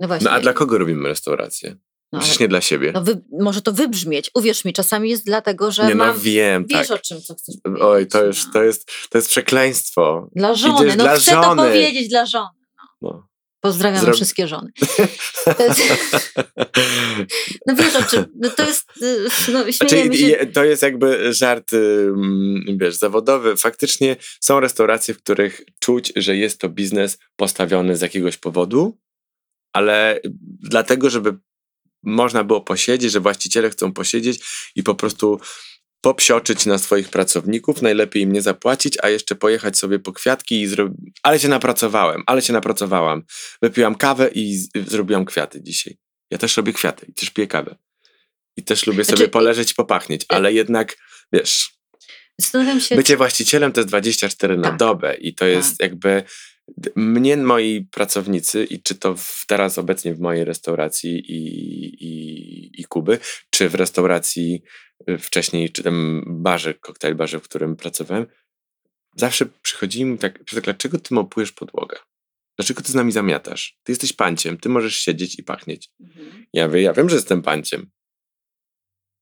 no 0.00 0.08
właśnie... 0.08 0.24
No 0.24 0.30
a 0.30 0.40
dla 0.40 0.52
kogo 0.52 0.78
robimy 0.78 1.08
restaurację? 1.08 1.76
No, 2.14 2.20
Przecież 2.20 2.40
nie 2.40 2.48
dla 2.48 2.60
siebie. 2.60 2.92
No 2.94 3.02
wy, 3.02 3.20
może 3.40 3.62
to 3.62 3.72
wybrzmieć. 3.72 4.30
Uwierz 4.34 4.64
mi, 4.64 4.72
czasami 4.72 5.10
jest 5.10 5.26
dlatego, 5.26 5.70
że. 5.70 5.86
Nie, 5.86 5.94
no 5.94 6.06
mam, 6.06 6.18
wiem. 6.18 6.66
Wiesz 6.66 6.88
tak. 6.88 6.98
o 6.98 7.02
czym 7.02 7.22
co 7.22 7.34
chcesz 7.34 7.54
powiedzieć. 7.62 7.84
Oj, 7.84 8.06
to, 8.06 8.24
już, 8.24 8.46
no. 8.46 8.52
to, 8.52 8.62
jest, 8.62 8.90
to 9.10 9.18
jest 9.18 9.28
przekleństwo. 9.28 10.30
Dla 10.36 10.54
żony. 10.54 10.74
Idziesz 10.84 10.96
no 10.96 11.04
dla 11.04 11.16
chcę 11.16 11.30
żony. 11.30 11.44
to 11.46 11.56
powiedzieć 11.56 12.08
dla 12.08 12.26
żony. 12.26 12.48
No. 13.02 13.26
Pozdrawiam 13.64 14.12
wszystkie 14.12 14.48
żony. 14.48 14.70
No 17.66 17.74
wiesz 17.76 17.92
no 18.40 18.50
to 18.50 18.62
jest, 18.66 18.84
y, 19.02 19.52
no 19.52 19.72
znaczy, 19.72 20.16
się. 20.16 20.46
To 20.52 20.64
jest 20.64 20.82
jakby 20.82 21.34
żart, 21.34 21.70
wiesz, 22.76 22.94
zawodowy. 22.94 23.56
Faktycznie 23.56 24.16
są 24.40 24.60
restauracje, 24.60 25.14
w 25.14 25.18
których 25.18 25.62
czuć, 25.80 26.12
że 26.16 26.36
jest 26.36 26.60
to 26.60 26.68
biznes 26.68 27.18
postawiony 27.36 27.96
z 27.96 28.00
jakiegoś 28.00 28.36
powodu, 28.36 28.98
ale 29.72 30.20
dlatego, 30.60 31.10
żeby 31.10 31.38
można 32.02 32.44
było 32.44 32.60
posiedzieć, 32.60 33.12
że 33.12 33.20
właściciele 33.20 33.70
chcą 33.70 33.92
posiedzieć 33.92 34.44
i 34.74 34.82
po 34.82 34.94
prostu 34.94 35.40
popsioczyć 36.04 36.66
na 36.66 36.78
swoich 36.78 37.08
pracowników, 37.08 37.82
najlepiej 37.82 38.22
im 38.22 38.32
nie 38.32 38.42
zapłacić, 38.42 38.98
a 39.02 39.08
jeszcze 39.08 39.34
pojechać 39.34 39.78
sobie 39.78 39.98
po 39.98 40.12
kwiatki 40.12 40.60
i 40.60 40.66
zrobić. 40.66 41.16
Ale 41.22 41.38
się 41.38 41.48
napracowałem, 41.48 42.22
ale 42.26 42.42
się 42.42 42.52
napracowałam. 42.52 43.22
Wypiłam 43.62 43.94
kawę 43.94 44.30
i 44.34 44.58
zrobiłam 44.86 45.24
kwiaty 45.24 45.62
dzisiaj. 45.62 45.96
Ja 46.30 46.38
też 46.38 46.56
robię 46.56 46.72
kwiaty 46.72 47.06
i 47.08 47.14
też 47.14 47.30
piję 47.30 47.46
kawę. 47.46 47.76
I 48.56 48.62
też 48.62 48.86
lubię 48.86 49.04
znaczy, 49.04 49.16
sobie 49.16 49.28
poleżeć 49.28 49.72
i 49.72 49.74
popachnieć, 49.74 50.22
y- 50.22 50.26
ale 50.28 50.52
jednak, 50.52 50.96
wiesz, 51.32 51.70
się... 52.80 52.96
bycie 52.96 53.16
właścicielem 53.16 53.72
to 53.72 53.80
jest 53.80 53.88
24 53.88 54.54
tak. 54.54 54.62
na 54.62 54.72
dobę 54.72 55.14
i 55.14 55.34
to 55.34 55.46
jest 55.46 55.78
tak. 55.78 55.90
jakby 55.90 56.22
mnie 56.96 57.36
moi 57.36 57.88
pracownicy 57.90 58.64
i 58.64 58.82
czy 58.82 58.94
to 58.94 59.14
w, 59.16 59.44
teraz 59.46 59.78
obecnie 59.78 60.14
w 60.14 60.20
mojej 60.20 60.44
restauracji 60.44 61.32
i, 61.32 61.38
i, 62.04 62.80
i 62.80 62.84
Kuby, 62.84 63.18
czy 63.50 63.68
w 63.68 63.74
restauracji 63.74 64.62
wcześniej, 65.18 65.72
czy 65.72 65.82
tam 65.82 66.22
barze, 66.26 66.74
koktajl 66.74 67.14
barze, 67.14 67.40
w 67.40 67.42
którym 67.42 67.76
pracowałem, 67.76 68.26
zawsze 69.16 69.46
przychodzili 69.62 70.04
mi 70.04 70.18
tak, 70.18 70.44
dlaczego 70.44 70.98
ty 70.98 71.14
mopujesz 71.14 71.52
podłogę? 71.52 71.96
Dlaczego 72.58 72.82
ty 72.82 72.92
z 72.92 72.94
nami 72.94 73.12
zamiatasz? 73.12 73.78
Ty 73.82 73.92
jesteś 73.92 74.12
panciem, 74.12 74.58
ty 74.58 74.68
możesz 74.68 74.96
siedzieć 74.96 75.38
i 75.38 75.42
pachnieć. 75.42 75.90
Mhm. 76.00 76.46
Ja, 76.52 76.68
wie, 76.68 76.82
ja 76.82 76.92
wiem, 76.92 77.08
że 77.08 77.16
jestem 77.16 77.42
panciem, 77.42 77.90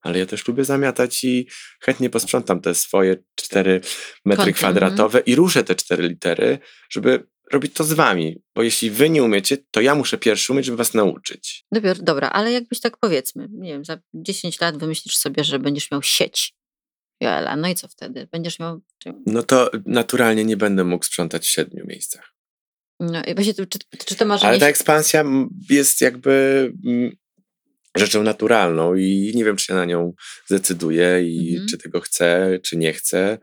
ale 0.02 0.18
ja 0.18 0.26
też 0.26 0.48
lubię 0.48 0.64
zamiatać 0.64 1.24
i 1.24 1.48
chętnie 1.80 2.10
posprzątam 2.10 2.60
te 2.60 2.74
swoje 2.74 3.16
cztery 3.34 3.80
metry 4.24 4.44
Kąty, 4.44 4.52
kwadratowe 4.52 5.20
i 5.20 5.34
ruszę 5.34 5.64
te 5.64 5.74
cztery 5.74 6.08
litery, 6.08 6.58
żeby 6.90 7.26
robić 7.52 7.74
to 7.74 7.84
z 7.84 7.92
wami, 7.92 8.42
bo 8.54 8.62
jeśli 8.62 8.90
wy 8.90 9.10
nie 9.10 9.22
umiecie, 9.22 9.56
to 9.70 9.80
ja 9.80 9.94
muszę 9.94 10.18
pierwszy 10.18 10.52
umieć, 10.52 10.66
żeby 10.66 10.76
was 10.76 10.94
nauczyć. 10.94 11.64
Dobra, 11.72 11.94
dobra, 11.94 12.30
ale 12.30 12.52
jakbyś 12.52 12.80
tak 12.80 12.96
powiedzmy, 12.96 13.48
nie 13.50 13.72
wiem, 13.72 13.84
za 13.84 13.98
10 14.14 14.60
lat 14.60 14.78
wymyślisz 14.78 15.16
sobie, 15.16 15.44
że 15.44 15.58
będziesz 15.58 15.90
miał 15.90 16.02
sieć 16.02 16.54
Joela, 17.22 17.56
no 17.56 17.68
i 17.68 17.74
co 17.74 17.88
wtedy? 17.88 18.28
Będziesz 18.32 18.58
miał... 18.58 18.80
No 19.26 19.42
to 19.42 19.70
naturalnie 19.86 20.44
nie 20.44 20.56
będę 20.56 20.84
mógł 20.84 21.04
sprzątać 21.04 21.46
w 21.46 21.50
siedmiu 21.50 21.86
miejscach. 21.86 22.34
No 23.00 23.22
i 23.24 23.34
właśnie, 23.34 23.54
czy, 23.54 23.78
czy 24.06 24.16
to 24.16 24.24
marzenie... 24.24 24.48
Ale 24.48 24.58
ta 24.58 24.68
ekspansja 24.68 25.24
jest 25.70 26.00
jakby 26.00 26.72
rzeczą 27.96 28.22
naturalną 28.22 28.94
i 28.94 29.32
nie 29.34 29.44
wiem, 29.44 29.56
czy 29.56 29.64
się 29.64 29.74
na 29.74 29.84
nią 29.84 30.12
zdecyduję 30.46 31.22
i 31.22 31.50
mhm. 31.50 31.68
czy 31.68 31.78
tego 31.78 32.00
chcę, 32.00 32.58
czy 32.62 32.76
nie 32.76 32.92
chcę. 32.92 33.38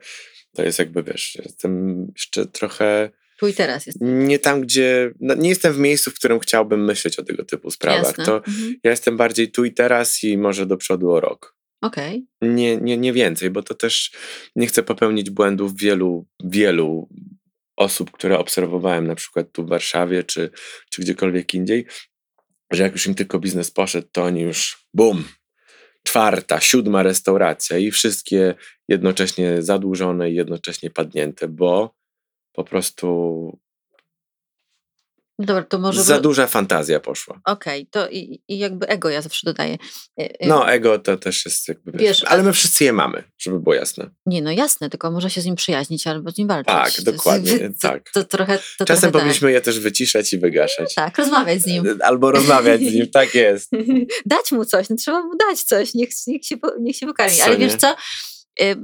To 0.55 0.63
jest 0.63 0.79
jakby, 0.79 1.03
wiesz, 1.03 1.37
jestem 1.45 2.05
jeszcze 2.15 2.45
trochę 2.45 3.09
tu 3.39 3.47
i 3.47 3.53
teraz 3.53 3.85
jest. 3.85 3.97
Nie 4.01 4.39
tam, 4.39 4.61
gdzie. 4.61 5.11
No, 5.19 5.35
nie 5.35 5.49
jestem 5.49 5.73
w 5.73 5.79
miejscu, 5.79 6.11
w 6.11 6.13
którym 6.13 6.39
chciałbym 6.39 6.85
myśleć 6.85 7.19
o 7.19 7.23
tego 7.23 7.45
typu 7.45 7.71
sprawach. 7.71 8.03
Jasne. 8.03 8.25
To 8.25 8.37
mhm. 8.37 8.75
ja 8.83 8.91
jestem 8.91 9.17
bardziej 9.17 9.51
tu 9.51 9.65
i 9.65 9.73
teraz 9.73 10.23
i 10.23 10.37
może 10.37 10.65
do 10.65 10.77
przodu 10.77 11.11
o 11.11 11.19
rok. 11.19 11.55
Okej. 11.81 12.27
Okay. 12.41 12.53
Nie, 12.53 12.77
nie, 12.77 12.97
nie 12.97 13.13
więcej, 13.13 13.49
bo 13.49 13.63
to 13.63 13.75
też 13.75 14.11
nie 14.55 14.67
chcę 14.67 14.83
popełnić 14.83 15.29
błędów 15.29 15.77
wielu, 15.77 16.27
wielu 16.43 17.09
osób, 17.77 18.11
które 18.11 18.39
obserwowałem 18.39 19.07
na 19.07 19.15
przykład 19.15 19.51
tu 19.51 19.65
w 19.65 19.69
Warszawie 19.69 20.23
czy, 20.23 20.49
czy 20.89 21.01
gdziekolwiek 21.01 21.53
indziej, 21.53 21.85
że 22.71 22.83
jak 22.83 22.91
już 22.91 23.07
im 23.07 23.15
tylko 23.15 23.39
biznes 23.39 23.71
poszedł, 23.71 24.07
to 24.11 24.23
oni 24.23 24.41
już 24.41 24.85
bum, 24.93 25.23
czwarta, 26.03 26.59
siódma 26.59 27.03
restauracja 27.03 27.77
i 27.77 27.91
wszystkie 27.91 28.55
jednocześnie 28.87 29.61
zadłużone 29.61 30.31
i 30.31 30.35
jednocześnie 30.35 30.89
padnięte, 30.89 31.47
bo 31.47 31.98
po 32.53 32.63
prostu 32.63 33.59
Dobra, 35.39 35.63
to 35.63 35.79
może. 35.79 36.03
Za 36.03 36.19
duża 36.19 36.47
fantazja 36.47 36.99
poszła. 36.99 37.41
Okej, 37.45 37.81
okay, 37.81 37.91
to 37.91 38.09
i, 38.09 38.41
i, 38.47 38.59
jakby 38.59 38.87
ego 38.87 39.09
ja 39.09 39.21
zawsze 39.21 39.41
dodaję. 39.45 39.77
E, 40.19 40.41
e, 40.41 40.47
no, 40.47 40.71
ego 40.71 40.99
to 40.99 41.17
też 41.17 41.45
jest 41.45 41.67
jakby. 41.67 41.91
Wiesz, 41.91 42.23
ale 42.23 42.43
my 42.43 42.53
wszyscy 42.53 42.83
je 42.83 42.93
mamy, 42.93 43.23
żeby 43.37 43.59
było 43.59 43.75
jasne. 43.75 44.09
Nie, 44.25 44.41
no 44.41 44.51
jasne, 44.51 44.89
tylko 44.89 45.11
może 45.11 45.29
się 45.29 45.41
z 45.41 45.45
nim 45.45 45.55
przyjaźnić 45.55 46.07
albo 46.07 46.31
z 46.31 46.37
nim 46.37 46.47
walczyć. 46.47 46.73
Tak, 46.73 47.01
dokładnie. 47.01 47.59
To, 47.59 47.75
tak. 47.81 48.11
To, 48.13 48.23
to 48.23 48.27
trochę, 48.27 48.57
Czasem 48.57 48.85
trochę 48.85 49.01
tak. 49.01 49.11
powinniśmy 49.11 49.47
tak. 49.47 49.53
je 49.53 49.61
też 49.61 49.79
wyciszać 49.79 50.33
i 50.33 50.37
wygaszać. 50.37 50.95
Tak, 50.95 51.17
rozmawiać 51.17 51.61
z 51.61 51.65
nim. 51.65 51.87
E, 51.87 52.05
albo 52.05 52.31
rozmawiać 52.31 52.81
z 52.81 52.93
nim, 52.93 53.09
tak 53.19 53.35
jest. 53.35 53.71
dać 54.25 54.51
mu 54.51 54.65
coś, 54.65 54.89
no 54.89 54.95
trzeba 54.95 55.23
mu 55.23 55.37
dać 55.37 55.63
coś, 55.63 55.93
niech, 55.93 56.09
niech, 56.27 56.45
się, 56.45 56.55
niech 56.79 56.95
się 56.95 57.07
pokarmi. 57.07 57.35
Co 57.35 57.43
ale 57.43 57.57
nie? 57.57 57.67
wiesz 57.67 57.75
co? 57.75 57.95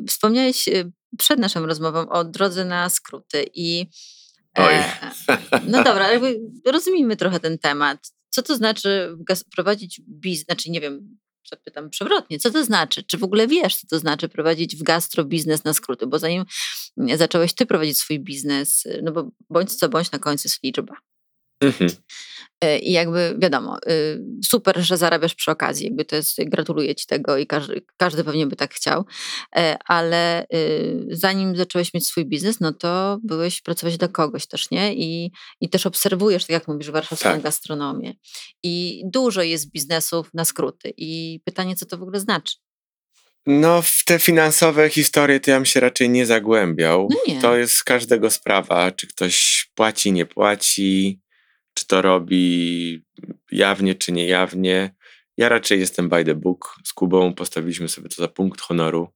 Wspomniałeś 0.08 0.70
przed 1.18 1.40
naszą 1.40 1.66
rozmową 1.66 2.10
o 2.10 2.24
drodze 2.24 2.66
na 2.66 2.90
skróty 2.90 3.46
i. 3.54 3.88
E, 4.58 4.94
no 5.68 5.84
dobra, 5.84 6.10
rozumijmy 6.66 7.16
trochę 7.16 7.40
ten 7.40 7.58
temat. 7.58 8.12
Co 8.30 8.42
to 8.42 8.56
znaczy 8.56 9.18
prowadzić 9.56 10.02
biznes, 10.08 10.46
znaczy 10.46 10.72
nie 10.72 10.82
wiem, 10.82 11.18
zapytam 11.50 11.90
przewrotnie, 11.90 12.40
co 12.40 12.52
to 12.52 12.64
znaczy? 12.64 13.04
Czy 13.04 13.18
w 13.18 13.24
ogóle 13.24 13.48
wiesz, 13.48 13.76
co 13.76 13.88
to 13.88 14.00
znaczy 14.00 14.30
prowadzić 14.30 14.76
w 14.76 14.84
gastro 14.84 15.26
biznes 15.26 15.64
na 15.64 15.74
skróty? 15.74 16.08
Bo 16.08 16.20
zanim 16.20 16.46
zacząłeś 16.98 17.54
ty 17.54 17.66
prowadzić 17.66 17.98
swój 17.98 18.20
biznes, 18.20 18.84
no 19.04 19.12
bo 19.12 19.32
bądź 19.50 19.76
co 19.76 19.90
bądź 19.90 20.12
na 20.12 20.20
końcu 20.20 20.48
jest 20.48 20.64
liczba. 20.64 20.96
Mhm. 21.62 21.90
E, 22.62 22.80
I 22.80 22.92
jakby 22.92 23.36
wiadomo, 23.40 23.78
y, 23.90 24.24
super, 24.46 24.80
że 24.80 24.98
zarabiasz 24.98 25.36
przy 25.36 25.52
okazji, 25.52 25.86
jakby 25.86 26.06
to 26.06 26.16
jest, 26.16 26.38
gratuluję 26.46 26.96
ci 26.96 27.06
tego 27.08 27.38
i 27.38 27.48
każdy, 27.48 27.82
każdy 27.98 28.24
pewnie 28.24 28.48
by 28.48 28.56
tak 28.56 28.74
chciał, 28.74 29.06
e, 29.56 29.78
ale 29.86 30.46
y, 30.54 31.08
zanim 31.10 31.56
zacząłeś 31.56 31.94
mieć 31.94 32.08
swój 32.08 32.26
biznes, 32.26 32.60
no 32.60 32.74
to 32.74 33.20
byłeś 33.24 33.62
pracować 33.62 33.98
dla 33.98 34.08
kogoś 34.08 34.48
też, 34.48 34.72
nie? 34.72 34.94
I, 34.94 35.32
i 35.62 35.70
też 35.70 35.86
obserwujesz, 35.86 36.44
tak 36.44 36.50
jak 36.50 36.68
mówisz, 36.68 36.92
warszawską 36.92 37.30
tak. 37.30 37.42
gastronomię. 37.42 38.14
I 38.64 39.04
dużo 39.06 39.42
jest 39.42 39.72
biznesów 39.72 40.30
na 40.34 40.46
skróty 40.46 40.94
i 40.98 41.40
pytanie, 41.46 41.76
co 41.76 41.86
to 41.86 41.98
w 41.98 42.02
ogóle 42.02 42.20
znaczy? 42.20 42.56
No, 43.48 43.82
w 43.82 44.04
te 44.06 44.20
finansowe 44.20 44.90
historie 44.90 45.40
to 45.40 45.52
ja 45.52 45.58
bym 45.58 45.66
się 45.66 45.80
raczej 45.80 46.10
nie 46.10 46.26
zagłębiał. 46.26 47.08
No 47.12 47.34
nie. 47.34 47.42
To 47.42 47.58
jest 47.58 47.84
każdego 47.84 48.32
sprawa, 48.32 48.92
czy 48.92 49.08
ktoś 49.08 49.66
płaci, 49.76 50.12
nie 50.12 50.26
płaci, 50.26 51.22
czy 51.76 51.88
to 51.88 52.02
robi 52.02 53.04
jawnie, 53.52 53.96
czy 53.96 54.12
niejawnie. 54.12 54.96
Ja 55.38 55.50
raczej 55.50 55.80
jestem 55.80 56.10
by 56.10 56.26
the 56.26 56.36
book. 56.36 56.76
Z 56.84 56.94
Kubą 56.94 57.34
postawiliśmy 57.34 57.90
sobie 57.90 58.10
to 58.10 58.16
za 58.16 58.28
punkt 58.28 58.62
honoru, 58.62 59.14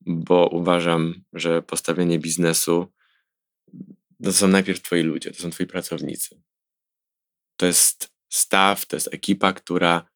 bo 0.00 0.48
uważam, 0.48 1.24
że 1.32 1.62
postawienie 1.62 2.18
biznesu 2.18 2.92
to 4.24 4.32
są 4.32 4.48
najpierw 4.48 4.82
twoi 4.82 5.02
ludzie, 5.02 5.30
to 5.30 5.42
są 5.42 5.50
twoi 5.50 5.66
pracownicy. 5.66 6.42
To 7.56 7.66
jest 7.66 8.12
staw, 8.28 8.86
to 8.86 8.96
jest 8.96 9.14
ekipa, 9.14 9.52
która 9.52 10.10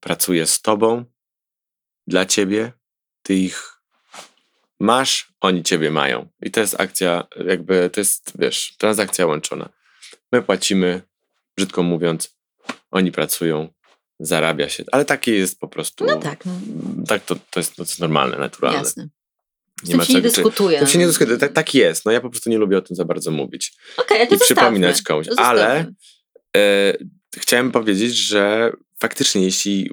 pracuje 0.00 0.46
z 0.46 0.62
tobą, 0.62 1.04
dla 2.06 2.26
ciebie. 2.26 2.72
Ty 3.22 3.34
ich 3.34 3.82
Masz, 4.82 5.32
oni 5.40 5.62
ciebie 5.62 5.90
mają. 5.90 6.28
I 6.42 6.50
to 6.50 6.60
jest 6.60 6.80
akcja, 6.80 7.26
jakby 7.46 7.90
to 7.90 8.00
jest, 8.00 8.32
wiesz, 8.38 8.74
transakcja 8.78 9.26
łączona. 9.26 9.68
My 10.32 10.42
płacimy, 10.42 11.02
brzydko 11.56 11.82
mówiąc, 11.82 12.36
oni 12.90 13.12
pracują, 13.12 13.68
zarabia 14.20 14.68
się. 14.68 14.84
Ale 14.92 15.04
takie 15.04 15.34
jest 15.34 15.58
po 15.58 15.68
prostu. 15.68 16.04
No 16.04 16.16
tak. 16.16 16.44
No. 16.46 16.52
Tak, 17.08 17.24
to, 17.24 17.36
to, 17.50 17.60
jest, 17.60 17.76
to 17.76 17.82
jest 17.82 18.00
normalne, 18.00 18.38
naturalne. 18.38 18.78
Jasne. 18.78 19.08
Z 19.82 19.90
tym 19.90 20.04
się 20.04 20.14
nie 20.14 20.20
dyskutuje. 20.20 20.78
Tym 20.78 20.88
się 20.88 20.98
nie 20.98 21.06
dyskutuje. 21.06 21.38
Tak, 21.38 21.52
tak 21.52 21.74
jest. 21.74 22.04
No 22.04 22.12
ja 22.12 22.20
po 22.20 22.30
prostu 22.30 22.50
nie 22.50 22.58
lubię 22.58 22.78
o 22.78 22.82
tym 22.82 22.96
za 22.96 23.04
bardzo 23.04 23.30
mówić. 23.30 23.72
Okay, 23.96 24.26
to 24.26 24.34
I 24.34 24.38
przypominać 24.38 25.02
komuś. 25.02 25.26
Ale 25.36 25.92
e, 26.56 26.94
chciałem 27.36 27.72
powiedzieć, 27.72 28.16
że 28.16 28.72
faktycznie 28.98 29.44
jeśli 29.44 29.90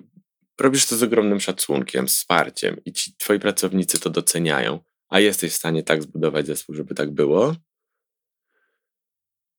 robisz 0.59 0.85
to 0.85 0.97
z 0.97 1.03
ogromnym 1.03 1.39
szacunkiem, 1.39 2.07
wsparciem 2.07 2.77
i 2.85 2.93
ci 2.93 3.15
twoi 3.17 3.39
pracownicy 3.39 3.99
to 3.99 4.09
doceniają, 4.09 4.79
a 5.09 5.19
jesteś 5.19 5.51
w 5.51 5.55
stanie 5.55 5.83
tak 5.83 6.03
zbudować 6.03 6.47
zespół, 6.47 6.75
żeby 6.75 6.95
tak 6.95 7.11
było, 7.11 7.55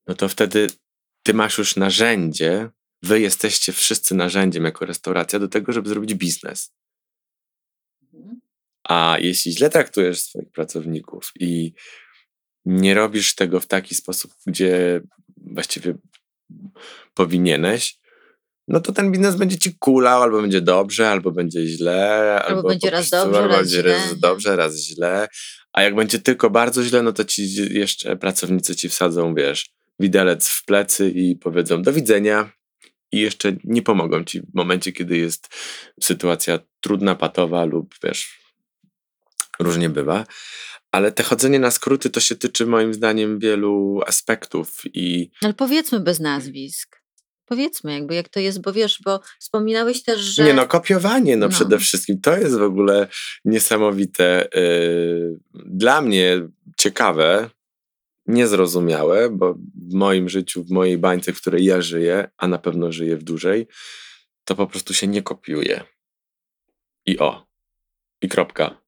no 0.06 0.14
to 0.14 0.28
wtedy 0.28 0.66
ty 1.22 1.34
masz 1.34 1.58
już 1.58 1.76
narzędzie, 1.76 2.70
wy 3.02 3.20
jesteście 3.20 3.72
wszyscy 3.72 4.14
narzędziem 4.14 4.64
jako 4.64 4.86
restauracja 4.86 5.38
do 5.38 5.48
tego, 5.48 5.72
żeby 5.72 5.88
zrobić 5.88 6.14
biznes. 6.14 6.72
Mhm. 8.14 8.40
A 8.88 9.16
jeśli 9.20 9.52
źle 9.52 9.70
traktujesz 9.70 10.22
swoich 10.22 10.50
pracowników 10.50 11.32
i 11.40 11.72
nie 12.64 12.94
robisz 12.94 13.34
tego 13.34 13.60
w 13.60 13.66
taki 13.66 13.94
sposób, 13.94 14.32
gdzie 14.46 15.00
właściwie 15.36 15.94
powinieneś, 17.14 18.00
no 18.68 18.80
to 18.80 18.92
ten 18.92 19.12
biznes 19.12 19.36
będzie 19.36 19.58
ci 19.58 19.74
kulał, 19.78 20.22
albo 20.22 20.40
będzie 20.40 20.60
dobrze, 20.60 21.10
albo 21.10 21.30
będzie 21.30 21.66
źle, 21.66 22.40
albo, 22.44 22.56
albo 22.56 22.68
będzie 22.68 22.90
raz 22.90 23.10
dobrze, 23.10 23.38
albo 23.38 23.48
raz 23.48 23.58
będzie 23.58 23.80
źle. 23.80 23.92
raz 23.92 24.18
dobrze, 24.18 24.56
raz 24.56 24.76
źle. 24.76 25.28
A 25.72 25.82
jak 25.82 25.94
będzie 25.94 26.18
tylko 26.18 26.50
bardzo 26.50 26.84
źle, 26.84 27.02
no 27.02 27.12
to 27.12 27.24
ci 27.24 27.74
jeszcze 27.74 28.16
pracownicy 28.16 28.76
ci 28.76 28.88
wsadzą, 28.88 29.34
wiesz, 29.34 29.70
widelec 30.00 30.48
w 30.48 30.64
plecy 30.64 31.10
i 31.10 31.36
powiedzą 31.36 31.82
do 31.82 31.92
widzenia 31.92 32.52
i 33.12 33.20
jeszcze 33.20 33.56
nie 33.64 33.82
pomogą 33.82 34.24
ci 34.24 34.40
w 34.40 34.54
momencie, 34.54 34.92
kiedy 34.92 35.16
jest 35.16 35.48
sytuacja 36.02 36.58
trudna, 36.80 37.14
patowa 37.14 37.64
lub 37.64 37.94
wiesz, 38.04 38.40
różnie 39.60 39.88
bywa. 39.88 40.26
Ale 40.92 41.12
te 41.12 41.22
chodzenie 41.22 41.58
na 41.58 41.70
skróty 41.70 42.10
to 42.10 42.20
się 42.20 42.36
tyczy 42.36 42.66
moim 42.66 42.94
zdaniem 42.94 43.38
wielu 43.38 44.00
aspektów 44.06 44.82
i... 44.84 45.30
Ale 45.42 45.54
powiedzmy 45.54 46.00
bez 46.00 46.20
nazwisk. 46.20 47.00
Powiedzmy 47.44 47.92
jakby 47.92 48.14
jak 48.14 48.28
to 48.28 48.40
jest, 48.40 48.62
bo 48.62 48.72
wiesz, 48.72 49.00
bo 49.04 49.20
wspominałeś 49.40 50.02
też, 50.02 50.20
że... 50.20 50.44
Nie 50.44 50.54
no, 50.54 50.66
kopiowanie 50.66 51.36
no, 51.36 51.46
no. 51.46 51.52
przede 51.52 51.78
wszystkim. 51.78 52.20
To 52.20 52.36
jest 52.36 52.58
w 52.58 52.62
ogóle 52.62 53.08
niesamowite. 53.44 54.48
Yy, 54.54 55.38
dla 55.54 56.02
mnie 56.02 56.48
ciekawe, 56.76 57.50
niezrozumiałe, 58.30 59.30
bo 59.30 59.54
w 59.88 59.94
moim 59.94 60.28
życiu, 60.28 60.64
w 60.64 60.70
mojej 60.70 60.98
bańce, 60.98 61.32
w 61.32 61.40
której 61.40 61.64
ja 61.64 61.82
żyję, 61.82 62.30
a 62.36 62.48
na 62.48 62.58
pewno 62.58 62.92
żyję 62.92 63.16
w 63.16 63.22
dłużej, 63.22 63.66
to 64.44 64.54
po 64.54 64.66
prostu 64.66 64.94
się 64.94 65.06
nie 65.06 65.22
kopiuje. 65.22 65.84
I 67.06 67.18
o. 67.18 67.46
I 68.22 68.28
kropka. 68.28 68.80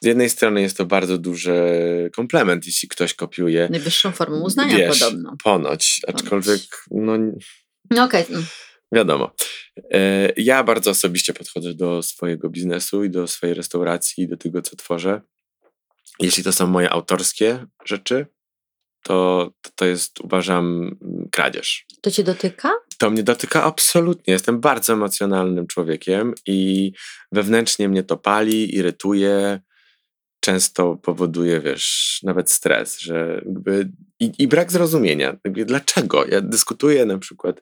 Z 0.00 0.06
jednej 0.06 0.30
strony 0.30 0.60
jest 0.62 0.76
to 0.76 0.86
bardzo 0.86 1.18
duży 1.18 1.60
komplement, 2.14 2.66
jeśli 2.66 2.88
ktoś 2.88 3.14
kopiuje. 3.14 3.68
Najwyższą 3.70 4.12
formą 4.12 4.40
uznania 4.40 4.76
wiesz, 4.76 5.00
podobno. 5.00 5.36
Ponoć, 5.44 6.00
aczkolwiek 6.06 6.60
no... 6.90 7.12
No 7.90 8.04
okej. 8.04 8.24
Okay. 8.24 8.42
Wiadomo. 8.92 9.34
E, 9.92 10.32
ja 10.36 10.64
bardzo 10.64 10.90
osobiście 10.90 11.32
podchodzę 11.32 11.74
do 11.74 12.02
swojego 12.02 12.50
biznesu 12.50 13.04
i 13.04 13.10
do 13.10 13.26
swojej 13.26 13.54
restauracji 13.54 14.24
i 14.24 14.28
do 14.28 14.36
tego, 14.36 14.62
co 14.62 14.76
tworzę. 14.76 15.20
Jeśli 16.20 16.44
to 16.44 16.52
są 16.52 16.66
moje 16.66 16.90
autorskie 16.90 17.66
rzeczy, 17.84 18.26
to, 19.08 19.50
to 19.74 19.86
jest, 19.86 20.20
uważam, 20.20 20.96
kradzież. 21.32 21.86
To 22.00 22.10
cię 22.10 22.24
dotyka? 22.24 22.72
To 22.98 23.10
mnie 23.10 23.22
dotyka 23.22 23.64
absolutnie. 23.64 24.32
Jestem 24.32 24.60
bardzo 24.60 24.92
emocjonalnym 24.92 25.66
człowiekiem 25.66 26.34
i 26.46 26.92
wewnętrznie 27.32 27.88
mnie 27.88 28.02
to 28.02 28.16
pali, 28.16 28.76
irytuje, 28.76 29.60
często 30.40 30.96
powoduje, 30.96 31.60
wiesz, 31.60 32.20
nawet 32.22 32.50
stres, 32.50 33.00
że 33.00 33.42
jakby 33.44 33.90
i, 34.20 34.32
i 34.38 34.48
brak 34.48 34.72
zrozumienia. 34.72 35.36
Jakby 35.44 35.64
dlaczego? 35.64 36.26
Ja 36.26 36.40
dyskutuję 36.40 37.06
na 37.06 37.18
przykład 37.18 37.60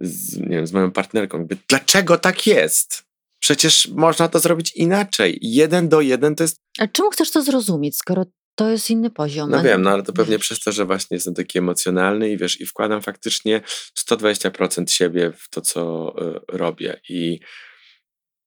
z, 0.00 0.36
nie 0.36 0.56
wiem, 0.56 0.66
z 0.66 0.72
moją 0.72 0.92
partnerką, 0.92 1.38
jakby, 1.38 1.56
dlaczego 1.68 2.18
tak 2.18 2.46
jest? 2.46 3.02
Przecież 3.40 3.88
można 3.88 4.28
to 4.28 4.38
zrobić 4.38 4.72
inaczej. 4.76 5.38
Jeden 5.42 5.88
do 5.88 6.00
jeden 6.00 6.34
to 6.34 6.44
jest. 6.44 6.56
A 6.78 6.86
czemu 6.86 7.10
chcesz 7.10 7.30
to 7.30 7.42
zrozumieć, 7.42 7.96
skoro 7.96 8.24
to 8.58 8.70
jest 8.70 8.90
inny 8.90 9.10
poziom. 9.10 9.50
No 9.50 9.62
wiem, 9.62 9.82
no 9.82 9.90
ale 9.90 10.02
to 10.02 10.12
pewnie 10.12 10.36
wiesz. 10.36 10.42
przez 10.42 10.60
to, 10.60 10.72
że 10.72 10.84
właśnie 10.84 11.14
jestem 11.14 11.34
taki 11.34 11.58
emocjonalny 11.58 12.30
i 12.30 12.36
wiesz, 12.36 12.60
i 12.60 12.66
wkładam 12.66 13.02
faktycznie 13.02 13.60
120% 13.98 14.90
siebie 14.90 15.32
w 15.32 15.48
to, 15.50 15.60
co 15.60 16.14
y, 16.22 16.40
robię. 16.48 17.00
I 17.08 17.40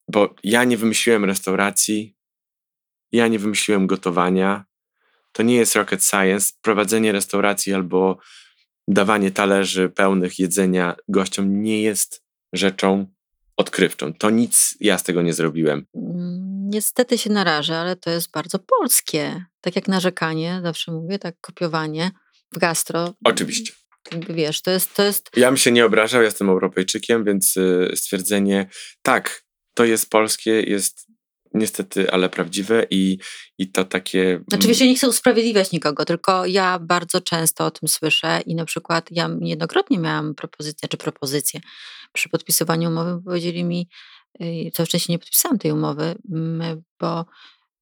bo 0.07 0.35
ja 0.43 0.63
nie 0.63 0.77
wymyśliłem 0.77 1.25
restauracji, 1.25 2.15
ja 3.11 3.27
nie 3.27 3.39
wymyśliłem 3.39 3.87
gotowania. 3.87 4.65
To 5.31 5.43
nie 5.43 5.55
jest 5.55 5.75
rocket 5.75 6.03
science. 6.03 6.53
Prowadzenie 6.61 7.11
restauracji 7.11 7.73
albo 7.73 8.17
dawanie 8.87 9.31
talerzy 9.31 9.89
pełnych 9.89 10.39
jedzenia 10.39 10.95
gościom 11.07 11.61
nie 11.61 11.81
jest 11.81 12.23
rzeczą 12.53 13.13
odkrywczą. 13.57 14.13
To 14.13 14.29
nic 14.29 14.77
ja 14.79 14.97
z 14.97 15.03
tego 15.03 15.21
nie 15.21 15.33
zrobiłem. 15.33 15.85
Mm, 15.95 16.69
niestety 16.69 17.17
się 17.17 17.29
narażę, 17.29 17.77
ale 17.77 17.95
to 17.95 18.09
jest 18.09 18.31
bardzo 18.31 18.59
polskie. 18.59 19.45
Tak 19.61 19.75
jak 19.75 19.87
narzekanie, 19.87 20.59
zawsze 20.63 20.91
mówię, 20.91 21.19
tak 21.19 21.35
kopiowanie 21.41 22.11
w 22.51 22.59
gastro. 22.59 23.13
Oczywiście. 23.23 23.73
Jakby 24.11 24.33
wiesz, 24.33 24.61
to 24.61 24.71
jest, 24.71 24.95
to 24.95 25.03
jest... 25.03 25.29
Ja 25.35 25.47
bym 25.47 25.57
się 25.57 25.71
nie 25.71 25.85
obrażał, 25.85 26.21
jestem 26.21 26.49
Europejczykiem, 26.49 27.23
więc 27.23 27.57
y, 27.57 27.91
stwierdzenie 27.95 28.69
tak, 29.01 29.43
to 29.73 29.85
jest 29.85 30.09
polskie, 30.09 30.61
jest 30.61 31.10
niestety, 31.53 32.11
ale 32.11 32.29
prawdziwe 32.29 32.87
i, 32.89 33.17
i 33.57 33.71
to 33.71 33.85
takie... 33.85 34.43
Oczywiście 34.53 34.87
nie 34.87 34.95
chcę 34.95 35.09
usprawiedliwiać 35.09 35.71
nikogo, 35.71 36.05
tylko 36.05 36.45
ja 36.45 36.79
bardzo 36.79 37.21
często 37.21 37.65
o 37.65 37.71
tym 37.71 37.89
słyszę 37.89 38.41
i 38.45 38.55
na 38.55 38.65
przykład 38.65 39.07
ja 39.11 39.29
niejednokrotnie 39.39 39.99
miałam 39.99 40.35
propozycję, 40.35 40.89
czy 40.89 40.97
propozycję 40.97 41.59
przy 42.13 42.29
podpisywaniu 42.29 42.89
umowy, 42.89 43.23
powiedzieli 43.25 43.63
mi, 43.63 43.89
y, 44.41 44.71
całe 44.73 44.87
szczęście 44.87 45.13
nie 45.13 45.19
podpisałam 45.19 45.59
tej 45.59 45.71
umowy, 45.71 46.15
bo 46.99 47.25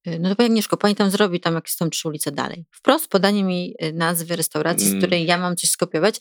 y, 0.06 0.18
no 0.20 0.34
to 0.34 0.44
Agnieszko, 0.44 0.76
Pani 0.76 0.94
tam 0.94 1.10
zrobi 1.10 1.40
tam 1.40 1.54
jakieś 1.54 1.76
tam 1.76 1.90
trzy 1.90 2.08
ulice 2.08 2.32
dalej. 2.32 2.64
Wprost 2.70 3.08
podanie 3.08 3.44
mi 3.44 3.74
y, 3.82 3.92
nazwy 3.92 4.36
restauracji, 4.36 4.86
z 4.86 4.90
mm. 4.90 5.02
której 5.02 5.26
ja 5.26 5.38
mam 5.38 5.56
coś 5.56 5.70
skopiować 5.70 6.20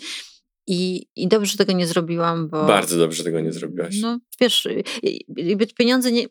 i, 0.71 1.05
I 1.15 1.27
dobrze, 1.27 1.51
że 1.51 1.57
tego 1.57 1.73
nie 1.73 1.87
zrobiłam, 1.87 2.49
bo... 2.49 2.65
Bardzo 2.65 2.97
dobrze, 2.97 3.23
tego 3.23 3.39
nie 3.39 3.51
zrobiłaś. 3.51 3.95
No, 4.01 4.19
wiesz, 4.41 4.67
pieniądze 5.77 6.11
nie 6.11 6.25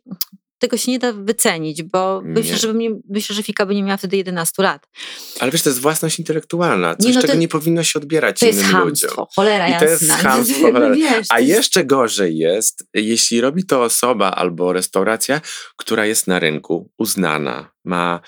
tego 0.59 0.77
się 0.77 0.91
nie 0.91 0.99
da 0.99 1.13
wycenić, 1.13 1.83
bo 1.83 2.23
nie. 2.25 2.33
myślę, 2.33 2.57
że 2.57 2.75
nie, 2.75 2.91
myślę, 3.11 3.37
że 3.37 3.43
Fika 3.43 3.67
by 3.67 3.75
nie 3.75 3.83
miała 3.83 3.97
wtedy 3.97 4.17
11 4.17 4.63
lat. 4.63 4.89
Ale 5.41 5.51
wiesz, 5.51 5.63
to 5.63 5.69
jest 5.69 5.81
własność 5.81 6.19
intelektualna, 6.19 6.97
coś, 6.97 7.07
nie, 7.07 7.15
no 7.15 7.21
to, 7.21 7.27
czego 7.27 7.39
nie 7.39 7.49
powinno 7.49 7.83
się 7.83 7.99
odbierać 7.99 8.41
to 8.41 8.47
innym 8.47 8.59
jest 8.59 8.71
hamstwo, 8.71 9.09
ludziom. 9.09 9.27
Cholera 9.37 9.69
I 9.69 9.71
jasna. 9.71 9.87
to 9.87 9.93
jest 9.93 10.11
hamstwo, 10.27 10.61
cholera. 10.61 10.95
Wiesz, 10.95 11.27
A 11.31 11.41
jeszcze 11.41 11.85
gorzej 11.85 12.37
jest, 12.39 12.85
jeśli 12.95 13.41
robi 13.41 13.67
to 13.67 13.83
osoba 13.83 14.31
albo 14.31 14.73
restauracja, 14.73 15.41
która 15.77 16.07
jest 16.07 16.27
na 16.27 16.39
rynku, 16.39 16.91
uznana, 16.99 17.71
ma 17.85 18.21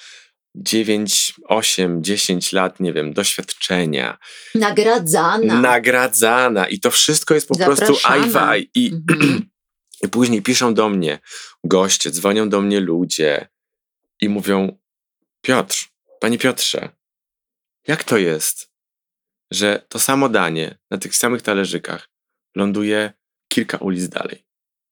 9, 0.55 1.35
8, 1.49 2.03
10 2.03 2.53
lat, 2.53 2.81
nie 2.81 2.93
wiem, 2.93 3.13
doświadczenia. 3.13 4.19
Nagradzana. 4.55 5.61
Nagradzana. 5.61 6.69
I 6.69 6.81
to 6.81 6.91
wszystko 6.91 7.35
jest 7.35 7.49
po 7.49 7.55
Zapraszana. 7.55 7.87
prostu 7.87 8.09
aj 8.09 8.71
I 8.75 8.93
mhm. 9.11 9.50
I 10.03 10.09
później 10.09 10.43
piszą 10.43 10.75
do 10.75 10.89
mnie 10.89 11.19
goście, 11.65 12.11
dzwonią 12.11 12.49
do 12.49 12.61
mnie 12.61 12.81
ludzie 12.81 13.49
i 14.21 14.29
mówią: 14.29 14.79
Piotr, 15.41 15.89
panie 16.21 16.39
Piotrze, 16.39 16.89
jak 17.87 18.05
to 18.05 18.19
jest, 18.19 18.71
że 19.51 19.87
to 19.89 19.99
samo 19.99 20.29
danie 20.29 20.79
na 20.91 20.99
tych 20.99 21.17
samych 21.17 21.43
talerzykach 21.43 22.09
ląduje 22.57 23.13
kilka 23.49 23.79
ulic 23.79 24.09
dalej? 24.09 24.45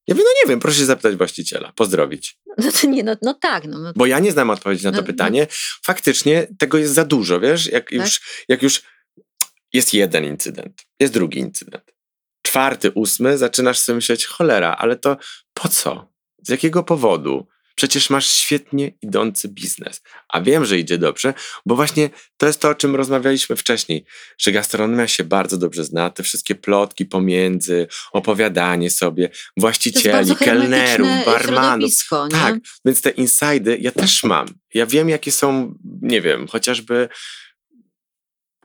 Ja 0.06 0.14
mówię, 0.14 0.24
no 0.24 0.30
nie 0.42 0.48
wiem, 0.48 0.60
proszę 0.60 0.78
się 0.78 0.84
zapytać 0.84 1.16
właściciela, 1.16 1.72
pozdrowić. 1.72 2.38
No 2.64 2.72
to 2.72 2.86
nie, 2.86 3.04
no, 3.04 3.16
no 3.22 3.34
tak. 3.34 3.64
No, 3.66 3.78
no. 3.78 3.92
Bo 3.96 4.06
ja 4.06 4.18
nie 4.18 4.32
znam 4.32 4.50
odpowiedzi 4.50 4.84
na 4.84 4.90
to 4.90 4.96
no, 4.96 5.00
no. 5.00 5.06
pytanie. 5.06 5.46
Faktycznie 5.84 6.46
tego 6.58 6.78
jest 6.78 6.94
za 6.94 7.04
dużo, 7.04 7.40
wiesz? 7.40 7.66
Jak, 7.66 7.84
tak? 7.84 7.92
już, 7.92 8.20
jak 8.48 8.62
już 8.62 8.82
jest 9.72 9.94
jeden 9.94 10.24
incydent, 10.24 10.82
jest 11.00 11.14
drugi 11.14 11.38
incydent, 11.38 11.94
czwarty, 12.48 12.90
ósmy, 12.90 13.38
zaczynasz 13.38 13.78
sobie 13.78 13.96
myśleć, 13.96 14.26
cholera, 14.26 14.76
ale 14.78 14.96
to 14.96 15.16
po 15.54 15.68
co? 15.68 16.12
Z 16.42 16.48
jakiego 16.48 16.82
powodu? 16.82 17.46
Przecież 17.74 18.10
masz 18.10 18.26
świetnie 18.26 18.92
idący 19.02 19.48
biznes. 19.48 20.02
A 20.28 20.40
wiem, 20.40 20.64
że 20.64 20.78
idzie 20.78 20.98
dobrze, 20.98 21.34
bo 21.66 21.76
właśnie 21.76 22.10
to 22.36 22.46
jest 22.46 22.60
to, 22.60 22.68
o 22.68 22.74
czym 22.74 22.96
rozmawialiśmy 22.96 23.56
wcześniej, 23.56 24.04
że 24.38 24.52
gastronomia 24.52 25.08
się 25.08 25.24
bardzo 25.24 25.56
dobrze 25.56 25.84
zna, 25.84 26.10
te 26.10 26.22
wszystkie 26.22 26.54
plotki 26.54 27.06
pomiędzy, 27.06 27.86
opowiadanie 28.12 28.90
sobie, 28.90 29.30
właścicieli, 29.56 30.36
kelnerów, 30.36 31.08
barmanów. 31.26 31.92
Tak, 32.30 32.54
więc 32.84 33.02
te 33.02 33.10
insajdy 33.10 33.78
ja 33.80 33.90
też 33.90 34.24
mam. 34.24 34.46
Ja 34.74 34.86
wiem, 34.86 35.08
jakie 35.08 35.32
są, 35.32 35.74
nie 36.02 36.20
wiem, 36.20 36.48
chociażby 36.48 37.08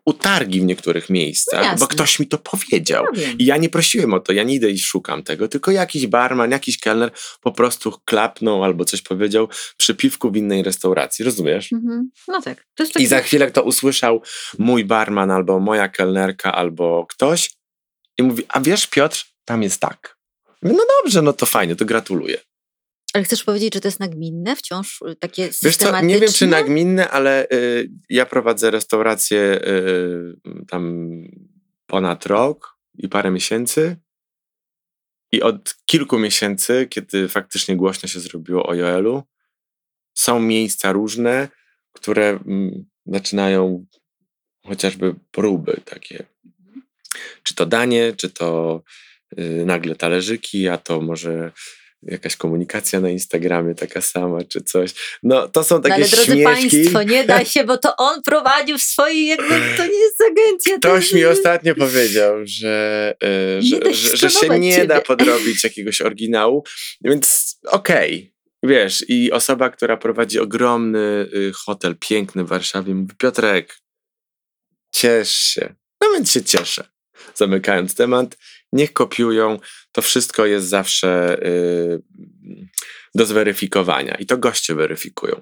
utargi 0.05 0.61
w 0.61 0.63
niektórych 0.63 1.09
miejscach, 1.09 1.71
no 1.71 1.77
bo 1.79 1.87
ktoś 1.87 2.19
mi 2.19 2.27
to 2.27 2.37
powiedział. 2.37 3.05
No 3.15 3.21
I 3.39 3.45
ja 3.45 3.57
nie 3.57 3.69
prosiłem 3.69 4.13
o 4.13 4.19
to, 4.19 4.33
ja 4.33 4.43
nie 4.43 4.55
idę 4.55 4.69
i 4.69 4.79
szukam 4.79 5.23
tego, 5.23 5.47
tylko 5.47 5.71
jakiś 5.71 6.07
barman, 6.07 6.51
jakiś 6.51 6.79
kelner 6.79 7.11
po 7.41 7.51
prostu 7.51 7.93
klapnął 8.05 8.63
albo 8.63 8.85
coś 8.85 9.01
powiedział 9.01 9.47
przy 9.77 9.95
piwku 9.95 10.31
w 10.31 10.35
innej 10.35 10.63
restauracji, 10.63 11.25
rozumiesz? 11.25 11.73
Mhm. 11.73 12.09
No 12.27 12.41
tak. 12.41 12.65
I 12.99 13.05
za 13.05 13.21
chwilę 13.21 13.47
kto 13.47 13.63
usłyszał 13.63 14.21
mój 14.59 14.85
barman 14.85 15.31
albo 15.31 15.59
moja 15.59 15.89
kelnerka 15.89 16.55
albo 16.55 17.05
ktoś 17.09 17.51
i 18.17 18.23
mówi, 18.23 18.43
a 18.49 18.61
wiesz 18.61 18.87
Piotr, 18.87 19.25
tam 19.45 19.63
jest 19.63 19.81
tak. 19.81 20.17
No 20.61 20.85
dobrze, 21.01 21.21
no 21.21 21.33
to 21.33 21.45
fajnie, 21.45 21.75
to 21.75 21.85
gratuluję. 21.85 22.37
Ale 23.13 23.23
chcesz 23.23 23.43
powiedzieć, 23.43 23.73
że 23.73 23.81
to 23.81 23.87
jest 23.87 23.99
nagminne 23.99 24.55
wciąż 24.55 25.01
y, 25.01 25.15
takie 25.15 25.49
Wiesz 25.63 25.77
co, 25.77 26.01
nie 26.01 26.19
wiem 26.19 26.31
czy 26.31 26.47
nagminne, 26.47 27.09
ale 27.09 27.47
y, 27.53 27.89
ja 28.09 28.25
prowadzę 28.25 28.71
restaurację 28.71 29.39
y, 29.39 30.65
tam 30.67 31.03
ponad 31.85 32.25
rok 32.25 32.77
i 32.97 33.09
parę 33.09 33.31
miesięcy 33.31 33.97
i 35.31 35.41
od 35.41 35.75
kilku 35.85 36.19
miesięcy, 36.19 36.87
kiedy 36.89 37.27
faktycznie 37.27 37.75
głośno 37.75 38.09
się 38.09 38.19
zrobiło 38.19 38.65
o 38.65 38.75
Joelu, 38.75 39.23
są 40.13 40.39
miejsca 40.39 40.91
różne, 40.91 41.47
które 41.91 42.29
mm, 42.29 42.85
zaczynają 43.05 43.85
chociażby 44.65 45.15
próby 45.31 45.81
takie. 45.85 46.23
Czy 47.43 47.55
to 47.55 47.65
danie, 47.65 48.13
czy 48.17 48.29
to 48.29 48.81
y, 49.39 49.65
nagle 49.65 49.95
talerzyki, 49.95 50.67
a 50.67 50.77
to 50.77 51.01
może 51.01 51.51
jakaś 52.05 52.35
komunikacja 52.35 52.99
na 52.99 53.09
Instagramie 53.09 53.75
taka 53.75 54.01
sama, 54.01 54.43
czy 54.43 54.61
coś. 54.61 54.93
No 55.23 55.47
to 55.47 55.63
są 55.63 55.81
takie 55.81 55.89
no, 55.89 55.95
ale 55.95 56.09
drodzy 56.09 56.25
śmieszki. 56.25 56.77
Państwo, 56.77 57.03
nie 57.03 57.23
da 57.23 57.45
się, 57.53 57.63
bo 57.63 57.77
to 57.77 57.95
on 57.97 58.21
prowadził 58.21 58.77
w 58.77 58.81
swojej, 58.81 59.27
jakby 59.27 59.59
to 59.77 59.85
nie 59.85 59.99
jest 59.99 60.21
agencja. 60.31 60.77
Ktoś 60.77 61.13
mi 61.13 61.25
ostatnio 61.25 61.75
powiedział, 61.75 62.35
że, 62.43 63.15
e, 63.23 63.61
że, 63.61 63.93
że, 63.93 64.17
że, 64.17 64.29
się 64.29 64.59
nie 64.59 64.75
ciebie. 64.75 64.87
da 64.87 65.01
podrobić 65.11 65.63
jakiegoś 65.63 66.01
oryginału, 66.01 66.63
więc 67.01 67.57
okej. 67.67 68.15
Okay. 68.15 68.33
Wiesz, 68.65 69.05
i 69.07 69.31
osoba, 69.31 69.69
która 69.69 69.97
prowadzi 69.97 70.39
ogromny 70.39 71.29
y, 71.33 71.51
hotel, 71.55 71.95
piękny 71.99 72.43
w 72.43 72.47
Warszawie, 72.47 72.95
mówi: 72.95 73.13
Piotrek, 73.17 73.79
ciesz 74.91 75.29
się. 75.29 75.75
No 76.01 76.07
więc 76.13 76.31
się 76.31 76.43
cieszę. 76.43 76.87
Zamykając 77.35 77.95
temat, 77.95 78.37
niech 78.73 78.93
kopiują. 78.93 79.59
To 79.91 80.01
wszystko 80.01 80.45
jest 80.45 80.67
zawsze 80.67 81.37
yy, 81.41 82.01
do 83.15 83.25
zweryfikowania 83.25 84.15
i 84.15 84.25
to 84.25 84.37
goście 84.37 84.75
weryfikują. 84.75 85.41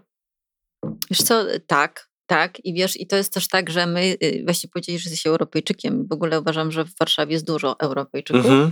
Wiesz 1.10 1.22
co, 1.24 1.46
tak, 1.68 2.10
tak. 2.26 2.66
I 2.66 2.74
wiesz, 2.74 3.00
i 3.00 3.08
to 3.08 3.16
jest 3.16 3.34
też 3.34 3.48
tak, 3.48 3.70
że 3.70 3.88
my 3.88 4.18
y, 4.24 4.42
właśnie 4.46 4.70
powiedzieli, 4.70 5.00
że 5.00 5.10
jesteś 5.10 5.28
Europejczykiem. 5.28 6.08
W 6.08 6.14
ogóle 6.14 6.40
uważam, 6.40 6.72
że 6.72 6.86
w 6.86 6.98
Warszawie 7.00 7.34
jest 7.34 7.46
dużo 7.46 7.80
Europejczyków. 7.80 8.46
Mhm. 8.46 8.72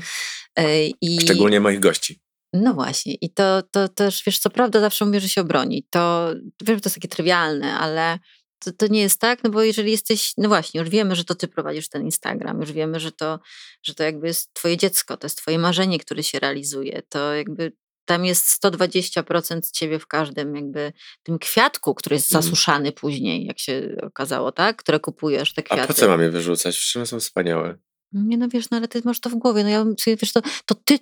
Y, 0.59 0.91
I... 1.01 1.21
Szczególnie 1.21 1.59
moich 1.59 1.79
gości. 1.79 2.19
No 2.53 2.73
właśnie, 2.73 3.13
i 3.13 3.33
to, 3.33 3.63
to 3.71 3.89
też, 3.89 4.23
wiesz, 4.25 4.39
co 4.39 4.49
prawda 4.49 4.79
zawsze 4.79 5.05
mówię, 5.05 5.19
że 5.19 5.29
się 5.29 5.41
obroni. 5.41 5.87
To 5.89 6.33
wiem, 6.63 6.77
że 6.77 6.81
to 6.81 6.87
jest 6.89 6.95
takie 6.95 7.07
trywialne, 7.07 7.73
ale 7.73 8.19
to, 8.59 8.71
to 8.71 8.87
nie 8.87 9.01
jest 9.01 9.21
tak, 9.21 9.43
no 9.43 9.49
bo 9.49 9.63
jeżeli 9.63 9.91
jesteś, 9.91 10.33
no 10.37 10.47
właśnie, 10.47 10.79
już 10.79 10.89
wiemy, 10.89 11.15
że 11.15 11.23
to 11.23 11.35
ty 11.35 11.47
prowadzisz 11.47 11.89
ten 11.89 12.03
Instagram, 12.03 12.61
już 12.61 12.71
wiemy, 12.71 12.99
że 12.99 13.11
to, 13.11 13.39
że 13.83 13.95
to 13.95 14.03
jakby 14.03 14.27
jest 14.27 14.53
twoje 14.53 14.77
dziecko, 14.77 15.17
to 15.17 15.25
jest 15.25 15.37
twoje 15.37 15.59
marzenie, 15.59 15.99
które 15.99 16.23
się 16.23 16.39
realizuje, 16.39 17.01
to 17.09 17.33
jakby 17.33 17.71
tam 18.05 18.25
jest 18.25 18.63
120% 18.63 19.71
ciebie 19.71 19.99
w 19.99 20.07
każdym 20.07 20.55
jakby 20.55 20.93
tym 21.23 21.39
kwiatku, 21.39 21.95
który 21.95 22.15
jest 22.15 22.31
mhm. 22.31 22.43
zasuszany 22.43 22.91
później, 22.91 23.45
jak 23.45 23.59
się 23.59 23.95
okazało, 24.01 24.51
tak? 24.51 24.77
Które 24.77 24.99
kupujesz, 24.99 25.53
te 25.53 25.63
kwiaty. 25.63 25.81
A 25.81 25.87
po 25.87 25.93
co 25.93 26.07
mam 26.07 26.21
je 26.21 26.29
wyrzucać? 26.29 26.75
Wszystkie 26.75 27.05
są 27.05 27.19
wspaniałe. 27.19 27.77
Nie 28.11 28.37
no 28.37 28.47
wiesz, 28.47 28.69
no 28.69 28.77
ale 28.77 28.87
ty 28.87 29.01
masz 29.05 29.19
to 29.19 29.29
w 29.29 29.35
głowie, 29.35 29.63
no 29.63 29.69
ja 29.69 29.85
wiesz, 30.07 30.33
to, 30.33 30.41
to 30.65 30.75
ty 30.75 30.99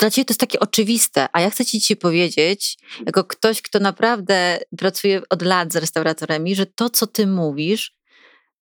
dla 0.00 0.10
ciebie 0.10 0.24
to 0.24 0.32
jest 0.32 0.40
takie 0.40 0.60
oczywiste, 0.60 1.28
a 1.32 1.40
ja 1.40 1.50
chcę 1.50 1.64
ci 1.64 1.80
dzisiaj 1.80 1.96
powiedzieć, 1.96 2.78
jako 3.06 3.24
ktoś, 3.24 3.62
kto 3.62 3.78
naprawdę 3.80 4.58
pracuje 4.78 5.22
od 5.30 5.42
lat 5.42 5.72
z 5.72 5.76
restauratorami, 5.76 6.54
że 6.54 6.66
to, 6.66 6.90
co 6.90 7.06
ty 7.06 7.26
mówisz, 7.26 7.94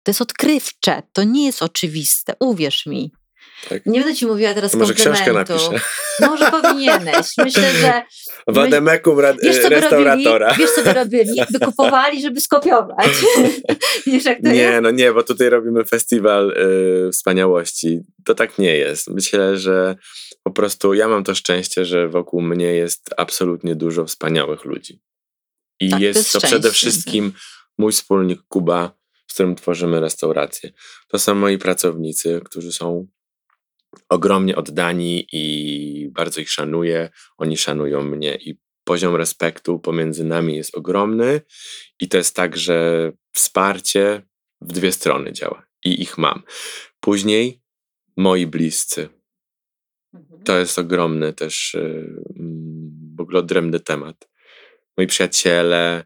to 0.03 0.11
jest 0.11 0.21
odkrywcze, 0.21 1.03
to 1.13 1.25
nie 1.25 1.47
jest 1.47 1.63
oczywiste, 1.63 2.35
uwierz 2.41 2.87
mi. 2.87 3.13
Tak. 3.69 3.87
Nie 3.87 4.01
będę 4.01 4.15
ci 4.15 4.27
mówiła 4.27 4.55
teraz 4.55 4.75
Może 4.75 4.95
książkę 4.95 5.33
napiszę. 5.33 5.71
Może 6.21 6.51
powinieneś. 6.51 7.27
Myślę, 7.39 7.73
że... 7.73 8.03
Wademekum 8.47 9.21
rad- 9.21 9.37
wiesz, 9.43 9.63
co 9.63 9.69
restauratora. 9.69 10.49
Robili? 10.49 10.67
Wiesz, 10.67 10.75
co 10.75 10.83
by 10.83 10.93
robili? 10.93 11.41
Wykupowali, 11.61 12.23
żeby 12.23 12.41
skopiować. 12.41 13.09
wiesz, 14.07 14.25
jak 14.25 14.43
to 14.43 14.49
nie, 14.49 14.55
jest? 14.55 14.83
no 14.83 14.91
nie, 14.91 15.13
bo 15.13 15.23
tutaj 15.23 15.49
robimy 15.49 15.85
festiwal 15.85 16.51
y, 16.51 17.13
wspaniałości. 17.13 18.01
To 18.25 18.35
tak 18.35 18.59
nie 18.59 18.77
jest. 18.77 19.09
Myślę, 19.09 19.57
że 19.57 19.97
po 20.49 20.55
prostu 20.55 20.95
ja 20.95 21.09
mam 21.09 21.25
to 21.25 21.35
szczęście, 21.35 21.85
że 21.85 22.09
wokół 22.09 22.43
mnie 22.43 22.67
jest 22.67 23.11
absolutnie 23.17 23.75
dużo 23.75 24.05
wspaniałych 24.05 24.65
ludzi. 24.65 25.01
I 25.81 25.91
tak, 25.91 26.01
jest 26.01 26.33
to, 26.33 26.41
to 26.41 26.47
przede 26.47 26.71
wszystkim 26.71 27.33
mój 27.79 27.93
wspólnik 27.93 28.43
Kuba, 28.49 28.99
z 29.27 29.35
którym 29.35 29.55
tworzymy 29.55 30.01
restaurację. 30.01 30.73
To 31.09 31.19
są 31.19 31.35
moi 31.35 31.59
pracownicy, 31.59 32.41
którzy 32.45 32.73
są 32.73 33.07
ogromnie 34.09 34.57
oddani 34.57 35.27
i 35.33 36.09
bardzo 36.13 36.41
ich 36.41 36.51
szanuję. 36.51 37.11
Oni 37.39 37.57
szanują 37.57 38.03
mnie 38.03 38.35
i 38.35 38.59
poziom 38.85 39.17
respektu 39.17 39.79
pomiędzy 39.79 40.25
nami 40.25 40.57
jest 40.57 40.77
ogromny. 40.77 41.41
I 42.01 42.09
to 42.09 42.17
jest 42.17 42.37
tak, 42.37 42.57
że 42.57 43.13
wsparcie 43.33 44.23
w 44.61 44.73
dwie 44.73 44.93
strony 44.93 45.33
działa 45.33 45.67
i 45.85 46.03
ich 46.03 46.19
mam. 46.19 46.43
Później 47.01 47.63
moi 48.17 48.47
bliscy, 48.47 49.18
Mhm. 50.15 50.43
To 50.43 50.59
jest 50.59 50.79
ogromny 50.79 51.33
też 51.33 51.75
y, 51.75 52.23
mm, 52.37 53.15
w 53.17 53.21
ogóle 53.21 53.39
odrębny 53.39 53.81
temat. 53.81 54.29
Moi 54.97 55.07
przyjaciele, 55.07 56.05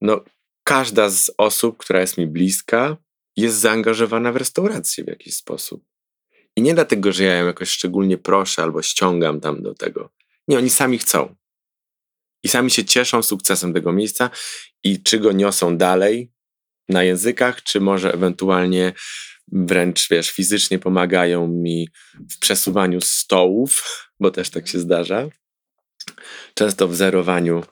no 0.00 0.24
każda 0.64 1.10
z 1.10 1.30
osób, 1.38 1.76
która 1.78 2.00
jest 2.00 2.18
mi 2.18 2.26
bliska, 2.26 2.96
jest 3.36 3.56
zaangażowana 3.56 4.32
w 4.32 4.36
restaurację 4.36 5.04
w 5.04 5.08
jakiś 5.08 5.34
sposób. 5.34 5.84
I 6.56 6.62
nie 6.62 6.74
dlatego, 6.74 7.12
że 7.12 7.24
ja 7.24 7.34
ją 7.34 7.46
jakoś 7.46 7.68
szczególnie 7.68 8.18
proszę 8.18 8.62
albo 8.62 8.82
ściągam 8.82 9.40
tam 9.40 9.62
do 9.62 9.74
tego. 9.74 10.10
Nie, 10.48 10.58
oni 10.58 10.70
sami 10.70 10.98
chcą. 10.98 11.36
I 12.42 12.48
sami 12.48 12.70
się 12.70 12.84
cieszą 12.84 13.22
sukcesem 13.22 13.72
tego 13.72 13.92
miejsca 13.92 14.30
i 14.84 15.02
czy 15.02 15.18
go 15.18 15.32
niosą 15.32 15.76
dalej 15.76 16.32
na 16.88 17.02
językach, 17.02 17.62
czy 17.62 17.80
może 17.80 18.12
ewentualnie 18.14 18.92
wręcz, 19.52 20.08
wiesz, 20.08 20.30
fizycznie 20.30 20.78
pomagają 20.78 21.48
mi 21.48 21.88
w 22.30 22.38
przesuwaniu 22.38 23.00
stołów, 23.00 23.82
bo 24.20 24.30
też 24.30 24.50
tak 24.50 24.68
się 24.68 24.78
zdarza. 24.78 25.28
Często 26.54 26.88
w 26.88 26.96
zerowaniu 26.96 27.64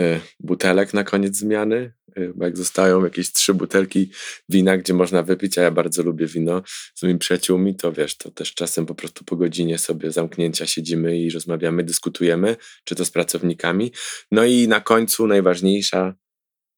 y, 0.00 0.20
butelek 0.40 0.94
na 0.94 1.04
koniec 1.04 1.36
zmiany, 1.36 1.92
y, 2.18 2.32
bo 2.34 2.44
jak 2.44 2.56
zostają 2.56 3.04
jakieś 3.04 3.32
trzy 3.32 3.54
butelki 3.54 4.10
wina, 4.48 4.76
gdzie 4.76 4.94
można 4.94 5.22
wypić, 5.22 5.58
a 5.58 5.62
ja 5.62 5.70
bardzo 5.70 6.02
lubię 6.02 6.26
wino 6.26 6.62
z 6.94 7.02
moimi 7.02 7.18
przyjaciółmi, 7.18 7.76
to 7.76 7.92
wiesz, 7.92 8.16
to 8.16 8.30
też 8.30 8.54
czasem 8.54 8.86
po 8.86 8.94
prostu 8.94 9.24
po 9.24 9.36
godzinie 9.36 9.78
sobie 9.78 10.12
zamknięcia 10.12 10.66
siedzimy 10.66 11.18
i 11.18 11.30
rozmawiamy, 11.30 11.84
dyskutujemy, 11.84 12.56
czy 12.84 12.94
to 12.94 13.04
z 13.04 13.10
pracownikami. 13.10 13.92
No 14.30 14.44
i 14.44 14.68
na 14.68 14.80
końcu 14.80 15.26
najważniejsza 15.26 16.14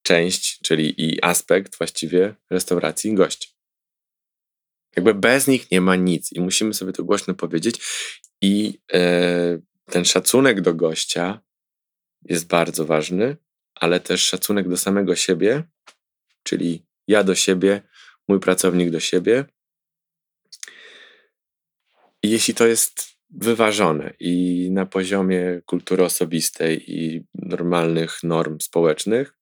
część, 0.03 0.61
czyli 0.62 0.95
i 1.03 1.22
aspekt 1.22 1.78
właściwie 1.78 2.34
restauracji, 2.51 3.14
goście. 3.14 3.53
Jakby 4.97 5.14
bez 5.14 5.47
nich 5.47 5.70
nie 5.70 5.80
ma 5.80 5.97
nic 5.97 6.32
i 6.32 6.40
musimy 6.40 6.74
sobie 6.74 6.92
to 6.92 7.05
głośno 7.05 7.34
powiedzieć. 7.34 7.80
I 8.40 8.80
e, 8.92 9.59
ten 9.84 10.05
szacunek 10.05 10.61
do 10.61 10.74
gościa 10.74 11.40
jest 12.24 12.47
bardzo 12.47 12.86
ważny, 12.86 13.36
ale 13.74 14.01
też 14.01 14.22
szacunek 14.22 14.68
do 14.68 14.76
samego 14.76 15.16
siebie, 15.16 15.62
czyli 16.42 16.86
ja 17.09 17.24
do 17.24 17.34
siebie, 17.34 17.82
mój 18.28 18.40
pracownik 18.40 18.90
do 18.90 19.01
siebie. 19.01 19.45
I 22.22 22.30
jeśli 22.30 22.55
to 22.55 22.66
jest 22.66 23.14
wyważone 23.30 24.14
i 24.20 24.68
na 24.70 24.86
poziomie 24.86 25.61
kultury 25.66 26.05
osobistej 26.05 26.92
i 26.92 27.26
normalnych 27.34 28.22
norm 28.22 28.61
społecznych, 28.61 29.34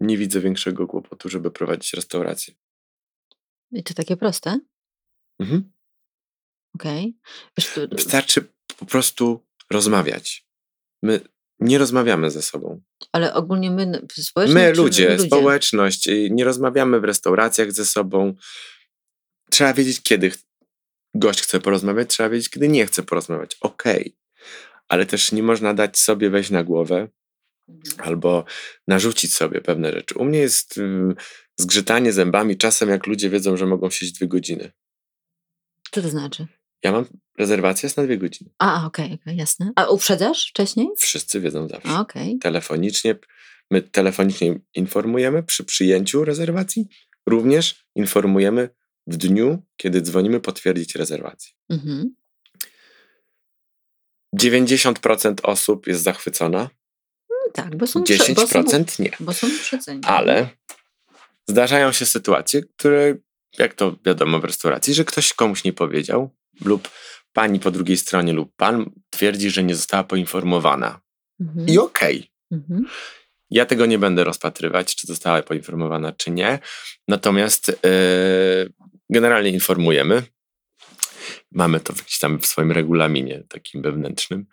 nie 0.00 0.18
widzę 0.18 0.40
większego 0.40 0.86
kłopotu, 0.86 1.28
żeby 1.28 1.50
prowadzić 1.50 1.92
restaurację. 1.92 2.54
I 3.72 3.82
to 3.82 3.94
takie 3.94 4.16
proste? 4.16 4.60
Mhm. 5.40 5.72
Okej. 6.74 7.18
Okay. 7.58 7.88
Wystarczy 7.88 8.44
po 8.78 8.86
prostu 8.86 9.46
rozmawiać. 9.70 10.46
My 11.02 11.20
nie 11.60 11.78
rozmawiamy 11.78 12.30
ze 12.30 12.42
sobą. 12.42 12.82
Ale 13.12 13.34
ogólnie 13.34 13.70
my, 13.70 14.06
społeczność? 14.12 14.54
My, 14.54 14.72
ludzie, 14.72 15.10
ludzie, 15.10 15.26
społeczność, 15.26 16.08
y, 16.08 16.28
nie 16.30 16.44
rozmawiamy 16.44 17.00
w 17.00 17.04
restauracjach 17.04 17.72
ze 17.72 17.86
sobą. 17.86 18.34
Trzeba 19.50 19.74
wiedzieć, 19.74 20.02
kiedy 20.02 20.32
gość 21.14 21.42
chce 21.42 21.60
porozmawiać, 21.60 22.10
trzeba 22.10 22.28
wiedzieć, 22.28 22.48
kiedy 22.48 22.68
nie 22.68 22.86
chce 22.86 23.02
porozmawiać. 23.02 23.56
Okej. 23.60 24.00
Okay. 24.00 24.12
Ale 24.88 25.06
też 25.06 25.32
nie 25.32 25.42
można 25.42 25.74
dać 25.74 25.98
sobie 25.98 26.30
wejść 26.30 26.50
na 26.50 26.64
głowę. 26.64 27.08
Albo 27.98 28.44
narzucić 28.88 29.34
sobie 29.34 29.60
pewne 29.60 29.92
rzeczy. 29.92 30.14
U 30.18 30.24
mnie 30.24 30.38
jest 30.38 30.78
y, 30.78 31.14
zgrzytanie 31.60 32.12
zębami 32.12 32.56
czasem, 32.56 32.88
jak 32.88 33.06
ludzie 33.06 33.30
wiedzą, 33.30 33.56
że 33.56 33.66
mogą 33.66 33.90
siedzieć 33.90 34.14
dwie 34.14 34.28
godziny. 34.28 34.72
Co 35.90 36.02
to 36.02 36.08
znaczy? 36.08 36.46
Ja 36.82 36.92
mam 36.92 37.04
rezerwację 37.38 37.86
jest 37.86 37.96
na 37.96 38.02
dwie 38.02 38.18
godziny. 38.18 38.50
A, 38.58 38.86
okej, 38.86 39.06
okay, 39.06 39.18
okay, 39.22 39.34
jasne. 39.34 39.72
A 39.76 39.86
uprzedzasz 39.86 40.48
wcześniej? 40.50 40.88
Wszyscy 40.96 41.40
wiedzą 41.40 41.68
zawsze. 41.68 41.88
A, 41.88 42.00
okay. 42.00 42.38
Telefonicznie, 42.40 43.18
my 43.70 43.82
telefonicznie 43.82 44.60
informujemy 44.74 45.42
przy 45.42 45.64
przyjęciu 45.64 46.24
rezerwacji. 46.24 46.88
Również 47.26 47.86
informujemy 47.94 48.68
w 49.06 49.16
dniu, 49.16 49.62
kiedy 49.76 50.02
dzwonimy 50.02 50.40
potwierdzić 50.40 50.94
rezerwację. 50.94 51.52
Mhm. 51.70 52.14
90% 54.40 55.34
osób 55.42 55.86
jest 55.86 56.02
zachwycona. 56.02 56.70
Tak, 57.54 57.76
bo 57.76 57.86
są 57.86 58.02
10% 58.02 58.34
bo 58.34 58.46
są, 58.46 59.02
nie. 59.02 59.10
Bo 59.20 59.32
są 59.32 59.46
uprzedzeni. 59.46 60.00
Ale 60.04 60.48
zdarzają 61.48 61.92
się 61.92 62.06
sytuacje, 62.06 62.62
które, 62.62 63.14
jak 63.58 63.74
to 63.74 63.96
wiadomo 64.06 64.38
w 64.38 64.44
restauracji, 64.44 64.94
że 64.94 65.04
ktoś 65.04 65.32
komuś 65.32 65.64
nie 65.64 65.72
powiedział 65.72 66.30
lub 66.64 66.88
pani 67.32 67.60
po 67.60 67.70
drugiej 67.70 67.96
stronie 67.96 68.32
lub 68.32 68.56
pan 68.56 68.90
twierdzi, 69.10 69.50
że 69.50 69.62
nie 69.62 69.74
została 69.74 70.04
poinformowana. 70.04 71.00
Mhm. 71.40 71.68
I 71.68 71.78
okej. 71.78 72.18
Okay. 72.18 72.60
Mhm. 72.60 72.86
Ja 73.50 73.66
tego 73.66 73.86
nie 73.86 73.98
będę 73.98 74.24
rozpatrywać, 74.24 74.96
czy 74.96 75.06
została 75.06 75.42
poinformowana, 75.42 76.12
czy 76.12 76.30
nie. 76.30 76.58
Natomiast 77.08 77.68
yy, 77.68 78.72
generalnie 79.10 79.50
informujemy. 79.50 80.22
Mamy 81.50 81.80
to 81.80 81.92
gdzieś 81.92 82.18
tam 82.18 82.40
w 82.40 82.46
swoim 82.46 82.72
regulaminie 82.72 83.42
takim 83.48 83.82
wewnętrznym. 83.82 84.46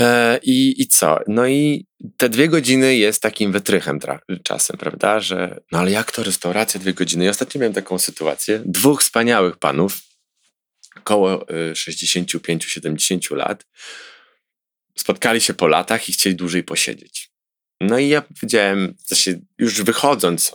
E, 0.00 0.38
I, 0.42 0.82
I 0.82 0.86
co? 0.86 1.18
No 1.26 1.46
i 1.46 1.86
te 2.16 2.28
dwie 2.28 2.48
godziny 2.48 2.96
jest 2.96 3.22
takim 3.22 3.52
wytrychem 3.52 3.98
czasem, 4.42 4.76
prawda? 4.76 5.20
Że 5.20 5.60
no 5.72 5.78
ale 5.78 5.90
jak 5.90 6.12
to 6.12 6.22
restauracja 6.22 6.80
dwie 6.80 6.94
godziny? 6.94 7.24
I 7.24 7.28
ostatnio 7.28 7.60
miałem 7.60 7.74
taką 7.74 7.98
sytuację. 7.98 8.62
Dwóch 8.64 9.02
wspaniałych 9.02 9.56
panów, 9.56 10.00
około 10.96 11.46
65-70 11.72 13.32
y, 13.32 13.36
lat, 13.36 13.66
spotkali 14.98 15.40
się 15.40 15.54
po 15.54 15.68
latach 15.68 16.08
i 16.08 16.12
chcieli 16.12 16.36
dłużej 16.36 16.62
posiedzieć. 16.62 17.30
No 17.80 17.98
i 17.98 18.08
ja 18.08 18.22
powiedziałem, 18.22 18.94
się 19.14 19.40
już 19.58 19.82
wychodząc, 19.82 20.52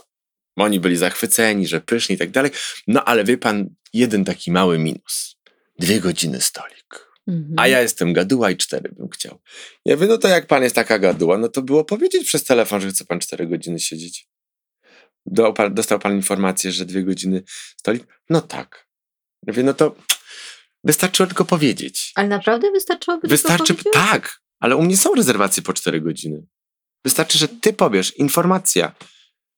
oni 0.56 0.80
byli 0.80 0.96
zachwyceni, 0.96 1.66
że 1.66 1.80
pyszni 1.80 2.14
i 2.14 2.18
tak 2.18 2.30
dalej. 2.30 2.50
No 2.86 3.04
ale 3.04 3.24
wie 3.24 3.38
pan, 3.38 3.68
jeden 3.92 4.24
taki 4.24 4.52
mały 4.52 4.78
minus. 4.78 5.36
Dwie 5.78 6.00
godziny 6.00 6.40
stolik. 6.40 7.11
Mhm. 7.26 7.54
A 7.56 7.68
ja 7.68 7.80
jestem 7.80 8.12
gaduła 8.12 8.50
i 8.50 8.56
cztery 8.56 8.90
bym 8.98 9.08
chciał. 9.08 9.40
Ja 9.84 9.94
mówię, 9.96 10.06
no 10.06 10.18
to 10.18 10.28
jak 10.28 10.46
pan 10.46 10.62
jest 10.62 10.74
taka 10.74 10.98
gaduła, 10.98 11.38
no 11.38 11.48
to 11.48 11.62
było 11.62 11.84
powiedzieć 11.84 12.26
przez 12.26 12.44
telefon, 12.44 12.80
że 12.80 12.88
chce 12.88 13.04
pan 13.04 13.20
cztery 13.20 13.46
godziny 13.46 13.80
siedzieć. 13.80 14.28
Dostał 15.70 15.98
pan 15.98 16.16
informację, 16.16 16.72
że 16.72 16.84
dwie 16.84 17.04
godziny 17.04 17.42
stolik? 17.76 18.06
No 18.30 18.40
tak. 18.40 18.88
Ja 19.46 19.52
mówię, 19.52 19.62
no 19.62 19.74
to 19.74 19.96
Wystarczyło 20.84 21.26
tylko 21.26 21.44
powiedzieć. 21.44 22.12
Ale 22.14 22.28
naprawdę 22.28 22.70
wystarczyłoby 22.70 23.28
Wystarczy, 23.28 23.74
tylko 23.74 23.82
powiedzieć? 23.82 24.10
Tak, 24.10 24.40
ale 24.60 24.76
u 24.76 24.82
mnie 24.82 24.96
są 24.96 25.14
rezerwacje 25.14 25.62
po 25.62 25.72
4 25.72 26.00
godziny. 26.00 26.46
Wystarczy, 27.04 27.38
że 27.38 27.48
ty 27.48 27.72
powiesz, 27.72 28.16
informacja, 28.16 28.94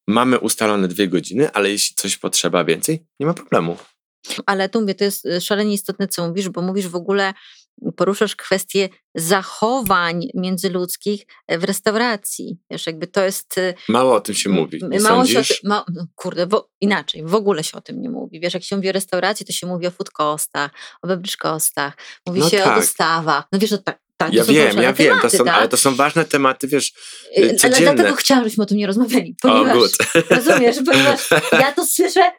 mamy 0.08 0.38
ustalone 0.38 0.88
dwie 0.88 1.08
godziny, 1.08 1.52
ale 1.52 1.70
jeśli 1.70 1.94
coś 1.96 2.16
potrzeba 2.16 2.64
więcej, 2.64 3.06
nie 3.20 3.26
ma 3.26 3.34
problemu. 3.34 3.76
Ale 4.46 4.68
tu 4.68 4.80
mówię, 4.80 4.94
to 4.94 5.04
jest 5.04 5.26
y, 5.26 5.40
szalenie 5.40 5.74
istotne, 5.74 6.08
co 6.08 6.28
mówisz, 6.28 6.48
bo 6.48 6.62
mówisz 6.62 6.88
w 6.88 6.96
ogóle 6.96 7.34
poruszasz 7.96 8.36
kwestię 8.36 8.88
zachowań 9.14 10.26
międzyludzkich 10.34 11.26
e, 11.46 11.58
w 11.58 11.64
restauracji. 11.64 12.58
Wiesz, 12.70 12.86
jakby 12.86 13.06
to 13.06 13.24
jest... 13.24 13.58
Y, 13.58 13.74
mało 13.88 14.14
o 14.14 14.20
tym 14.20 14.34
się 14.34 14.50
mówi, 14.50 14.80
nie 14.90 15.00
mało 15.00 15.16
sądzisz? 15.16 15.48
Się 15.48 15.54
o 15.54 15.60
tym, 15.60 15.68
ma, 15.68 15.84
no, 15.94 16.06
kurde, 16.14 16.46
inaczej, 16.80 17.22
w 17.24 17.34
ogóle 17.34 17.64
się 17.64 17.78
o 17.78 17.80
tym 17.80 18.00
nie 18.00 18.10
mówi. 18.10 18.40
Wiesz, 18.40 18.54
jak 18.54 18.64
się 18.64 18.76
mówi 18.76 18.88
o 18.88 18.92
restauracji, 18.92 19.46
to 19.46 19.52
się 19.52 19.66
mówi 19.66 19.86
o 19.86 19.90
food 19.90 20.10
costach, 20.10 20.70
o 21.02 21.08
beverage 21.08 21.36
costach, 21.36 21.96
mówi 22.26 22.40
no 22.40 22.50
się 22.50 22.58
tak. 22.58 22.76
o 22.76 22.80
dostawach. 22.80 23.44
No 23.52 23.58
wiesz, 23.58 23.74
tak, 23.84 24.00
tak, 24.16 24.34
ja 24.34 24.44
wiem, 24.44 24.78
ja 24.78 24.92
wiem, 24.92 25.18
to 25.22 25.30
są, 25.30 25.44
tak? 25.44 25.54
ale 25.54 25.68
to 25.68 25.76
są 25.76 25.94
ważne 25.94 26.24
tematy, 26.24 26.68
wiesz, 26.68 26.92
codzienne. 27.34 27.76
Ale 27.76 27.94
dlatego 27.94 28.16
chciałam, 28.16 28.44
żebyśmy 28.44 28.64
o 28.64 28.66
tym 28.66 28.78
nie 28.78 28.86
rozmawiali, 28.86 29.36
ponieważ, 29.42 29.76
oh, 29.76 30.22
rozumiesz, 30.30 30.76
ponieważ 30.86 31.30
ja 31.52 31.72
to 31.72 31.86
słyszę 31.86 32.32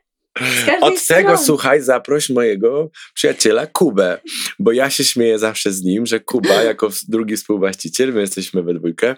od 0.82 1.08
tego, 1.08 1.38
słuchaj, 1.38 1.82
zaproś 1.82 2.30
mojego 2.30 2.90
przyjaciela 3.14 3.68
Kubę, 3.68 4.18
bo 4.60 4.72
ja 4.72 4.90
się 4.90 5.04
śmieję 5.04 5.40
zawsze 5.40 5.72
z 5.72 5.84
nim, 5.84 6.06
że 6.06 6.20
Kuba, 6.20 6.64
jako 6.72 6.90
drugi 7.08 7.38
współwłaściciel, 7.38 8.14
my 8.14 8.22
jesteśmy 8.22 8.64
we 8.64 8.74
dwójkę, 8.74 9.16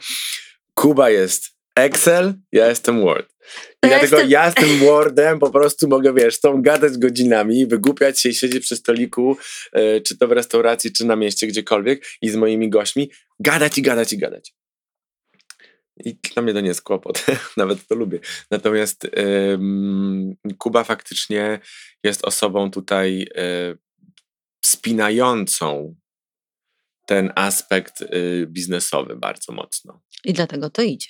Kuba 0.74 1.10
jest 1.10 1.58
Excel, 1.76 2.34
ja 2.52 2.68
jestem 2.68 3.02
Word. 3.02 3.30
I 3.84 3.88
ja 3.88 3.90
dlatego 3.90 4.16
jestem... 4.16 4.30
ja 4.30 4.52
z 4.52 4.56
tym 4.56 4.80
Wordem 4.80 5.40
po 5.40 5.50
prostu 5.50 5.88
mogę, 5.88 6.14
wiesz, 6.14 6.40
tą 6.40 6.62
gadać 6.62 6.98
godzinami, 6.98 7.68
wygłupiać 7.68 8.22
się 8.22 8.30
i 8.30 8.34
siedzieć 8.34 8.64
przy 8.64 8.76
stoliku, 8.76 9.38
yy, 9.74 10.02
czy 10.02 10.18
to 10.18 10.28
w 10.28 10.32
restauracji, 10.32 10.94
czy 10.94 11.06
na 11.06 11.16
mieście, 11.16 11.48
gdziekolwiek 11.48 12.06
i 12.22 12.30
z 12.30 12.36
moimi 12.36 12.70
gośćmi, 12.70 13.12
gadać 13.40 13.78
i 13.78 13.82
gadać 13.82 14.14
i 14.14 14.18
gadać. 14.18 14.54
I 16.06 16.16
dla 16.34 16.44
mnie 16.44 16.54
to 16.54 16.62
nie 16.62 16.68
jest 16.68 16.82
kłopot, 16.82 17.26
nawet 17.58 17.88
to 17.88 17.96
lubię. 17.96 18.20
Natomiast 18.52 19.08
ym, 19.54 20.36
Kuba 20.58 20.84
faktycznie 20.84 21.60
jest 22.04 22.26
osobą 22.26 22.72
tutaj 22.72 23.22
y, 23.22 23.78
spinającą 24.66 25.96
ten 27.06 27.32
aspekt 27.36 28.02
y, 28.02 28.48
biznesowy 28.50 29.16
bardzo 29.16 29.54
mocno. 29.54 30.02
I 30.26 30.34
dlatego 30.34 30.70
to 30.70 30.82
idzie. 30.82 31.10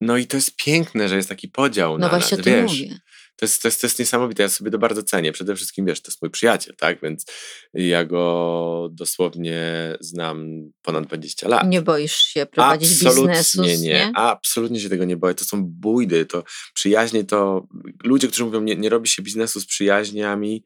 No 0.00 0.16
i 0.16 0.26
to 0.26 0.36
jest 0.36 0.56
piękne, 0.56 1.08
że 1.08 1.16
jest 1.16 1.28
taki 1.28 1.48
podział. 1.48 1.98
No 1.98 2.06
na 2.06 2.08
właśnie 2.08 2.38
o 2.38 2.42
tym 2.42 2.52
wiesz, 2.52 2.72
mówię. 2.72 2.98
To 3.36 3.44
jest, 3.44 3.62
to, 3.62 3.68
jest, 3.68 3.80
to 3.80 3.86
jest 3.86 3.98
niesamowite, 3.98 4.42
ja 4.42 4.48
sobie 4.48 4.70
to 4.70 4.78
bardzo 4.78 5.02
cenię. 5.02 5.32
Przede 5.32 5.56
wszystkim, 5.56 5.86
wiesz, 5.86 6.02
to 6.02 6.10
jest 6.10 6.22
mój 6.22 6.30
przyjaciel, 6.30 6.76
tak? 6.76 7.00
Więc 7.02 7.26
ja 7.74 8.04
go 8.04 8.88
dosłownie 8.92 9.62
znam 10.00 10.70
ponad 10.82 11.06
20 11.06 11.48
lat. 11.48 11.68
Nie 11.68 11.82
boisz 11.82 12.16
się 12.16 12.46
prowadzić 12.46 12.92
absolutnie 12.92 13.28
biznesu? 13.28 13.62
Nie, 13.62 13.78
nie, 13.78 14.12
absolutnie 14.14 14.80
się 14.80 14.88
tego 14.88 15.04
nie 15.04 15.16
boję. 15.16 15.34
To 15.34 15.44
są 15.44 15.64
bójdy, 15.64 16.26
to 16.26 16.44
przyjaźnie, 16.74 17.24
to 17.24 17.66
ludzie, 18.04 18.28
którzy 18.28 18.44
mówią, 18.44 18.60
nie, 18.60 18.76
nie 18.76 18.88
robi 18.88 19.08
się 19.08 19.22
biznesu 19.22 19.60
z 19.60 19.66
przyjaźniami 19.66 20.64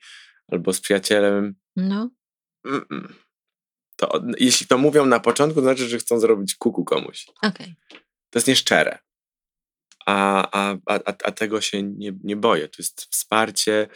albo 0.49 0.73
z 0.73 0.81
przyjacielem. 0.81 1.55
No. 1.77 2.11
Mm-mm. 2.67 3.13
To, 3.97 4.23
jeśli 4.39 4.67
to 4.67 4.79
mówią 4.79 5.07
na 5.07 5.21
początku, 5.21 5.61
to 5.61 5.63
znaczy, 5.63 5.89
że 5.89 5.99
chcą 5.99 6.21
zrobić 6.21 6.55
kuku 6.55 6.85
komuś. 6.85 7.27
Okej. 7.43 7.51
Okay. 7.51 8.01
To 8.31 8.39
jest 8.39 8.49
nieszczere 8.49 8.99
a, 10.11 10.49
a, 10.87 10.99
a, 11.05 11.15
a 11.25 11.31
tego 11.33 11.61
się 11.61 11.83
nie, 11.83 12.13
nie 12.25 12.37
boję. 12.37 12.69
To 12.69 12.77
jest 12.79 13.01
wsparcie. 13.11 13.89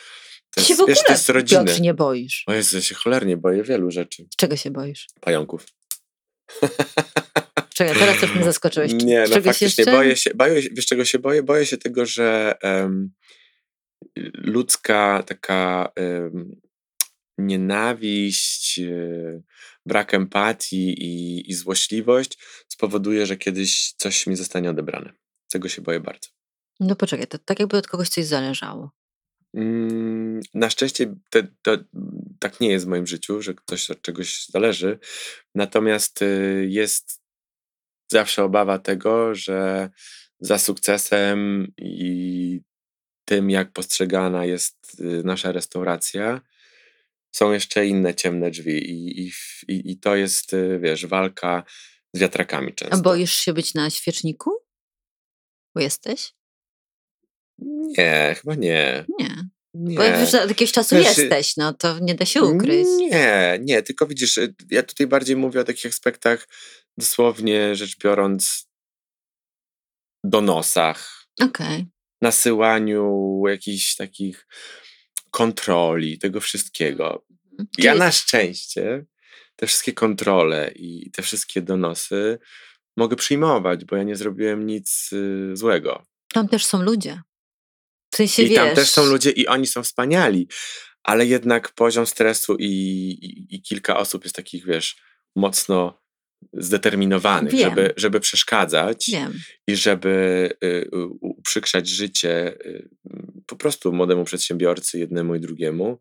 To 0.50 0.60
jest, 0.60 0.68
się 0.68 0.74
w 0.74 0.80
ogóle, 0.80 0.94
wiesz, 0.94 1.04
to 1.06 1.12
jest 1.12 1.28
rodziny. 1.28 1.64
Piotr, 1.64 1.80
nie 1.80 1.94
boisz. 1.94 2.44
O 2.46 2.54
Jezu, 2.54 2.76
ja 2.76 2.82
się 2.82 2.94
cholernie 2.94 3.36
boję 3.36 3.62
wielu 3.62 3.90
rzeczy. 3.90 4.26
Czego 4.36 4.56
się 4.56 4.70
boisz? 4.70 5.08
Pająków. 5.20 5.66
Czekaj, 7.74 7.94
teraz 7.98 8.20
też 8.20 8.34
mnie 8.34 8.44
zaskoczyłeś. 8.52 8.92
Nie, 8.92 9.24
no 9.30 9.34
faktycznie 9.34 9.64
jeszcze? 9.64 9.92
boję 9.92 10.16
się, 10.16 10.30
boję 10.34 10.62
wiesz 10.72 10.86
czego 10.86 11.04
się 11.04 11.18
boję? 11.18 11.42
Boję 11.42 11.66
się 11.66 11.76
tego, 11.76 12.06
że 12.06 12.54
um, 12.62 13.12
ludzka 14.34 15.22
taka 15.26 15.92
um, 15.96 16.60
nienawiść, 17.38 18.78
um, 18.78 19.42
brak 19.86 20.14
empatii 20.14 21.04
i, 21.04 21.50
i 21.50 21.54
złośliwość 21.54 22.38
spowoduje, 22.68 23.26
że 23.26 23.36
kiedyś 23.36 23.92
coś 23.92 24.26
mi 24.26 24.36
zostanie 24.36 24.70
odebrane. 24.70 25.12
Tego 25.55 25.68
się 25.68 25.82
boję 25.82 26.00
bardzo. 26.00 26.28
No 26.80 26.96
poczekaj, 26.96 27.26
to 27.26 27.38
tak 27.38 27.61
jakby 27.61 27.76
od 27.76 27.86
kogoś 27.86 28.09
coś 28.09 28.24
zależało. 28.24 28.90
Mm, 29.55 30.40
na 30.55 30.70
szczęście 30.70 31.14
to, 31.30 31.40
to, 31.62 31.76
tak 32.40 32.61
nie 32.61 32.70
jest 32.70 32.84
w 32.84 32.88
moim 32.88 33.07
życiu, 33.07 33.42
że 33.42 33.55
ktoś 33.55 33.90
od 33.90 34.02
czegoś 34.02 34.46
zależy. 34.46 34.98
Natomiast 35.55 36.22
y, 36.22 36.66
jest 36.68 37.22
zawsze 38.12 38.44
obawa 38.44 38.78
tego, 38.78 39.34
że 39.34 39.90
za 40.40 40.59
sukcesem 40.59 41.72
i 41.78 42.61
tym, 43.24 43.50
jak 43.50 43.72
postrzegana 43.72 44.44
jest 44.44 45.00
y, 45.00 45.22
nasza 45.24 45.52
restauracja, 45.52 46.40
są 47.32 47.52
jeszcze 47.52 47.86
inne 47.86 48.14
ciemne 48.14 48.50
drzwi. 48.50 48.90
I, 48.90 49.20
i, 49.20 49.32
i, 49.68 49.90
i 49.90 49.98
to 49.98 50.16
jest, 50.16 50.52
y, 50.52 50.78
wiesz, 50.82 51.07
walka 51.07 51.64
z 52.12 52.18
wiatrakami 52.18 52.74
często. 52.74 52.96
A 52.96 53.00
boisz 53.00 53.34
się 53.34 53.52
być 53.52 53.74
na 53.74 53.90
świeczniku? 53.90 54.63
Jesteś? 55.80 56.32
Nie, 57.98 58.36
chyba 58.40 58.54
nie. 58.54 59.04
Nie. 59.18 59.44
Nie. 59.74 59.96
Bo 59.96 60.04
już 60.04 60.34
od 60.34 60.48
jakiegoś 60.48 60.72
czasu 60.72 60.96
wiesz, 60.96 61.18
jesteś, 61.18 61.56
no 61.56 61.72
to 61.72 61.98
nie 61.98 62.14
da 62.14 62.24
się 62.24 62.42
ukryć. 62.42 62.86
Nie, 62.98 63.58
nie, 63.62 63.82
tylko 63.82 64.06
widzisz, 64.06 64.38
y, 64.38 64.54
ja 64.70 64.82
tutaj 64.82 65.06
bardziej 65.06 65.36
mówię 65.36 65.60
o 65.60 65.64
takich 65.64 65.86
aspektach 65.86 66.48
dosłownie 66.98 67.76
rzecz 67.76 67.98
biorąc 67.98 68.68
donosach, 70.24 71.26
Okej. 71.40 71.86
nasyłaniu 72.22 73.42
jakichś 73.48 73.96
takich 73.96 74.46
kontroli, 75.30 76.18
tego 76.18 76.40
wszystkiego. 76.40 77.26
Mhm. 77.50 77.68
Ja 77.78 77.92
Czyli- 77.92 77.98
na 77.98 78.12
szczęście 78.12 79.04
te 79.56 79.66
wszystkie 79.66 79.92
kontrole 79.92 80.72
i 80.76 81.10
te 81.10 81.22
wszystkie 81.22 81.62
donosy 81.62 82.38
mogę 82.97 83.16
przyjmować, 83.16 83.84
bo 83.84 83.97
ja 83.97 84.03
nie 84.03 84.16
zrobiłem 84.16 84.66
nic 84.66 85.11
y, 85.12 85.57
złego. 85.57 86.07
Tam 86.32 86.49
też 86.49 86.64
są 86.64 86.82
ludzie. 86.82 87.22
W 88.12 88.16
sensie, 88.16 88.42
I 88.42 88.49
wiesz... 88.49 88.57
tam 88.57 88.74
też 88.74 88.90
są 88.90 89.05
ludzie 89.05 89.30
i 89.30 89.47
oni 89.47 89.66
są 89.66 89.82
wspaniali, 89.82 90.49
ale 91.03 91.26
jednak 91.26 91.72
poziom 91.72 92.07
stresu 92.07 92.57
i, 92.59 92.64
i, 93.22 93.55
i 93.57 93.62
kilka 93.62 93.97
osób 93.97 94.24
jest 94.24 94.36
takich, 94.36 94.66
wiesz, 94.66 94.97
mocno 95.36 96.05
zdeterminowanych, 96.53 97.53
Wiem. 97.53 97.70
żeby, 97.70 97.95
żeby 97.97 98.20
przeszkadzać 98.20 99.11
Wiem. 99.12 99.40
i 99.66 99.76
żeby 99.76 100.51
y, 100.64 100.88
uprzykrzać 101.20 101.88
życie 101.88 102.57
y, 102.66 102.88
po 103.47 103.57
prostu 103.57 103.92
młodemu 103.92 104.24
przedsiębiorcy, 104.24 104.99
jednemu 104.99 105.34
i 105.34 105.40
drugiemu. 105.40 106.01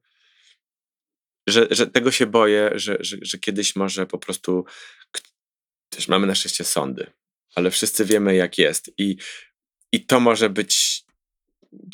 Że, 1.47 1.67
że 1.71 1.87
tego 1.87 2.11
się 2.11 2.25
boję, 2.25 2.71
że, 2.75 2.97
że, 2.99 3.17
że 3.21 3.37
kiedyś 3.37 3.75
może 3.75 4.05
po 4.05 4.17
prostu. 4.17 4.65
Też 5.95 6.07
mamy 6.07 6.27
na 6.27 6.35
szczęście 6.35 6.63
sądy, 6.63 7.11
ale 7.55 7.71
wszyscy 7.71 8.05
wiemy, 8.05 8.35
jak 8.35 8.57
jest, 8.57 8.91
i, 8.97 9.17
i 9.91 10.05
to 10.05 10.19
może 10.19 10.49
być 10.49 11.03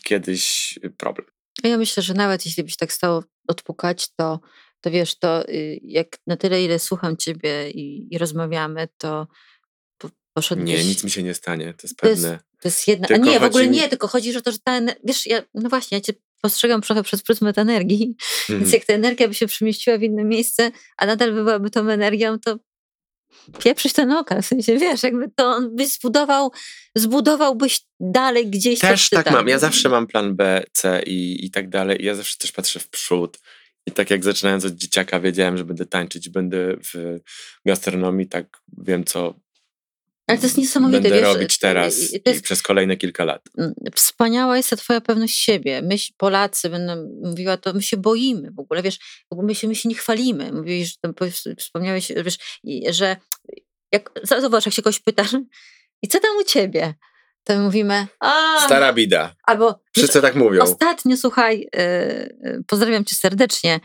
kiedyś 0.03 0.79
problem. 0.97 1.27
Ja 1.63 1.77
myślę, 1.77 2.03
że 2.03 2.13
nawet 2.13 2.45
jeśli 2.45 2.63
byś 2.63 2.75
tak 2.77 2.93
stało 2.93 3.23
odpukać, 3.47 4.07
to, 4.15 4.39
to 4.81 4.91
wiesz, 4.91 5.19
to 5.19 5.49
y, 5.49 5.79
jak 5.83 6.07
na 6.27 6.37
tyle, 6.37 6.63
ile 6.63 6.79
słucham 6.79 7.17
ciebie 7.17 7.69
i, 7.71 8.07
i 8.13 8.17
rozmawiamy, 8.17 8.87
to 8.97 9.27
po- 9.97 10.09
poszedłbyś... 10.33 10.69
Nie, 10.73 10.85
nic 10.85 11.03
mi 11.03 11.11
się 11.11 11.23
nie 11.23 11.33
stanie, 11.33 11.73
to 11.73 11.87
jest 11.87 11.97
To 11.97 12.07
jest- 12.09 12.21
pewne. 12.23 12.39
To 12.61 12.67
jest 12.67 12.87
jedna... 12.87 13.07
A 13.13 13.17
nie, 13.17 13.39
w 13.39 13.43
ogóle 13.43 13.63
mi- 13.67 13.69
nie, 13.77 13.89
tylko 13.89 14.07
chodzi 14.07 14.37
o 14.37 14.41
to, 14.41 14.51
że 14.51 14.59
ta... 14.63 14.79
Wiesz, 15.03 15.25
ja, 15.25 15.43
no 15.53 15.69
właśnie, 15.69 15.97
ja 15.97 16.01
cię 16.01 16.13
postrzegam 16.41 16.81
trochę 16.81 17.03
przez 17.03 17.23
pryzmat 17.23 17.57
energii, 17.57 18.15
Mhm. 18.49 18.59
więc 18.59 18.73
jak 18.73 18.85
ta 18.85 18.93
energia 18.93 19.27
by 19.27 19.33
się 19.33 19.47
przemieściła 19.47 19.97
w 19.97 20.03
inne 20.03 20.23
miejsce, 20.23 20.71
a 20.97 21.05
nadal 21.05 21.33
byłaby 21.33 21.69
tą 21.69 21.89
energią, 21.89 22.39
to 22.39 22.59
pieprzyć 23.59 23.93
ten 23.93 24.11
okaz, 24.11 24.45
w 24.45 24.47
sensie, 24.47 24.77
wiesz, 24.77 25.03
jakby 25.03 25.25
to 25.35 25.45
on 25.45 25.75
byś 25.75 25.93
zbudował, 25.93 26.51
zbudowałbyś 26.95 27.81
dalej 27.99 28.47
gdzieś 28.47 28.79
Też 28.79 29.09
tak 29.09 29.31
mam. 29.31 29.47
Ja 29.47 29.59
zawsze 29.59 29.89
mam 29.89 30.07
plan 30.07 30.35
B, 30.35 30.63
C 30.71 31.03
i, 31.05 31.45
i 31.45 31.51
tak 31.51 31.69
dalej. 31.69 32.01
I 32.01 32.05
ja 32.05 32.15
zawsze 32.15 32.37
też 32.37 32.51
patrzę 32.51 32.79
w 32.79 32.89
przód. 32.89 33.39
I 33.85 33.91
tak 33.91 34.09
jak 34.09 34.23
zaczynając 34.23 34.65
od 34.65 34.73
dzieciaka 34.73 35.19
wiedziałem, 35.19 35.57
że 35.57 35.65
będę 35.65 35.85
tańczyć, 35.85 36.29
będę 36.29 36.75
w 36.93 37.19
gastronomii, 37.65 38.27
tak 38.27 38.61
wiem, 38.77 39.05
co 39.05 39.39
Ale 40.29 40.37
to 40.37 40.45
jest 40.45 40.57
niesamowite, 40.57 41.01
będę 41.01 41.17
wiesz, 41.17 41.23
robić 41.33 41.57
teraz 41.57 42.13
i 42.13 42.21
jest 42.25 42.43
przez 42.43 42.61
kolejne 42.61 42.97
kilka 42.97 43.25
lat. 43.25 43.41
Wspaniała 43.95 44.57
jest 44.57 44.69
ta 44.69 44.75
twoja 44.75 45.01
pewność 45.01 45.39
siebie. 45.39 45.81
My, 45.81 45.95
Polacy, 46.17 46.69
będę 46.69 46.95
mówiła 47.23 47.57
to, 47.57 47.73
my 47.73 47.81
się 47.81 47.97
boimy 47.97 48.51
w 48.51 48.59
ogóle, 48.59 48.81
wiesz, 48.81 48.99
my 49.31 49.55
się, 49.55 49.67
my 49.67 49.75
się 49.75 49.89
nie 49.89 49.95
chwalimy. 49.95 50.51
Mówiłeś, 50.51 50.97
że 51.45 51.55
wspomniałeś, 51.55 52.11
wiesz, 52.23 52.37
że 52.89 53.15
jak, 53.91 54.11
zobacz, 54.41 54.65
jak 54.65 54.75
się 54.75 54.81
kogoś 54.81 54.99
pytasz, 54.99 55.35
i 56.01 56.07
co 56.07 56.19
tam 56.19 56.37
u 56.37 56.43
ciebie? 56.43 56.93
To 57.43 57.55
my 57.55 57.63
mówimy, 57.63 58.07
a, 58.19 58.59
Stara 58.65 58.93
bida. 58.93 59.35
albo 59.43 59.67
wiesz, 59.67 60.03
Wszyscy 60.03 60.21
tak 60.21 60.35
mówią. 60.35 60.61
ostatnio, 60.61 61.17
słuchaj, 61.17 61.67
y, 61.75 61.79
y, 61.79 62.63
pozdrawiam 62.67 63.05
cię 63.05 63.15
serdecznie, 63.15 63.79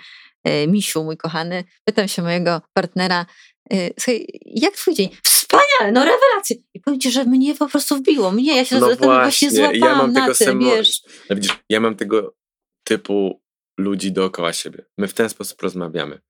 Misiu, 0.69 1.05
mój 1.05 1.17
kochany, 1.17 1.65
pytam 1.85 2.09
się 2.09 2.23
mojego 2.23 2.61
partnera, 2.73 3.27
y, 3.73 3.91
słuchaj, 3.99 4.27
jak 4.45 4.75
twój 4.75 4.95
dzień? 4.95 5.09
Wspaniale, 5.23 5.93
no 5.93 6.05
rewelacje. 6.05 6.57
I 6.75 6.81
powiem 6.81 7.01
ci, 7.01 7.11
że 7.11 7.25
mnie 7.25 7.55
po 7.55 7.69
prostu 7.69 7.97
wbiło, 7.97 8.31
mnie, 8.33 8.57
ja 8.57 8.65
się 8.65 8.75
No 8.79 8.87
właśnie, 8.87 9.07
właśnie 9.07 9.51
złapałam 9.51 9.81
ja 9.81 9.95
mam 9.97 10.13
na 10.13 10.21
tego 10.21 10.35
tym, 10.35 10.47
samo, 10.47 10.61
wiesz. 10.61 11.03
no 11.31 11.37
widzisz, 11.37 11.59
ja 11.69 11.81
mam 11.81 11.97
tego 11.97 12.35
typu 12.85 13.43
ludzi 13.79 14.13
dookoła 14.13 14.53
siebie. 14.53 14.85
My 14.99 15.09
w 15.09 15.15
ten 15.15 15.29
sposób 15.29 15.63
rozmawiamy. 15.63 16.21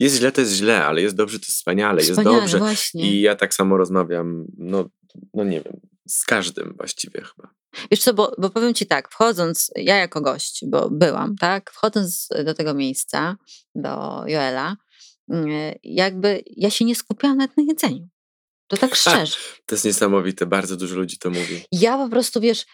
Jest 0.00 0.16
źle, 0.16 0.32
to 0.32 0.40
jest 0.40 0.52
źle, 0.52 0.84
ale 0.84 1.02
jest 1.02 1.16
dobrze, 1.16 1.38
to 1.38 1.44
jest 1.46 1.56
wspaniale, 1.56 1.98
jest 2.00 2.10
Wspaniale, 2.10 2.40
dobrze. 2.40 2.58
właśnie. 2.58 3.10
I 3.10 3.20
ja 3.20 3.36
tak 3.36 3.54
samo 3.54 3.76
rozmawiam, 3.76 4.46
no, 4.58 4.88
no 5.34 5.44
nie 5.44 5.60
wiem, 5.60 5.80
z 6.08 6.24
każdym 6.24 6.74
właściwie 6.76 7.20
chyba. 7.20 7.54
Wiesz 7.90 8.00
co, 8.00 8.14
bo, 8.14 8.32
bo 8.38 8.50
powiem 8.50 8.74
ci 8.74 8.86
tak, 8.86 9.10
wchodząc, 9.10 9.70
ja 9.76 9.96
jako 9.96 10.20
gość, 10.20 10.64
bo 10.66 10.90
byłam, 10.90 11.36
tak, 11.36 11.70
wchodząc 11.70 12.28
do 12.44 12.54
tego 12.54 12.74
miejsca, 12.74 13.36
do 13.74 14.22
Joela, 14.26 14.76
mm, 15.30 15.74
jakby 15.82 16.42
ja 16.46 16.70
się 16.70 16.84
nie 16.84 16.96
skupiałam 16.96 17.36
nawet 17.36 17.56
na 17.56 17.62
jedzeniu. 17.62 18.08
To 18.66 18.76
tak 18.76 18.94
szczerze. 19.04 19.36
To 19.66 19.74
jest 19.74 19.84
niesamowite, 19.84 20.46
bardzo 20.46 20.76
dużo 20.76 20.96
ludzi 20.96 21.18
to 21.18 21.30
mówi. 21.30 21.64
Ja 21.72 21.98
po 21.98 22.08
prostu, 22.08 22.40
wiesz, 22.40 22.66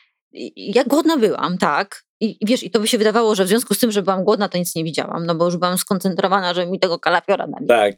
ja 0.56 0.84
głodna 0.84 1.16
byłam, 1.16 1.58
tak, 1.58 2.04
i 2.20 2.44
i 2.44 2.46
wiesz, 2.46 2.62
i 2.62 2.70
to 2.70 2.80
by 2.80 2.88
się 2.88 2.98
wydawało, 2.98 3.34
że 3.34 3.44
w 3.44 3.48
związku 3.48 3.74
z 3.74 3.78
tym, 3.78 3.92
że 3.92 4.02
byłam 4.02 4.24
głodna, 4.24 4.48
to 4.48 4.58
nic 4.58 4.74
nie 4.74 4.84
widziałam, 4.84 5.26
no 5.26 5.34
bo 5.34 5.44
już 5.44 5.56
byłam 5.56 5.78
skoncentrowana, 5.78 6.54
że 6.54 6.66
mi 6.66 6.80
tego 6.80 6.98
kalafiora 6.98 7.46
dali. 7.46 7.66
Tak. 7.66 7.94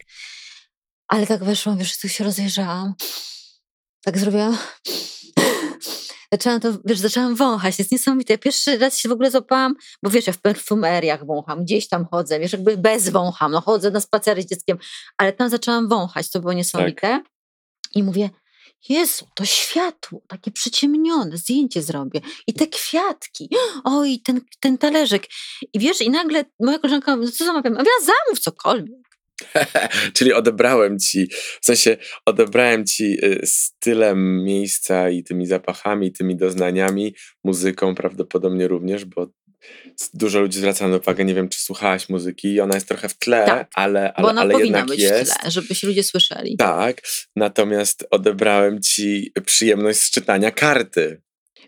Ale 1.08 1.26
tak 1.26 1.44
weszłam, 1.44 1.78
wiesz, 1.78 2.00
tu 2.00 2.08
się 2.08 2.24
rozejrzałam. 2.24 2.94
Tak 4.04 4.18
zrobiłam. 4.18 4.58
Zaczęłam 6.32 6.60
to, 6.60 6.68
wiesz, 6.84 6.98
zaczęłam 6.98 7.34
wąchać. 7.34 7.78
Jest 7.78 7.92
niesamowite. 7.92 8.34
Ja 8.34 8.38
pierwszy 8.38 8.78
raz 8.78 8.98
się 8.98 9.08
w 9.08 9.12
ogóle 9.12 9.30
złapałam, 9.30 9.74
bo 10.02 10.10
wiesz, 10.10 10.26
ja 10.26 10.32
w 10.32 10.40
perfumeriach 10.40 11.26
wącham, 11.26 11.64
gdzieś 11.64 11.88
tam 11.88 12.06
chodzę, 12.10 12.40
wiesz, 12.40 12.52
jakby 12.52 12.76
bez 12.76 13.08
wącham, 13.08 13.52
no 13.52 13.60
chodzę 13.60 13.90
na 13.90 14.00
spacery 14.00 14.42
z 14.42 14.46
dzieckiem, 14.46 14.78
ale 15.18 15.32
tam 15.32 15.48
zaczęłam 15.50 15.88
wąchać, 15.88 16.30
to 16.30 16.40
było 16.40 16.52
niesamowite. 16.52 17.22
I 17.94 18.02
mówię, 18.02 18.30
Jezu, 18.88 19.26
to 19.34 19.44
światło, 19.44 20.20
takie 20.28 20.50
przyciemnione, 20.50 21.36
zdjęcie 21.36 21.82
zrobię. 21.82 22.20
I 22.46 22.54
te 22.54 22.66
kwiatki, 22.66 23.50
oj, 23.84 24.20
ten, 24.24 24.40
ten 24.60 24.78
talerzek. 24.78 25.26
I 25.72 25.78
wiesz, 25.78 26.00
i 26.00 26.10
nagle 26.10 26.44
moja 26.60 26.78
koleżanka, 26.78 27.16
no 27.16 27.30
co 27.30 27.44
zamawiam? 27.44 27.74
A 27.76 27.78
ja 27.78 28.06
zamów 28.06 28.40
cokolwiek. 28.40 29.11
Czyli 30.16 30.32
odebrałem 30.32 30.98
ci, 30.98 31.28
w 31.60 31.66
sensie 31.66 31.96
odebrałem 32.26 32.86
ci 32.86 33.24
y, 33.24 33.40
stylem 33.44 34.44
miejsca 34.44 35.10
i 35.10 35.22
tymi 35.22 35.46
zapachami, 35.46 36.12
tymi 36.12 36.36
doznaniami, 36.36 37.14
muzyką 37.44 37.94
prawdopodobnie 37.94 38.68
również, 38.68 39.04
bo 39.04 39.32
dużo 40.14 40.40
ludzi 40.40 40.58
zwraca 40.58 40.88
na 40.88 40.96
uwagę, 40.96 41.24
nie 41.24 41.34
wiem, 41.34 41.48
czy 41.48 41.60
słuchałaś 41.60 42.08
muzyki 42.08 42.48
i 42.48 42.60
ona 42.60 42.74
jest 42.74 42.88
trochę 42.88 43.08
w 43.08 43.18
tle, 43.18 43.46
Tak, 43.46 43.70
ale, 43.74 44.12
Bo 44.16 44.18
ale, 44.18 44.28
ona 44.28 44.40
ale 44.40 44.52
powinna 44.52 44.78
jednak 44.78 44.96
być 44.96 45.00
jest. 45.00 45.32
w 45.32 45.38
tle, 45.38 45.50
żeby 45.50 45.74
się 45.74 45.86
ludzie 45.86 46.02
słyszeli. 46.02 46.56
Tak, 46.56 47.02
natomiast 47.36 48.06
odebrałem 48.10 48.82
ci 48.82 49.32
przyjemność 49.46 50.00
z 50.00 50.10
czytania 50.10 50.50
karty. 50.50 51.22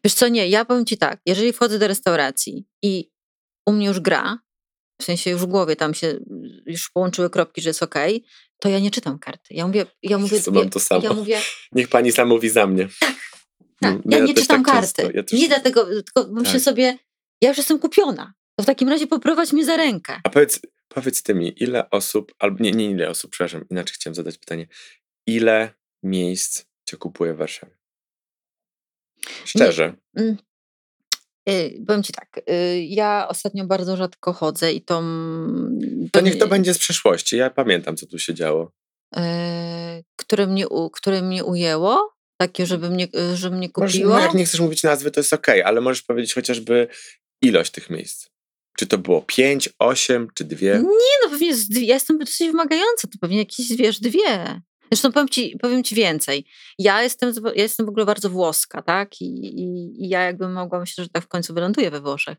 Wiesz 0.05 0.15
co, 0.15 0.29
nie, 0.29 0.49
ja 0.49 0.65
powiem 0.65 0.87
ci 0.87 0.99
tak, 0.99 1.21
jeżeli 1.27 1.53
wchodzę 1.53 1.79
do 1.79 1.89
restauracji 1.89 2.67
i 2.83 3.11
u 3.67 3.73
mnie 3.73 3.87
już 3.87 4.01
gra, 4.01 4.39
w 5.01 5.05
sensie 5.05 5.31
już 5.31 5.41
w 5.43 5.47
głowie 5.47 5.77
tam 5.77 5.95
się 5.95 6.19
już 6.67 6.91
połączyły 6.91 7.31
kropki, 7.31 7.61
że 7.63 7.71
jest 7.71 7.83
okej, 7.83 8.25
to 8.59 8.69
ja 8.69 8.79
nie 8.79 8.91
czytam 8.91 9.19
karty. 9.19 9.55
Ja 9.55 9.67
mówię, 9.67 9.87
ja 10.03 10.19
mówię, 10.19 10.41
to 10.71 10.81
samo. 10.81 11.03
ja 11.05 11.13
mówię, 11.13 11.41
Niech 11.73 11.89
pani 11.89 12.13
sam 12.13 12.29
mówi 12.29 12.49
za 12.49 12.67
mnie. 12.67 12.89
tak, 13.81 13.93
Mm, 13.93 14.03
ja 14.11 14.19
ja 14.19 14.25
nie 14.25 14.35
czytam 14.35 14.65
tak 14.65 14.75
karty. 14.75 14.81
często, 15.03 15.13
ja 15.17 15.23
też- 15.23 15.41
Nie 15.41 15.49
dlatego, 15.49 15.85
tylko 15.87 16.27
myślę 16.33 16.53
Tak. 16.53 16.63
sobie, 16.63 16.99
ja 17.43 17.49
już 17.49 17.59
jestem 17.59 17.79
kupiona. 17.79 18.35
To 18.57 18.63
w 18.63 18.67
takim 18.67 18.89
razie 18.89 19.07
poprowadź 19.07 19.53
mnie 19.53 19.65
za 19.65 19.77
rękę. 19.77 20.21
A 20.25 20.29
powiedz, 20.31 20.61
powiedz 20.89 21.23
ty 21.23 21.35
mi, 21.35 21.63
ile 21.63 21.91
osób, 21.91 22.35
albo 22.39 22.65
nie, 22.65 22.71
nie 22.71 22.91
ile 22.91 23.09
osób, 23.11 23.31
przepraszam, 23.31 23.65
inaczej 23.71 23.95
chciałem 23.95 24.15
zadać 24.15 24.39
pytanie. 24.39 24.67
Ile 25.27 25.75
miejsc 26.03 26.65
cię 26.89 26.97
kupuje 26.97 27.35
w 27.35 27.37
Warszawie? 27.37 27.77
Szczerze. 29.45 29.95
Mm. 30.17 30.37
Y, 31.49 31.83
powiem 31.87 32.03
ci 32.03 32.13
tak, 32.13 32.41
y, 32.51 32.81
ja 32.89 33.27
ostatnio 33.29 33.65
bardzo 33.67 33.97
rzadko 33.97 34.33
chodzę 34.33 34.73
i 34.73 34.83
to... 34.83 34.99
mm, 34.99 35.79
To 36.13 36.21
niech 36.21 36.39
to 36.39 36.47
będzie 36.49 36.75
z 36.75 36.79
przeszłości. 36.79 37.37
Ja 37.37 37.51
pamiętam, 37.51 37.97
co 37.97 38.07
tu 38.07 38.19
się 38.19 38.35
działo. 38.35 38.73
e, 39.17 40.03
które, 40.17 40.47
mnie, 40.47 40.65
które 40.93 41.23
mnie 41.23 41.45
ujęło, 41.45 42.15
takie, 42.37 42.67
żeby 42.67 42.91
mnie, 42.91 43.09
żeby 43.35 43.57
mnie 43.57 43.69
Może, 43.77 43.93
kupiło. 43.93 44.15
no 44.15 44.21
jak 44.21 44.35
nie 44.35 44.45
chcesz 44.45 44.61
mówić 44.61 44.83
nazwy, 44.83 45.11
to 45.11 45.21
jest 45.21 45.33
okej, 45.33 45.63
ale 45.63 45.81
możesz 45.81 46.03
powiedzieć 46.03 46.35
chociażby 46.35 46.89
ilość 47.43 47.71
tych 47.71 47.91
miejsc. 47.91 48.27
Czy 48.79 48.87
to 48.87 48.99
było 48.99 49.23
pięć, 49.27 49.69
osiem, 49.79 50.29
czy 50.35 50.45
dwie? 50.45 50.73
Nie, 50.73 51.15
no 51.25 51.31
pewnie 51.31 51.49
ja 51.71 51.95
jestem 51.95 52.19
dosyć 52.19 52.47
wymagająca, 52.47 53.09
to 53.13 53.19
pewnie 53.21 53.39
jakieś, 53.39 53.77
wiesz, 53.77 54.01
dwie. 54.01 54.61
Zresztą 54.95 55.13
powiem 55.13 55.29
ci, 55.29 55.57
powiem 55.63 55.85
ci 55.85 55.95
więcej. 55.95 56.45
Ja 56.79 57.03
jestem, 57.03 57.33
ja 57.55 57.63
jestem 57.63 57.87
w 57.87 57.89
ogóle 57.89 58.07
bardzo 58.07 58.31
włoska, 58.31 58.83
tak? 58.83 59.21
I, 59.21 59.25
i, 59.25 60.05
i 60.05 60.09
ja 60.09 60.23
jakbym 60.23 60.53
mogła, 60.53 60.81
myślę, 60.81 61.05
że 61.05 61.11
tak 61.11 61.25
w 61.25 61.29
końcu 61.29 61.55
wyląduję 61.55 61.91
we 61.91 62.01
Włoszech. 62.01 62.39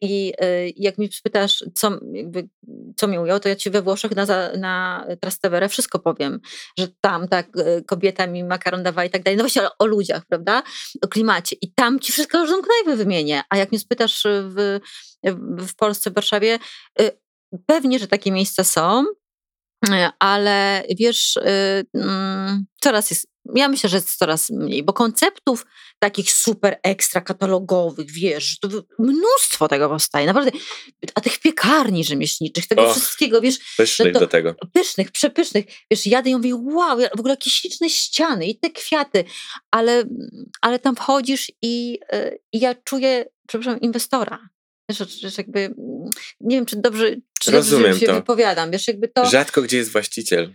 I 0.00 0.32
y, 0.44 0.72
jak 0.76 0.98
mi 0.98 1.12
spytasz, 1.12 1.64
co, 1.74 1.90
jakby, 2.12 2.48
co 2.96 3.08
mnie 3.08 3.20
ujęło, 3.20 3.40
to 3.40 3.48
ja 3.48 3.56
ci 3.56 3.70
we 3.70 3.82
Włoszech 3.82 4.16
na, 4.16 4.26
na 4.58 5.06
Trastevere 5.20 5.68
wszystko 5.68 5.98
powiem, 5.98 6.40
że 6.78 6.88
tam 7.00 7.28
tak 7.28 7.56
y, 7.56 7.84
kobieta 7.86 8.26
mi 8.26 8.44
makaron 8.44 8.82
dawała 8.82 9.04
i 9.04 9.10
tak 9.10 9.22
dalej. 9.22 9.36
No 9.36 9.42
właśnie 9.42 9.62
ale 9.62 9.70
o 9.78 9.86
ludziach, 9.86 10.26
prawda? 10.26 10.62
O 11.02 11.08
klimacie. 11.08 11.56
I 11.60 11.72
tam 11.72 12.00
ci 12.00 12.12
wszystko 12.12 12.38
każdą 12.38 12.62
knajpę 12.62 12.96
wymienię. 12.96 13.42
A 13.50 13.56
jak 13.56 13.72
mnie 13.72 13.78
spytasz 13.78 14.22
w, 14.26 14.80
w 15.68 15.74
Polsce, 15.76 16.10
w 16.10 16.14
Warszawie, 16.14 16.58
y, 17.00 17.10
pewnie, 17.66 17.98
że 17.98 18.06
takie 18.06 18.32
miejsca 18.32 18.64
są, 18.64 19.04
ale 20.18 20.82
wiesz, 20.98 21.36
y, 21.36 21.86
mm, 21.94 22.66
coraz 22.80 23.10
jest, 23.10 23.26
ja 23.54 23.68
myślę, 23.68 23.90
że 23.90 23.96
jest 23.96 24.16
coraz 24.16 24.50
mniej, 24.50 24.82
bo 24.82 24.92
konceptów 24.92 25.66
takich 25.98 26.32
super 26.32 26.78
ekstra 26.82 27.20
katalogowych, 27.20 28.10
wiesz, 28.10 28.58
mnóstwo 28.98 29.68
tego 29.68 29.88
powstaje, 29.88 30.26
naprawdę, 30.26 30.50
a 31.14 31.20
tych 31.20 31.38
piekarni 31.38 32.04
rzemieślniczych, 32.04 32.66
tego 32.66 32.86
Och, 32.86 32.90
wszystkiego, 32.96 33.40
wiesz, 33.40 33.58
Pysznych 33.76 34.12
to- 34.12 34.20
do 34.20 34.26
tego. 34.26 34.54
pysznych, 34.72 35.10
przepysznych, 35.10 35.64
wiesz, 35.90 36.06
jadę 36.06 36.30
i 36.30 36.36
mówię, 36.36 36.54
wow, 36.56 36.98
w 37.16 37.18
ogóle 37.20 37.32
jakie 37.32 37.50
śliczne 37.50 37.90
ściany 37.90 38.46
i 38.46 38.58
te 38.58 38.70
kwiaty, 38.70 39.24
ale, 39.70 40.04
ale 40.60 40.78
tam 40.78 40.96
wchodzisz 40.96 41.52
i, 41.62 41.98
y, 42.14 42.38
i 42.52 42.60
ja 42.60 42.74
czuję, 42.74 43.24
przepraszam, 43.48 43.80
inwestora. 43.80 44.48
Wiesz, 44.88 44.98
że 45.20 45.28
jakby, 45.38 45.60
mm, 45.60 45.74
nie 46.40 46.56
wiem, 46.56 46.66
czy 46.66 46.76
dobrze, 46.76 47.10
czy 47.40 47.50
dobrze 47.52 47.70
Rozumiem 47.76 47.98
się 47.98 48.06
to. 48.06 48.14
wypowiadam, 48.14 48.70
wiesz, 48.70 48.88
jakby 48.88 49.08
to... 49.08 49.26
Rzadko 49.26 49.62
gdzie 49.62 49.76
jest 49.76 49.92
właściciel. 49.92 50.54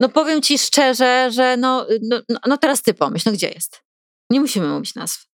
No 0.00 0.08
powiem 0.08 0.42
ci 0.42 0.58
szczerze, 0.58 1.30
że 1.32 1.56
no, 1.56 1.86
no, 2.02 2.22
no- 2.28 2.40
no 2.46 2.58
teraz 2.58 2.82
ty 2.82 2.94
pomyśl, 2.94 3.22
no 3.26 3.32
gdzie 3.32 3.48
jest? 3.48 3.80
Nie 4.30 4.40
musimy 4.40 4.68
mówić 4.68 4.94
nazw. 4.94 5.26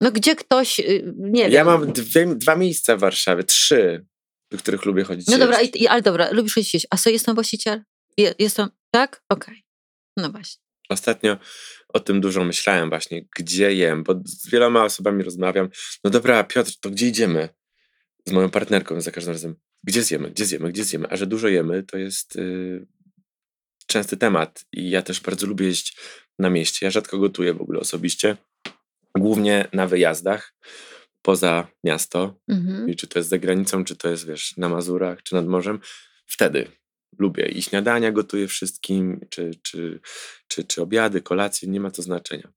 No 0.00 0.12
gdzie 0.12 0.36
ktoś, 0.36 0.80
y, 0.80 1.14
nie 1.16 1.42
wiem. 1.42 1.52
Ja 1.52 1.64
mam 1.64 1.92
dwie, 1.92 2.26
dwa 2.26 2.56
miejsca 2.56 2.96
w 2.96 3.00
Warszawie, 3.00 3.44
trzy, 3.44 4.06
do 4.50 4.58
których 4.58 4.84
lubię 4.84 5.04
chodzić. 5.04 5.26
No 5.28 5.38
dobra, 5.38 5.60
i, 5.60 5.86
ale 5.86 6.02
dobra, 6.02 6.30
lubisz 6.32 6.54
chodzić. 6.54 6.86
A 6.90 6.96
co, 6.96 7.10
jest 7.10 7.26
tam 7.26 7.34
właściciel? 7.34 7.82
Je, 8.16 8.34
jest 8.38 8.56
tam, 8.56 8.70
tak? 8.90 9.22
Okej. 9.28 9.64
No 10.16 10.30
właśnie. 10.30 10.62
Ostatnio 10.88 11.36
o 11.88 12.00
tym 12.00 12.20
dużo 12.20 12.44
myślałem 12.44 12.88
właśnie, 12.88 13.24
gdzie 13.36 13.74
jem, 13.74 14.04
bo 14.04 14.14
z 14.24 14.50
wieloma 14.50 14.84
osobami 14.84 15.22
rozmawiam. 15.22 15.68
No 16.04 16.10
dobra, 16.10 16.44
Piotr, 16.44 16.72
to 16.80 16.90
gdzie 16.90 17.06
idziemy? 17.08 17.48
Z 18.26 18.32
moją 18.32 18.50
partnerką 18.50 19.00
za 19.00 19.10
każdym 19.10 19.32
razem. 19.32 19.54
Gdzie 19.84 20.02
zjemy, 20.02 20.30
gdzie 20.30 20.46
zjemy, 20.46 20.72
gdzie 20.72 20.84
zjemy? 20.84 21.08
A 21.10 21.16
że 21.16 21.26
dużo 21.26 21.48
jemy, 21.48 21.82
to 21.82 21.98
jest 21.98 22.36
y, 22.36 22.86
częsty 23.86 24.16
temat. 24.16 24.64
I 24.72 24.90
ja 24.90 25.02
też 25.02 25.20
bardzo 25.20 25.46
lubię 25.46 25.66
jeść 25.66 25.98
na 26.38 26.50
mieście. 26.50 26.86
Ja 26.86 26.90
rzadko 26.90 27.18
gotuję 27.18 27.54
w 27.54 27.60
ogóle 27.60 27.80
osobiście. 27.80 28.36
Głównie 29.18 29.68
na 29.72 29.86
wyjazdach 29.86 30.54
poza 31.22 31.68
miasto. 31.84 32.40
Mhm. 32.48 32.88
I 32.88 32.96
czy 32.96 33.06
to 33.06 33.18
jest 33.18 33.28
za 33.28 33.38
granicą, 33.38 33.84
czy 33.84 33.96
to 33.96 34.08
jest, 34.08 34.26
wiesz, 34.26 34.56
na 34.56 34.68
Mazurach, 34.68 35.22
czy 35.22 35.34
nad 35.34 35.46
morzem. 35.46 35.80
Wtedy 36.26 36.77
lubię 37.18 37.48
i 37.48 37.62
śniadania 37.62 38.12
gotuję 38.12 38.48
wszystkim, 38.48 39.20
czy, 39.30 39.50
czy, 39.62 40.00
czy, 40.48 40.64
czy 40.64 40.82
obiady, 40.82 41.20
kolacje, 41.22 41.68
nie 41.68 41.80
ma 41.80 41.90
to 41.90 42.02
znaczenia. 42.02 42.52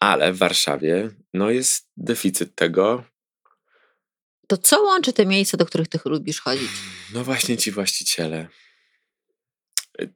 Ale 0.00 0.32
w 0.32 0.38
Warszawie, 0.38 1.10
no 1.34 1.50
jest 1.50 1.90
deficyt 1.96 2.54
tego. 2.54 3.04
To 4.46 4.56
co 4.56 4.82
łączy 4.82 5.12
te 5.12 5.26
miejsca, 5.26 5.56
do 5.56 5.66
których 5.66 5.88
ty 5.88 5.98
lubisz 6.04 6.40
chodzić? 6.40 6.70
No 7.14 7.24
właśnie 7.24 7.56
ci 7.56 7.70
właściciele. 7.70 8.48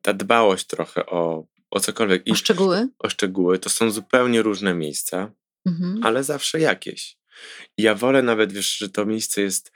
Ta 0.02 0.12
dbałość 0.12 0.66
trochę 0.66 1.06
o, 1.06 1.46
o 1.70 1.80
cokolwiek 1.80 2.26
i 2.26 2.30
O 2.32 2.34
szczegóły? 2.34 2.88
o 2.98 3.10
szczegóły, 3.10 3.58
to 3.58 3.70
są 3.70 3.90
zupełnie 3.90 4.42
różne 4.42 4.74
miejsca, 4.74 5.32
Mhm. 5.66 6.00
ale 6.02 6.24
zawsze 6.24 6.60
jakieś. 6.60 7.16
I 7.78 7.82
ja 7.82 7.94
wolę 7.94 8.22
nawet, 8.22 8.52
wiesz, 8.52 8.76
że 8.76 8.88
to 8.88 9.06
miejsce 9.06 9.42
jest 9.42 9.72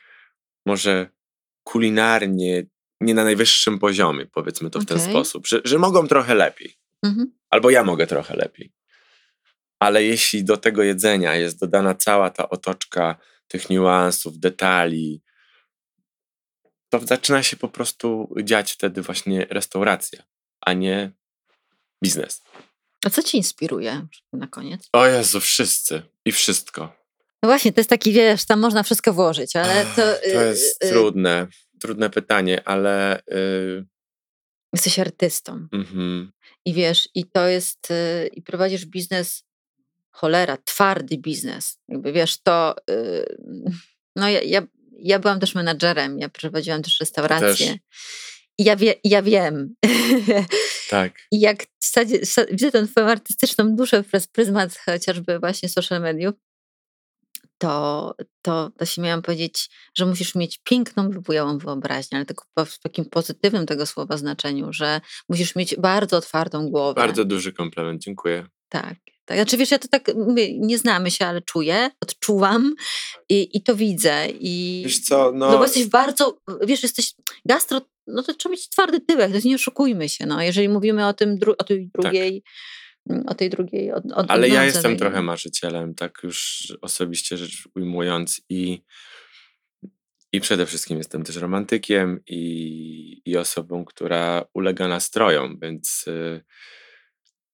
może 0.66 1.10
kulinarnie 1.64 2.66
nie 3.00 3.14
na 3.14 3.24
najwyższym 3.24 3.78
poziomie, 3.78 4.26
powiedzmy 4.26 4.70
to 4.70 4.80
w 4.80 4.86
ten 4.86 4.96
Okej. 4.98 5.10
sposób, 5.10 5.46
że, 5.46 5.60
że 5.64 5.78
mogą 5.78 6.08
trochę 6.08 6.34
lepiej, 6.34 6.76
Mhm. 7.02 7.32
albo 7.50 7.70
ja 7.70 7.84
mogę 7.84 8.06
trochę 8.06 8.36
lepiej. 8.36 8.72
Ale 9.78 10.04
jeśli 10.04 10.44
do 10.44 10.56
tego 10.56 10.82
jedzenia 10.82 11.34
jest 11.34 11.60
dodana 11.60 11.94
cała 11.94 12.30
ta 12.30 12.48
otoczka 12.48 13.16
tych 13.48 13.70
niuansów, 13.70 14.38
detali, 14.38 15.22
to 16.88 16.98
zaczyna 17.06 17.42
się 17.42 17.56
po 17.56 17.68
prostu 17.68 18.34
dziać 18.42 18.72
wtedy 18.72 19.02
właśnie 19.02 19.46
restauracja, 19.50 20.22
a 20.60 20.72
nie 20.72 21.10
biznes. 22.04 22.42
A 23.04 23.10
co 23.10 23.22
ci 23.22 23.36
inspiruje 23.36 24.06
na 24.32 24.46
koniec? 24.46 24.88
O 24.92 25.06
Jezu, 25.06 25.40
wszyscy 25.40 26.02
i 26.24 26.32
wszystko. 26.32 26.96
No 27.42 27.48
właśnie, 27.48 27.72
to 27.72 27.80
jest 27.80 27.90
taki, 27.90 28.12
wiesz, 28.12 28.44
tam 28.44 28.60
można 28.60 28.82
wszystko 28.82 29.12
włożyć, 29.12 29.56
ale 29.56 29.86
to... 29.86 30.02
to 30.02 30.42
y, 30.42 30.46
jest 30.46 30.84
y, 30.84 30.88
trudne, 30.88 31.46
trudne 31.80 32.10
pytanie, 32.10 32.68
ale 32.68 33.22
yy, 33.28 33.86
Jesteś 34.72 34.98
artystą 34.98 35.68
mhm. 35.72 36.32
i 36.64 36.74
wiesz, 36.74 37.08
i 37.14 37.24
to 37.24 37.48
jest, 37.48 37.90
y, 37.90 38.26
i 38.26 38.42
prowadzisz 38.42 38.86
biznes, 38.86 39.44
cholera, 40.10 40.56
twardy 40.56 41.18
biznes. 41.18 41.78
Jakby 41.88 42.12
wiesz, 42.12 42.42
to, 42.42 42.74
y, 42.90 43.36
no 44.16 44.28
ja, 44.28 44.42
ja, 44.42 44.62
ja 44.98 45.18
byłam 45.18 45.40
też 45.40 45.54
menadżerem, 45.54 46.18
ja 46.18 46.28
prowadziłam 46.28 46.82
też 46.82 47.00
restaurację. 47.00 47.66
Też. 47.66 47.78
I 48.58 48.64
ja, 48.64 48.76
wie, 48.76 48.94
ja 49.04 49.22
wiem. 49.22 49.74
tak. 50.90 51.12
I 51.32 51.40
jak 51.40 51.66
wsadzie- 51.80 52.20
wsa- 52.20 52.46
widzę 52.50 52.70
tę 52.70 52.86
twoją 52.86 53.06
artystyczną 53.06 53.76
duszę 53.76 54.02
przez 54.02 54.26
pryzmat 54.26 54.78
chociażby 54.78 55.38
właśnie 55.38 55.68
social 55.68 56.00
mediów, 56.00 56.34
to, 57.58 58.14
to, 58.42 58.70
to 58.78 58.84
się 58.84 59.02
miałam 59.02 59.22
powiedzieć, 59.22 59.70
że 59.94 60.06
musisz 60.06 60.34
mieć 60.34 60.60
piękną 60.64 61.12
lub 61.12 61.24
bujałą 61.24 61.58
wyobraźnię, 61.58 62.16
ale 62.16 62.24
tylko 62.24 62.44
w 62.66 62.78
takim 62.78 63.04
pozytywnym 63.04 63.66
tego 63.66 63.86
słowa 63.86 64.16
znaczeniu, 64.16 64.72
że 64.72 65.00
musisz 65.28 65.56
mieć 65.56 65.76
bardzo 65.76 66.16
otwartą 66.16 66.70
głowę. 66.70 66.94
Bardzo 66.94 67.24
duży 67.24 67.52
komplement, 67.52 68.02
dziękuję. 68.02 68.46
Tak. 68.68 68.96
tak. 69.24 69.36
Znaczy 69.36 69.56
wiesz, 69.56 69.70
ja 69.70 69.78
to 69.78 69.88
tak 69.88 70.10
nie 70.58 70.78
znamy 70.78 71.10
się, 71.10 71.26
ale 71.26 71.42
czuję, 71.42 71.90
odczuwam 72.00 72.74
i, 73.28 73.48
i 73.56 73.62
to 73.62 73.76
widzę. 73.76 74.28
I, 74.30 74.82
Wiesz 74.84 75.00
co, 75.00 75.32
no, 75.34 75.50
no 75.50 75.58
bo 75.58 75.64
jesteś 75.64 75.86
bardzo, 75.86 76.38
wiesz, 76.66 76.82
jesteś 76.82 77.14
gastro, 77.44 77.80
no 78.06 78.22
to 78.22 78.34
trzeba 78.34 78.52
mieć 78.52 78.68
twardy 78.68 79.00
tyłek, 79.00 79.28
to 79.28 79.34
jest, 79.34 79.46
nie 79.46 79.54
oszukujmy 79.54 80.08
się, 80.08 80.26
no. 80.26 80.42
Jeżeli 80.42 80.68
mówimy 80.68 81.06
o 81.06 81.12
tym, 81.12 81.38
dru- 81.38 81.54
o 81.58 81.64
tej 81.64 81.90
drugiej, 81.94 82.28
mm, 82.28 82.40
o 83.26 83.34
tej 83.34 83.50
drugiej 83.50 83.92
od, 83.92 84.12
od, 84.12 84.30
ale 84.30 84.48
ja 84.48 84.64
jestem 84.64 84.96
trochę 84.96 85.22
marzycielem, 85.22 85.94
tak 85.94 86.18
już 86.22 86.66
osobiście 86.80 87.36
rzecz 87.36 87.68
ujmując 87.74 88.40
i 88.48 88.82
i 90.32 90.40
przede 90.40 90.66
wszystkim 90.66 90.98
jestem 90.98 91.22
też 91.22 91.36
romantykiem 91.36 92.20
i, 92.26 93.22
i 93.24 93.36
osobą, 93.36 93.84
która 93.84 94.44
ulega 94.54 94.88
nastrojom, 94.88 95.58
więc 95.62 96.04
y, 96.08 96.44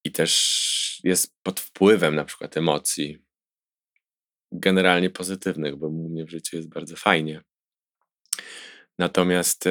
i 0.05 0.13
też 0.13 1.01
jest 1.05 1.35
pod 1.43 1.61
wpływem 1.61 2.15
na 2.15 2.25
przykład 2.25 2.57
emocji 2.57 3.19
generalnie 4.53 5.11
pozytywnych, 5.11 5.77
bo 5.77 5.87
u 5.87 6.09
mnie 6.09 6.25
w 6.25 6.31
życiu 6.31 6.57
jest 6.57 6.69
bardzo 6.69 6.97
fajnie. 6.97 7.43
Natomiast 8.99 9.67
e, 9.67 9.71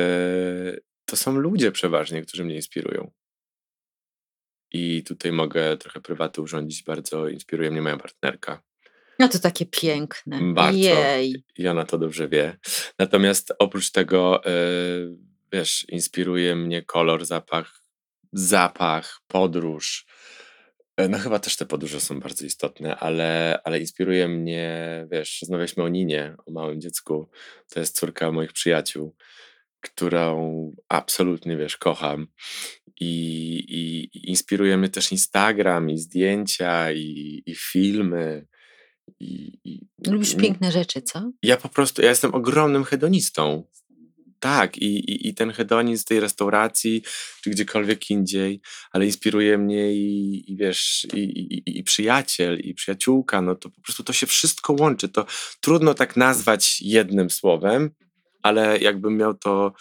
to 1.06 1.16
są 1.16 1.36
ludzie 1.36 1.72
przeważnie, 1.72 2.22
którzy 2.22 2.44
mnie 2.44 2.56
inspirują. 2.56 3.12
I 4.72 5.03
tutaj 5.03 5.32
mogę 5.32 5.78
trochę 5.78 6.01
prywaty 6.01 6.41
urządzić. 6.41 6.84
Bardzo 6.84 7.28
inspiruje 7.28 7.72
mnie 7.72 7.82
moja 7.82 7.97
partnerka. 7.97 8.61
No 9.19 9.28
to 9.28 9.39
takie 9.39 9.65
piękne. 9.65 10.39
Bardzo. 10.53 10.78
Jej. 10.80 11.43
I 11.57 11.67
ona 11.67 11.86
to 11.86 11.97
dobrze 11.97 12.30
wie. 12.30 12.57
Natomiast 12.99 13.53
oprócz 13.59 13.91
tego, 13.91 14.45
e, 14.45 14.51
wiesz, 15.53 15.86
inspiruje 15.89 16.55
mnie 16.55 16.82
kolor, 16.82 17.26
zapach, 17.26 17.84
zapach, 18.34 19.22
podróż. 19.28 20.05
E, 20.97 21.07
No 21.09 21.17
chyba 21.19 21.39
też 21.39 21.55
te 21.57 21.65
podróże 21.65 21.99
są 22.01 22.19
bardzo 22.19 22.45
istotne, 22.45 22.95
ale, 22.95 23.59
ale 23.63 23.80
inspiruje 23.80 24.28
mnie, 24.28 25.07
wiesz, 25.11 25.41
rozmawialiśmy 25.41 25.84
o 25.84 25.88
Ninie, 25.89 26.36
o 26.45 26.51
małym 26.51 26.82
dziecku. 26.82 27.30
To 27.69 27.80
jest 27.80 27.99
córka 27.99 28.32
moich 28.32 28.53
przyjaciół, 28.53 29.15
którą 29.82 30.76
absolutnie, 30.89 31.57
wiesz, 31.57 31.78
kocham. 31.78 32.28
I, 33.00 33.06
i, 33.70 34.10
i 34.18 34.30
inspiruje 34.30 34.78
mnie 34.78 34.89
też 34.89 35.12
Instagram, 35.12 35.89
i 35.89 35.98
zdjęcia, 35.98 36.92
i, 36.92 37.44
i 37.46 37.56
filmy. 37.56 38.48
I, 39.20 39.60
i, 39.64 39.88
Lubisz 40.08 40.36
piękne 40.36 40.72
rzeczy, 40.72 41.02
co? 41.02 41.32
ja 41.44 41.58
po 41.58 41.70
prostu, 41.70 42.02
ja 42.02 42.10
jestem 42.10 42.34
ogromnym 42.36 42.84
hedonistą. 42.84 43.64
Tak, 44.39 44.78
i, 44.78 44.86
i, 45.12 45.28
i 45.28 45.34
ten 45.36 45.52
hedonizm 45.52 46.06
tej 46.06 46.20
restauracji, 46.20 47.04
czy 47.44 47.50
gdziekolwiek 47.50 48.10
indziej, 48.10 48.62
ale 48.92 49.06
inspiruje 49.06 49.58
mnie 49.58 49.94
i, 49.94 50.44
i 50.52 50.56
wiesz, 50.58 51.08
i, 51.14 51.20
i, 51.20 51.54
i- 51.70 51.78
i 51.80 51.84
przyjaciel, 51.84 52.60
i 52.60 52.74
przyjaciółka, 52.74 53.42
no 53.42 53.56
to 53.56 53.70
po 53.70 53.82
prostu 53.82 54.04
to 54.04 54.14
się 54.14 54.28
wszystko 54.28 54.76
łączy. 54.80 55.10
To 55.10 55.26
trudno 55.62 55.94
tak 55.94 56.18
nazwać 56.18 56.82
jednym 56.82 57.30
słowem, 57.30 57.92
ale 58.44 58.80
jakbym 58.80 59.18
miał 59.18 59.34
to, 59.34 59.74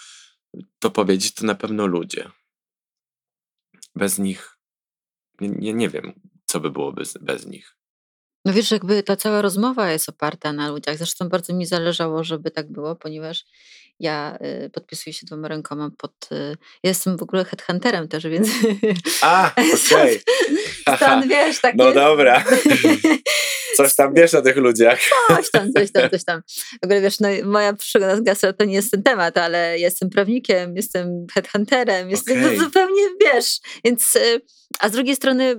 to 0.78 0.90
powiedzieć, 0.90 1.34
to 1.34 1.46
na 1.46 1.54
pewno 1.54 1.86
ludzie. 1.86 2.30
Bez 3.94 4.18
nich, 4.18 4.58
nie, 5.40 5.48
nie, 5.48 5.74
nie 5.74 5.88
wiem, 5.88 6.20
co 6.44 6.60
by 6.60 6.70
było 6.70 6.92
bez, 6.92 7.18
bez 7.18 7.46
nich. 7.46 7.79
No 8.44 8.52
wiesz, 8.52 8.70
jakby 8.70 9.02
ta 9.02 9.16
cała 9.16 9.42
rozmowa 9.42 9.92
jest 9.92 10.08
oparta 10.08 10.52
na 10.52 10.68
ludziach. 10.68 10.96
Zresztą 10.96 11.28
bardzo 11.28 11.54
mi 11.54 11.66
zależało, 11.66 12.24
żeby 12.24 12.50
tak 12.50 12.72
było, 12.72 12.96
ponieważ 12.96 13.44
Ja 14.00 14.38
y, 14.64 14.70
podpisuję 14.70 15.14
się 15.14 15.26
dwoma 15.26 15.48
rękoma 15.48 15.90
pod... 15.98 16.28
Y, 16.32 16.56
ja 16.82 16.90
jestem 16.90 17.16
w 17.16 17.22
ogóle 17.22 17.44
headhunterem 17.44 18.08
też, 18.08 18.26
więc... 18.26 18.48
A, 19.22 19.50
okej. 19.86 20.20
Okay. 20.86 20.96
Stąd 20.96 21.26
wiesz, 21.26 21.60
takie... 21.60 21.76
No 21.76 21.92
dobra. 21.92 22.44
Coś 23.76 23.94
tam 23.94 24.14
wiesz 24.14 24.34
o 24.34 24.42
tych 24.42 24.56
ludziach. 24.56 25.00
Coś 25.28 25.50
tam, 25.50 25.72
coś 25.72 25.92
tam, 25.92 26.10
coś 26.10 26.24
tam. 26.24 26.42
W 26.82 26.84
ogóle 26.84 27.00
wiesz, 27.00 27.20
no, 27.20 27.28
moja 27.44 27.72
przygoda 27.72 28.16
z 28.16 28.20
gastro 28.20 28.52
to 28.52 28.64
nie 28.64 28.74
jest 28.74 28.90
ten 28.90 29.02
temat, 29.02 29.38
ale 29.38 29.78
jestem 29.78 30.10
prawnikiem, 30.10 30.76
jestem 30.76 31.26
headhunterem, 31.34 32.10
jestem 32.10 32.38
okay. 32.38 32.56
no, 32.56 32.64
zupełnie, 32.64 33.02
wiesz, 33.20 33.60
więc... 33.84 34.16
Y, 34.16 34.40
a 34.80 34.88
z 34.88 34.92
drugiej 34.92 35.16
strony 35.16 35.56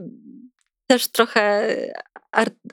też 0.91 1.07
trochę 1.07 1.75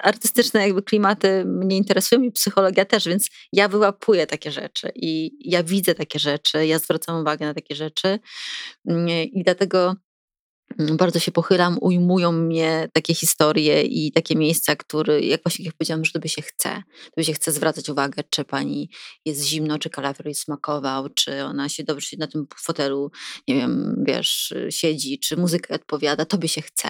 artystyczne 0.00 0.60
jakby 0.60 0.82
klimaty 0.82 1.44
mnie 1.44 1.76
interesują 1.76 2.22
i 2.22 2.32
psychologia 2.32 2.84
też, 2.84 3.08
więc 3.08 3.28
ja 3.52 3.68
wyłapuję 3.68 4.26
takie 4.26 4.52
rzeczy 4.52 4.92
i 4.94 5.30
ja 5.50 5.62
widzę 5.62 5.94
takie 5.94 6.18
rzeczy, 6.18 6.66
ja 6.66 6.78
zwracam 6.78 7.20
uwagę 7.20 7.46
na 7.46 7.54
takie 7.54 7.74
rzeczy 7.74 8.18
mm, 8.88 9.08
i 9.08 9.42
dlatego 9.44 9.94
mm, 10.78 10.96
bardzo 10.96 11.18
się 11.18 11.32
pochylam, 11.32 11.78
ujmują 11.80 12.32
mnie 12.32 12.88
takie 12.92 13.14
historie 13.14 13.82
i 13.82 14.12
takie 14.12 14.36
miejsca, 14.36 14.76
które, 14.76 15.20
jak 15.20 15.42
właśnie 15.42 15.64
jak 15.64 15.74
powiedziałam, 15.74 16.04
że 16.04 16.12
tobie 16.12 16.28
się 16.28 16.42
chce. 16.42 16.82
Tobie 17.14 17.24
się 17.24 17.32
chce 17.32 17.52
zwracać 17.52 17.88
uwagę, 17.88 18.22
czy 18.30 18.44
pani 18.44 18.90
jest 19.24 19.44
zimno, 19.44 19.78
czy 19.78 19.90
kalafior 19.90 20.26
jej 20.26 20.34
smakował, 20.34 21.08
czy 21.08 21.44
ona 21.44 21.68
się 21.68 21.84
dobrze 21.84 22.16
na 22.18 22.26
tym 22.26 22.46
fotelu, 22.56 23.10
nie 23.48 23.54
wiem, 23.54 24.04
wiesz, 24.06 24.54
siedzi, 24.70 25.18
czy 25.18 25.36
muzyka 25.36 25.74
odpowiada. 25.74 26.24
Tobie 26.24 26.48
się 26.48 26.62
chce 26.62 26.88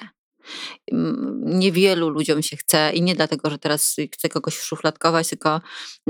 niewielu 1.43 2.09
ludziom 2.09 2.43
się 2.43 2.57
chce 2.57 2.93
i 2.95 3.03
nie 3.03 3.15
dlatego, 3.15 3.51
że 3.51 3.59
teraz 3.59 3.97
chcę 4.15 4.29
kogoś 4.29 4.59
szufladkować, 4.59 5.29
tylko, 5.29 5.61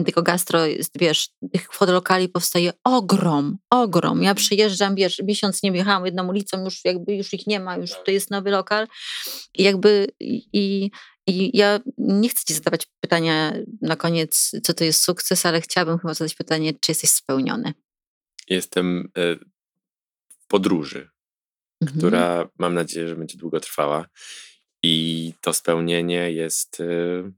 tylko 0.04 0.22
gastro 0.22 0.66
jest, 0.66 0.98
wiesz, 0.98 1.28
tych 1.52 1.72
fotolokali 1.72 2.28
powstaje 2.28 2.72
ogrom, 2.84 3.58
ogrom. 3.70 4.22
Ja 4.22 4.34
przyjeżdżam, 4.34 4.94
wiesz, 4.94 5.22
miesiąc 5.24 5.62
nie 5.62 5.72
wjechałam 5.72 6.06
jedną 6.06 6.28
ulicą, 6.28 6.64
już 6.64 6.84
jakby 6.84 7.16
już 7.16 7.34
ich 7.34 7.46
nie 7.46 7.60
ma, 7.60 7.76
już 7.76 7.90
to 8.04 8.10
jest 8.10 8.30
nowy 8.30 8.50
lokal 8.50 8.86
i 9.54 9.62
jakby 9.62 10.06
i, 10.20 10.90
i 11.26 11.56
ja 11.58 11.80
nie 11.98 12.28
chcę 12.28 12.44
ci 12.44 12.54
zadawać 12.54 12.86
pytania 13.00 13.52
na 13.82 13.96
koniec, 13.96 14.50
co 14.62 14.74
to 14.74 14.84
jest 14.84 15.04
sukces, 15.04 15.46
ale 15.46 15.60
chciałabym 15.60 15.98
chyba 15.98 16.14
zadać 16.14 16.34
pytanie, 16.34 16.72
czy 16.80 16.90
jesteś 16.90 17.10
spełniony? 17.10 17.72
Jestem 18.48 19.08
e, 19.16 19.36
w 20.28 20.46
podróży 20.46 21.10
mhm. 21.80 21.98
która 21.98 22.48
mam 22.58 22.74
nadzieję, 22.74 23.08
że 23.08 23.16
będzie 23.16 23.38
długo 23.38 23.60
trwała. 23.60 24.06
I 24.82 25.32
to 25.40 25.52
spełnienie 25.52 26.32
jest 26.32 26.80
y, 26.80 27.32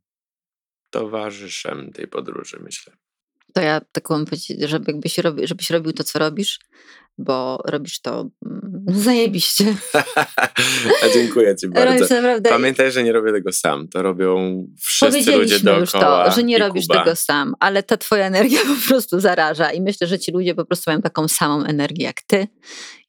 towarzyszem 0.90 1.92
tej 1.92 2.08
podróży, 2.08 2.58
myślę. 2.62 2.92
To 3.54 3.60
ja 3.60 3.80
tak 3.92 4.10
mam 4.10 4.24
powiedzieć, 4.24 4.60
żeby 4.60 5.00
żebyś 5.42 5.70
robił 5.70 5.92
to, 5.92 6.04
co 6.04 6.18
robisz, 6.18 6.60
bo 7.18 7.62
robisz 7.64 8.00
to 8.00 8.30
mm, 8.46 8.69
zajebiście. 8.86 9.64
A 11.04 11.08
dziękuję 11.14 11.56
ci 11.56 11.68
bardzo. 11.68 12.14
Naprawdę... 12.14 12.50
Pamiętaj, 12.50 12.92
że 12.92 13.02
nie 13.02 13.12
robię 13.12 13.32
tego 13.32 13.52
sam. 13.52 13.88
To 13.88 14.02
robią 14.02 14.64
wszyscy 14.80 15.36
ludzie 15.36 15.60
dookoła. 15.60 15.80
już 15.80 15.92
to, 15.92 16.30
że 16.30 16.42
nie 16.42 16.58
robisz 16.58 16.86
Kuba. 16.86 17.04
tego 17.04 17.16
sam, 17.16 17.54
ale 17.60 17.82
ta 17.82 17.96
twoja 17.96 18.26
energia 18.26 18.60
po 18.80 18.88
prostu 18.88 19.20
zaraża 19.20 19.72
i 19.72 19.80
myślę, 19.80 20.06
że 20.06 20.18
ci 20.18 20.32
ludzie 20.32 20.54
po 20.54 20.64
prostu 20.64 20.90
mają 20.90 21.02
taką 21.02 21.28
samą 21.28 21.64
energię 21.64 22.04
jak 22.04 22.22
ty. 22.26 22.46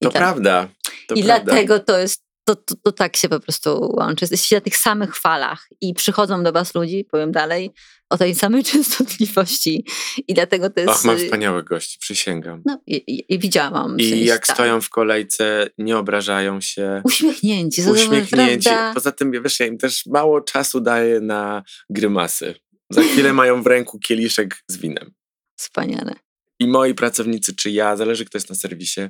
I 0.01 0.05
to 0.05 0.11
prawda. 0.11 0.67
To 1.07 1.15
I 1.15 1.23
prawda. 1.23 1.45
dlatego 1.45 1.79
to 1.79 1.97
jest 1.97 2.23
to, 2.43 2.55
to, 2.55 2.75
to, 2.83 2.91
tak 2.91 3.17
się 3.17 3.29
po 3.29 3.39
prostu 3.39 3.93
łączy. 3.97 4.23
Jesteście 4.23 4.55
na 4.55 4.61
tych 4.61 4.77
samych 4.77 5.15
falach 5.15 5.67
i 5.81 5.93
przychodzą 5.93 6.43
do 6.43 6.51
was 6.51 6.75
ludzi, 6.75 7.05
powiem 7.11 7.31
dalej, 7.31 7.71
o 8.11 8.17
tej 8.17 8.35
samej 8.35 8.63
częstotliwości 8.71 9.85
i 10.27 10.33
dlatego 10.33 10.69
to 10.69 10.79
jest... 10.79 10.91
Och, 10.91 11.05
mam 11.05 11.17
wspaniałych 11.17 11.65
gości, 11.65 11.99
przysięgam. 11.99 12.61
No 12.65 12.81
i, 12.87 13.25
i, 13.29 13.39
widziałam. 13.39 13.97
I 13.97 14.09
sensie, 14.09 14.25
jak 14.25 14.47
tak. 14.47 14.55
stoją 14.55 14.81
w 14.81 14.89
kolejce, 14.89 15.67
nie 15.77 15.97
obrażają 15.97 16.61
się. 16.61 17.01
Uśmiechnięci. 17.03 17.81
Uśmiechnięci. 17.91 18.69
Poza 18.93 19.11
tym, 19.11 19.31
wiesz, 19.31 19.59
ja 19.59 19.65
im 19.65 19.77
też 19.77 20.05
mało 20.05 20.41
czasu 20.41 20.81
daję 20.81 21.21
na 21.21 21.63
grymasy. 21.89 22.55
Za 22.89 23.01
chwilę 23.01 23.33
mają 23.33 23.63
w 23.63 23.67
ręku 23.67 23.99
kieliszek 23.99 24.63
z 24.67 24.77
winem. 24.77 25.13
Wspaniale. 25.55 26.15
I 26.59 26.67
moi 26.67 26.93
pracownicy, 26.93 27.55
czy 27.55 27.71
ja, 27.71 27.95
zależy 27.95 28.25
kto 28.25 28.37
jest 28.37 28.49
na 28.49 28.55
serwisie, 28.55 29.01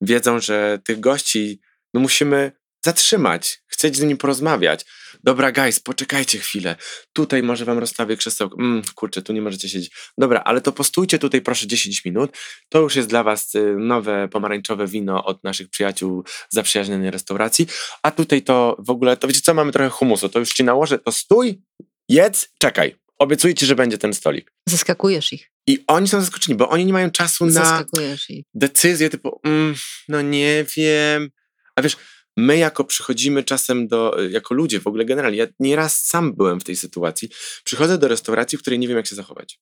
wiedzą, 0.00 0.40
że 0.40 0.78
tych 0.84 1.00
gości 1.00 1.60
no 1.94 2.00
musimy 2.00 2.52
zatrzymać, 2.84 3.62
chcieć 3.66 3.96
z 3.96 4.00
nimi 4.00 4.16
porozmawiać. 4.16 4.84
Dobra, 5.24 5.52
guys, 5.52 5.80
poczekajcie 5.80 6.38
chwilę. 6.38 6.76
Tutaj 7.12 7.42
może 7.42 7.64
wam 7.64 7.78
rozstawię 7.78 8.16
krzesełko. 8.16 8.56
Mm, 8.60 8.82
kurczę, 8.94 9.22
tu 9.22 9.32
nie 9.32 9.42
możecie 9.42 9.68
siedzieć. 9.68 9.90
Dobra, 10.18 10.40
ale 10.44 10.60
to 10.60 10.72
postujcie 10.72 11.18
tutaj 11.18 11.40
proszę 11.40 11.66
10 11.66 12.04
minut. 12.04 12.36
To 12.68 12.80
już 12.80 12.96
jest 12.96 13.08
dla 13.08 13.22
was 13.22 13.54
y, 13.54 13.76
nowe 13.78 14.28
pomarańczowe 14.28 14.86
wino 14.86 15.24
od 15.24 15.44
naszych 15.44 15.68
przyjaciół 15.68 16.24
z 16.26 16.54
zaprzyjaźnionej 16.54 17.10
restauracji. 17.10 17.66
A 18.02 18.10
tutaj 18.10 18.42
to 18.42 18.76
w 18.78 18.90
ogóle, 18.90 19.16
to 19.16 19.28
wiecie 19.28 19.40
co, 19.40 19.54
mamy 19.54 19.72
trochę 19.72 19.90
humusu. 19.90 20.28
To 20.28 20.38
już 20.38 20.52
ci 20.52 20.64
nałożę, 20.64 20.98
to 20.98 21.12
stój, 21.12 21.62
jedz, 22.08 22.48
czekaj. 22.58 22.96
Obiecuję 23.18 23.54
ci, 23.54 23.66
że 23.66 23.74
będzie 23.74 23.98
ten 23.98 24.14
stolik. 24.14 24.52
Zaskakujesz 24.68 25.32
ich. 25.32 25.50
I 25.66 25.84
oni 25.86 26.08
są 26.08 26.20
zaskoczeni, 26.20 26.58
bo 26.58 26.68
oni 26.68 26.86
nie 26.86 26.92
mają 26.92 27.10
czasu 27.10 27.46
na 27.46 27.84
decyzję 28.54 29.10
typu, 29.10 29.40
mm, 29.44 29.74
no 30.08 30.22
nie 30.22 30.64
wiem. 30.76 31.30
A 31.76 31.82
wiesz, 31.82 31.96
my 32.36 32.58
jako 32.58 32.84
przychodzimy 32.84 33.44
czasem 33.44 33.88
do, 33.88 34.16
jako 34.30 34.54
ludzie 34.54 34.80
w 34.80 34.86
ogóle 34.86 35.04
generalnie, 35.04 35.38
ja 35.38 35.46
nieraz 35.60 36.04
sam 36.04 36.34
byłem 36.34 36.60
w 36.60 36.64
tej 36.64 36.76
sytuacji, 36.76 37.28
przychodzę 37.64 37.98
do 37.98 38.08
restauracji, 38.08 38.58
w 38.58 38.60
której 38.60 38.78
nie 38.78 38.88
wiem 38.88 38.96
jak 38.96 39.06
się 39.06 39.16
zachować. 39.16 39.60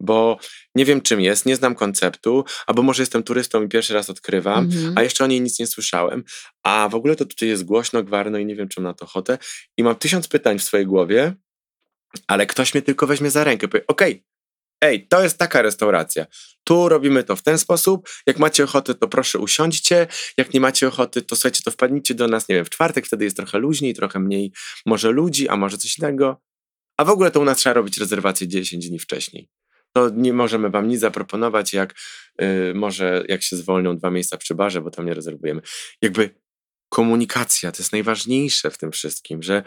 Bo 0.00 0.38
nie 0.74 0.84
wiem 0.84 1.00
czym 1.00 1.20
jest, 1.20 1.46
nie 1.46 1.56
znam 1.56 1.74
konceptu, 1.74 2.44
albo 2.66 2.82
może 2.82 3.02
jestem 3.02 3.22
turystą 3.22 3.62
i 3.62 3.68
pierwszy 3.68 3.94
raz 3.94 4.10
odkrywam, 4.10 4.64
mhm. 4.64 4.92
a 4.98 5.02
jeszcze 5.02 5.24
o 5.24 5.26
niej 5.26 5.40
nic 5.40 5.58
nie 5.58 5.66
słyszałem, 5.66 6.24
a 6.62 6.88
w 6.88 6.94
ogóle 6.94 7.16
to 7.16 7.24
tutaj 7.24 7.48
jest 7.48 7.64
głośno, 7.64 8.02
gwarno 8.02 8.38
i 8.38 8.46
nie 8.46 8.56
wiem 8.56 8.68
czym 8.68 8.82
na 8.82 8.94
to 8.94 9.04
ochotę 9.04 9.38
i 9.76 9.84
mam 9.84 9.96
tysiąc 9.96 10.28
pytań 10.28 10.58
w 10.58 10.64
swojej 10.64 10.86
głowie, 10.86 11.34
ale 12.26 12.46
ktoś 12.46 12.74
mnie 12.74 12.82
tylko 12.82 13.06
weźmie 13.06 13.30
za 13.30 13.44
rękę, 13.44 13.68
powie, 13.68 13.86
okej, 13.86 14.12
okay, 14.12 14.33
ej, 14.84 15.06
to 15.08 15.22
jest 15.22 15.38
taka 15.38 15.62
restauracja. 15.62 16.26
Tu 16.64 16.88
robimy 16.88 17.24
to 17.24 17.36
w 17.36 17.42
ten 17.42 17.58
sposób. 17.58 18.08
Jak 18.26 18.38
macie 18.38 18.64
ochotę, 18.64 18.94
to 18.94 19.08
proszę 19.08 19.38
usiądźcie. 19.38 20.06
Jak 20.36 20.54
nie 20.54 20.60
macie 20.60 20.88
ochoty, 20.88 21.22
to 21.22 21.36
słuchajcie, 21.36 21.62
to 21.64 21.70
wpadnijcie 21.70 22.14
do 22.14 22.28
nas, 22.28 22.48
nie 22.48 22.54
wiem, 22.54 22.64
w 22.64 22.70
czwartek, 22.70 23.06
wtedy 23.06 23.24
jest 23.24 23.36
trochę 23.36 23.58
luźniej, 23.58 23.94
trochę 23.94 24.20
mniej 24.20 24.52
może 24.86 25.10
ludzi, 25.10 25.48
a 25.48 25.56
może 25.56 25.78
coś 25.78 25.98
innego. 25.98 26.42
A 26.96 27.04
w 27.04 27.10
ogóle 27.10 27.30
to 27.30 27.40
u 27.40 27.44
nas 27.44 27.58
trzeba 27.58 27.74
robić 27.74 27.98
rezerwację 27.98 28.48
10 28.48 28.88
dni 28.88 28.98
wcześniej. 28.98 29.48
To 29.92 30.10
nie 30.10 30.32
możemy 30.32 30.70
wam 30.70 30.88
nic 30.88 31.00
zaproponować, 31.00 31.72
jak 31.72 31.94
yy, 32.38 32.72
może 32.74 33.24
jak 33.28 33.42
się 33.42 33.56
zwolnią 33.56 33.96
dwa 33.96 34.10
miejsca 34.10 34.36
przy 34.36 34.54
barze, 34.54 34.80
bo 34.80 34.90
tam 34.90 35.06
nie 35.06 35.14
rezerwujemy. 35.14 35.62
Jakby 36.02 36.30
komunikacja 36.88 37.72
to 37.72 37.78
jest 37.82 37.92
najważniejsze 37.92 38.70
w 38.70 38.78
tym 38.78 38.92
wszystkim, 38.92 39.42
że 39.42 39.62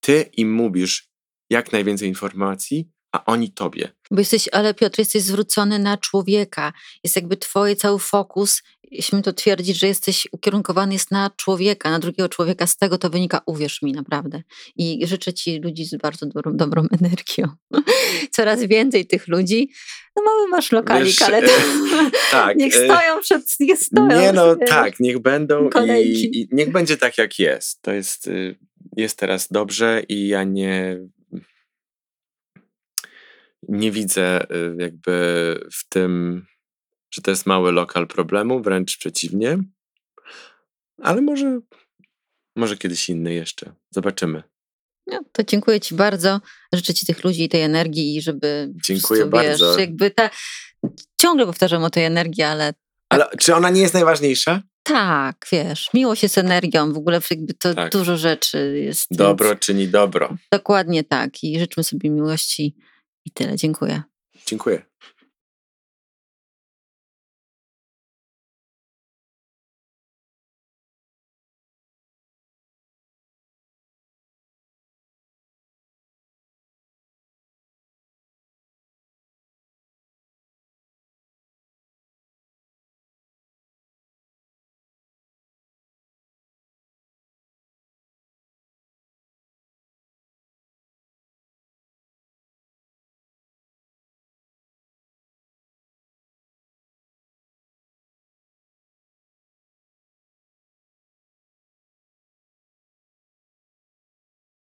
ty 0.00 0.30
im 0.36 0.52
mówisz 0.52 1.10
jak 1.50 1.72
najwięcej 1.72 2.08
informacji, 2.08 2.90
a 3.12 3.24
oni 3.24 3.52
tobie. 3.52 3.88
Bo 4.10 4.18
jesteś, 4.18 4.48
ale 4.52 4.74
Piotr, 4.74 4.98
jesteś 4.98 5.22
zwrócony 5.22 5.78
na 5.78 5.96
człowieka. 5.96 6.72
Jest 7.04 7.16
jakby 7.16 7.36
twoje 7.36 7.76
cały 7.76 7.98
fokus, 7.98 8.62
jeśli 8.90 9.22
to 9.22 9.32
twierdzić, 9.32 9.78
że 9.78 9.86
jesteś 9.86 10.28
ukierunkowany 10.32 10.92
jest 10.92 11.10
na 11.10 11.30
człowieka, 11.36 11.90
na 11.90 11.98
drugiego 11.98 12.28
człowieka. 12.28 12.66
Z 12.66 12.76
tego 12.76 12.98
to 12.98 13.10
wynika, 13.10 13.40
uwierz 13.46 13.82
mi 13.82 13.92
naprawdę. 13.92 14.42
I 14.76 15.06
życzę 15.06 15.32
ci 15.32 15.60
ludzi 15.60 15.84
z 15.84 15.96
bardzo 15.96 16.26
dobrą, 16.26 16.56
dobrą 16.56 16.86
energią. 17.00 17.48
Coraz 18.36 18.62
więcej 18.62 19.06
tych 19.06 19.28
ludzi. 19.28 19.70
No 20.16 20.22
mały 20.22 20.48
masz 20.48 20.72
lokalik, 20.72 21.06
Wiesz, 21.06 21.22
ale 21.22 21.42
to, 21.42 21.52
tak, 22.30 22.56
niech 22.60 22.76
e, 22.76 22.84
stoją 22.84 23.20
przed, 23.20 23.42
niech 23.60 23.78
stoją. 23.78 24.20
Nie 24.20 24.32
no, 24.32 24.56
tak, 24.66 25.00
niech 25.00 25.18
będą 25.18 25.68
i, 25.98 26.40
i 26.40 26.48
niech 26.52 26.72
będzie 26.72 26.96
tak 26.96 27.18
jak 27.18 27.38
jest. 27.38 27.82
To 27.82 27.92
jest, 27.92 28.26
y, 28.26 28.58
jest 28.96 29.18
teraz 29.18 29.48
dobrze 29.50 30.02
i 30.08 30.28
ja 30.28 30.44
nie 30.44 31.00
nie 33.70 33.92
widzę 33.92 34.50
y, 34.50 34.76
jakby 34.78 35.14
w 35.72 35.88
tym, 35.88 36.42
że 37.14 37.22
to 37.22 37.30
jest 37.30 37.46
mały 37.46 37.72
lokal 37.72 38.06
problemu, 38.06 38.62
wręcz 38.62 38.98
przeciwnie. 38.98 39.58
Ale 41.02 41.20
może, 41.20 41.60
może 42.56 42.76
kiedyś 42.76 43.08
inny 43.08 43.34
jeszcze. 43.34 43.72
Zobaczymy. 43.90 44.42
No, 45.06 45.20
to 45.32 45.42
dziękuję 45.42 45.80
Ci 45.80 45.94
bardzo. 45.94 46.40
Życzę 46.74 46.94
Ci 46.94 47.06
tych 47.06 47.24
ludzi 47.24 47.44
i 47.44 47.48
tej 47.48 47.62
energii, 47.62 48.16
i 48.16 48.22
żeby. 48.22 48.72
Dziękuję 48.84 49.20
prostu, 49.20 49.46
bardzo. 49.48 49.70
Wiesz, 49.70 49.80
jakby 49.80 50.10
ta, 50.10 50.30
ciągle 51.20 51.46
powtarzam 51.46 51.84
o 51.84 51.90
tej 51.90 52.04
energii, 52.04 52.42
ale. 52.42 52.74
Ale 53.08 53.26
czy 53.38 53.54
ona 53.54 53.70
nie 53.70 53.80
jest 53.80 53.94
najważniejsza? 53.94 54.62
Tak, 54.82 55.46
wiesz, 55.52 55.88
miłość 55.94 56.22
jest 56.22 56.38
energią, 56.38 56.92
w 56.92 56.96
ogóle 56.96 57.20
jakby 57.30 57.54
to 57.54 57.74
tak. 57.74 57.92
dużo 57.92 58.16
rzeczy 58.16 58.80
jest. 58.84 59.06
Dobro 59.10 59.48
więc... 59.48 59.60
czyni 59.60 59.88
dobro. 59.88 60.36
Dokładnie 60.52 61.04
tak 61.04 61.44
i 61.44 61.60
życzmy 61.60 61.84
sobie 61.84 62.10
miłości 62.10 62.74
i 63.24 63.30
tyle. 63.30 63.56
Dziękuję. 63.56 64.02
Dziękuję. 64.46 64.82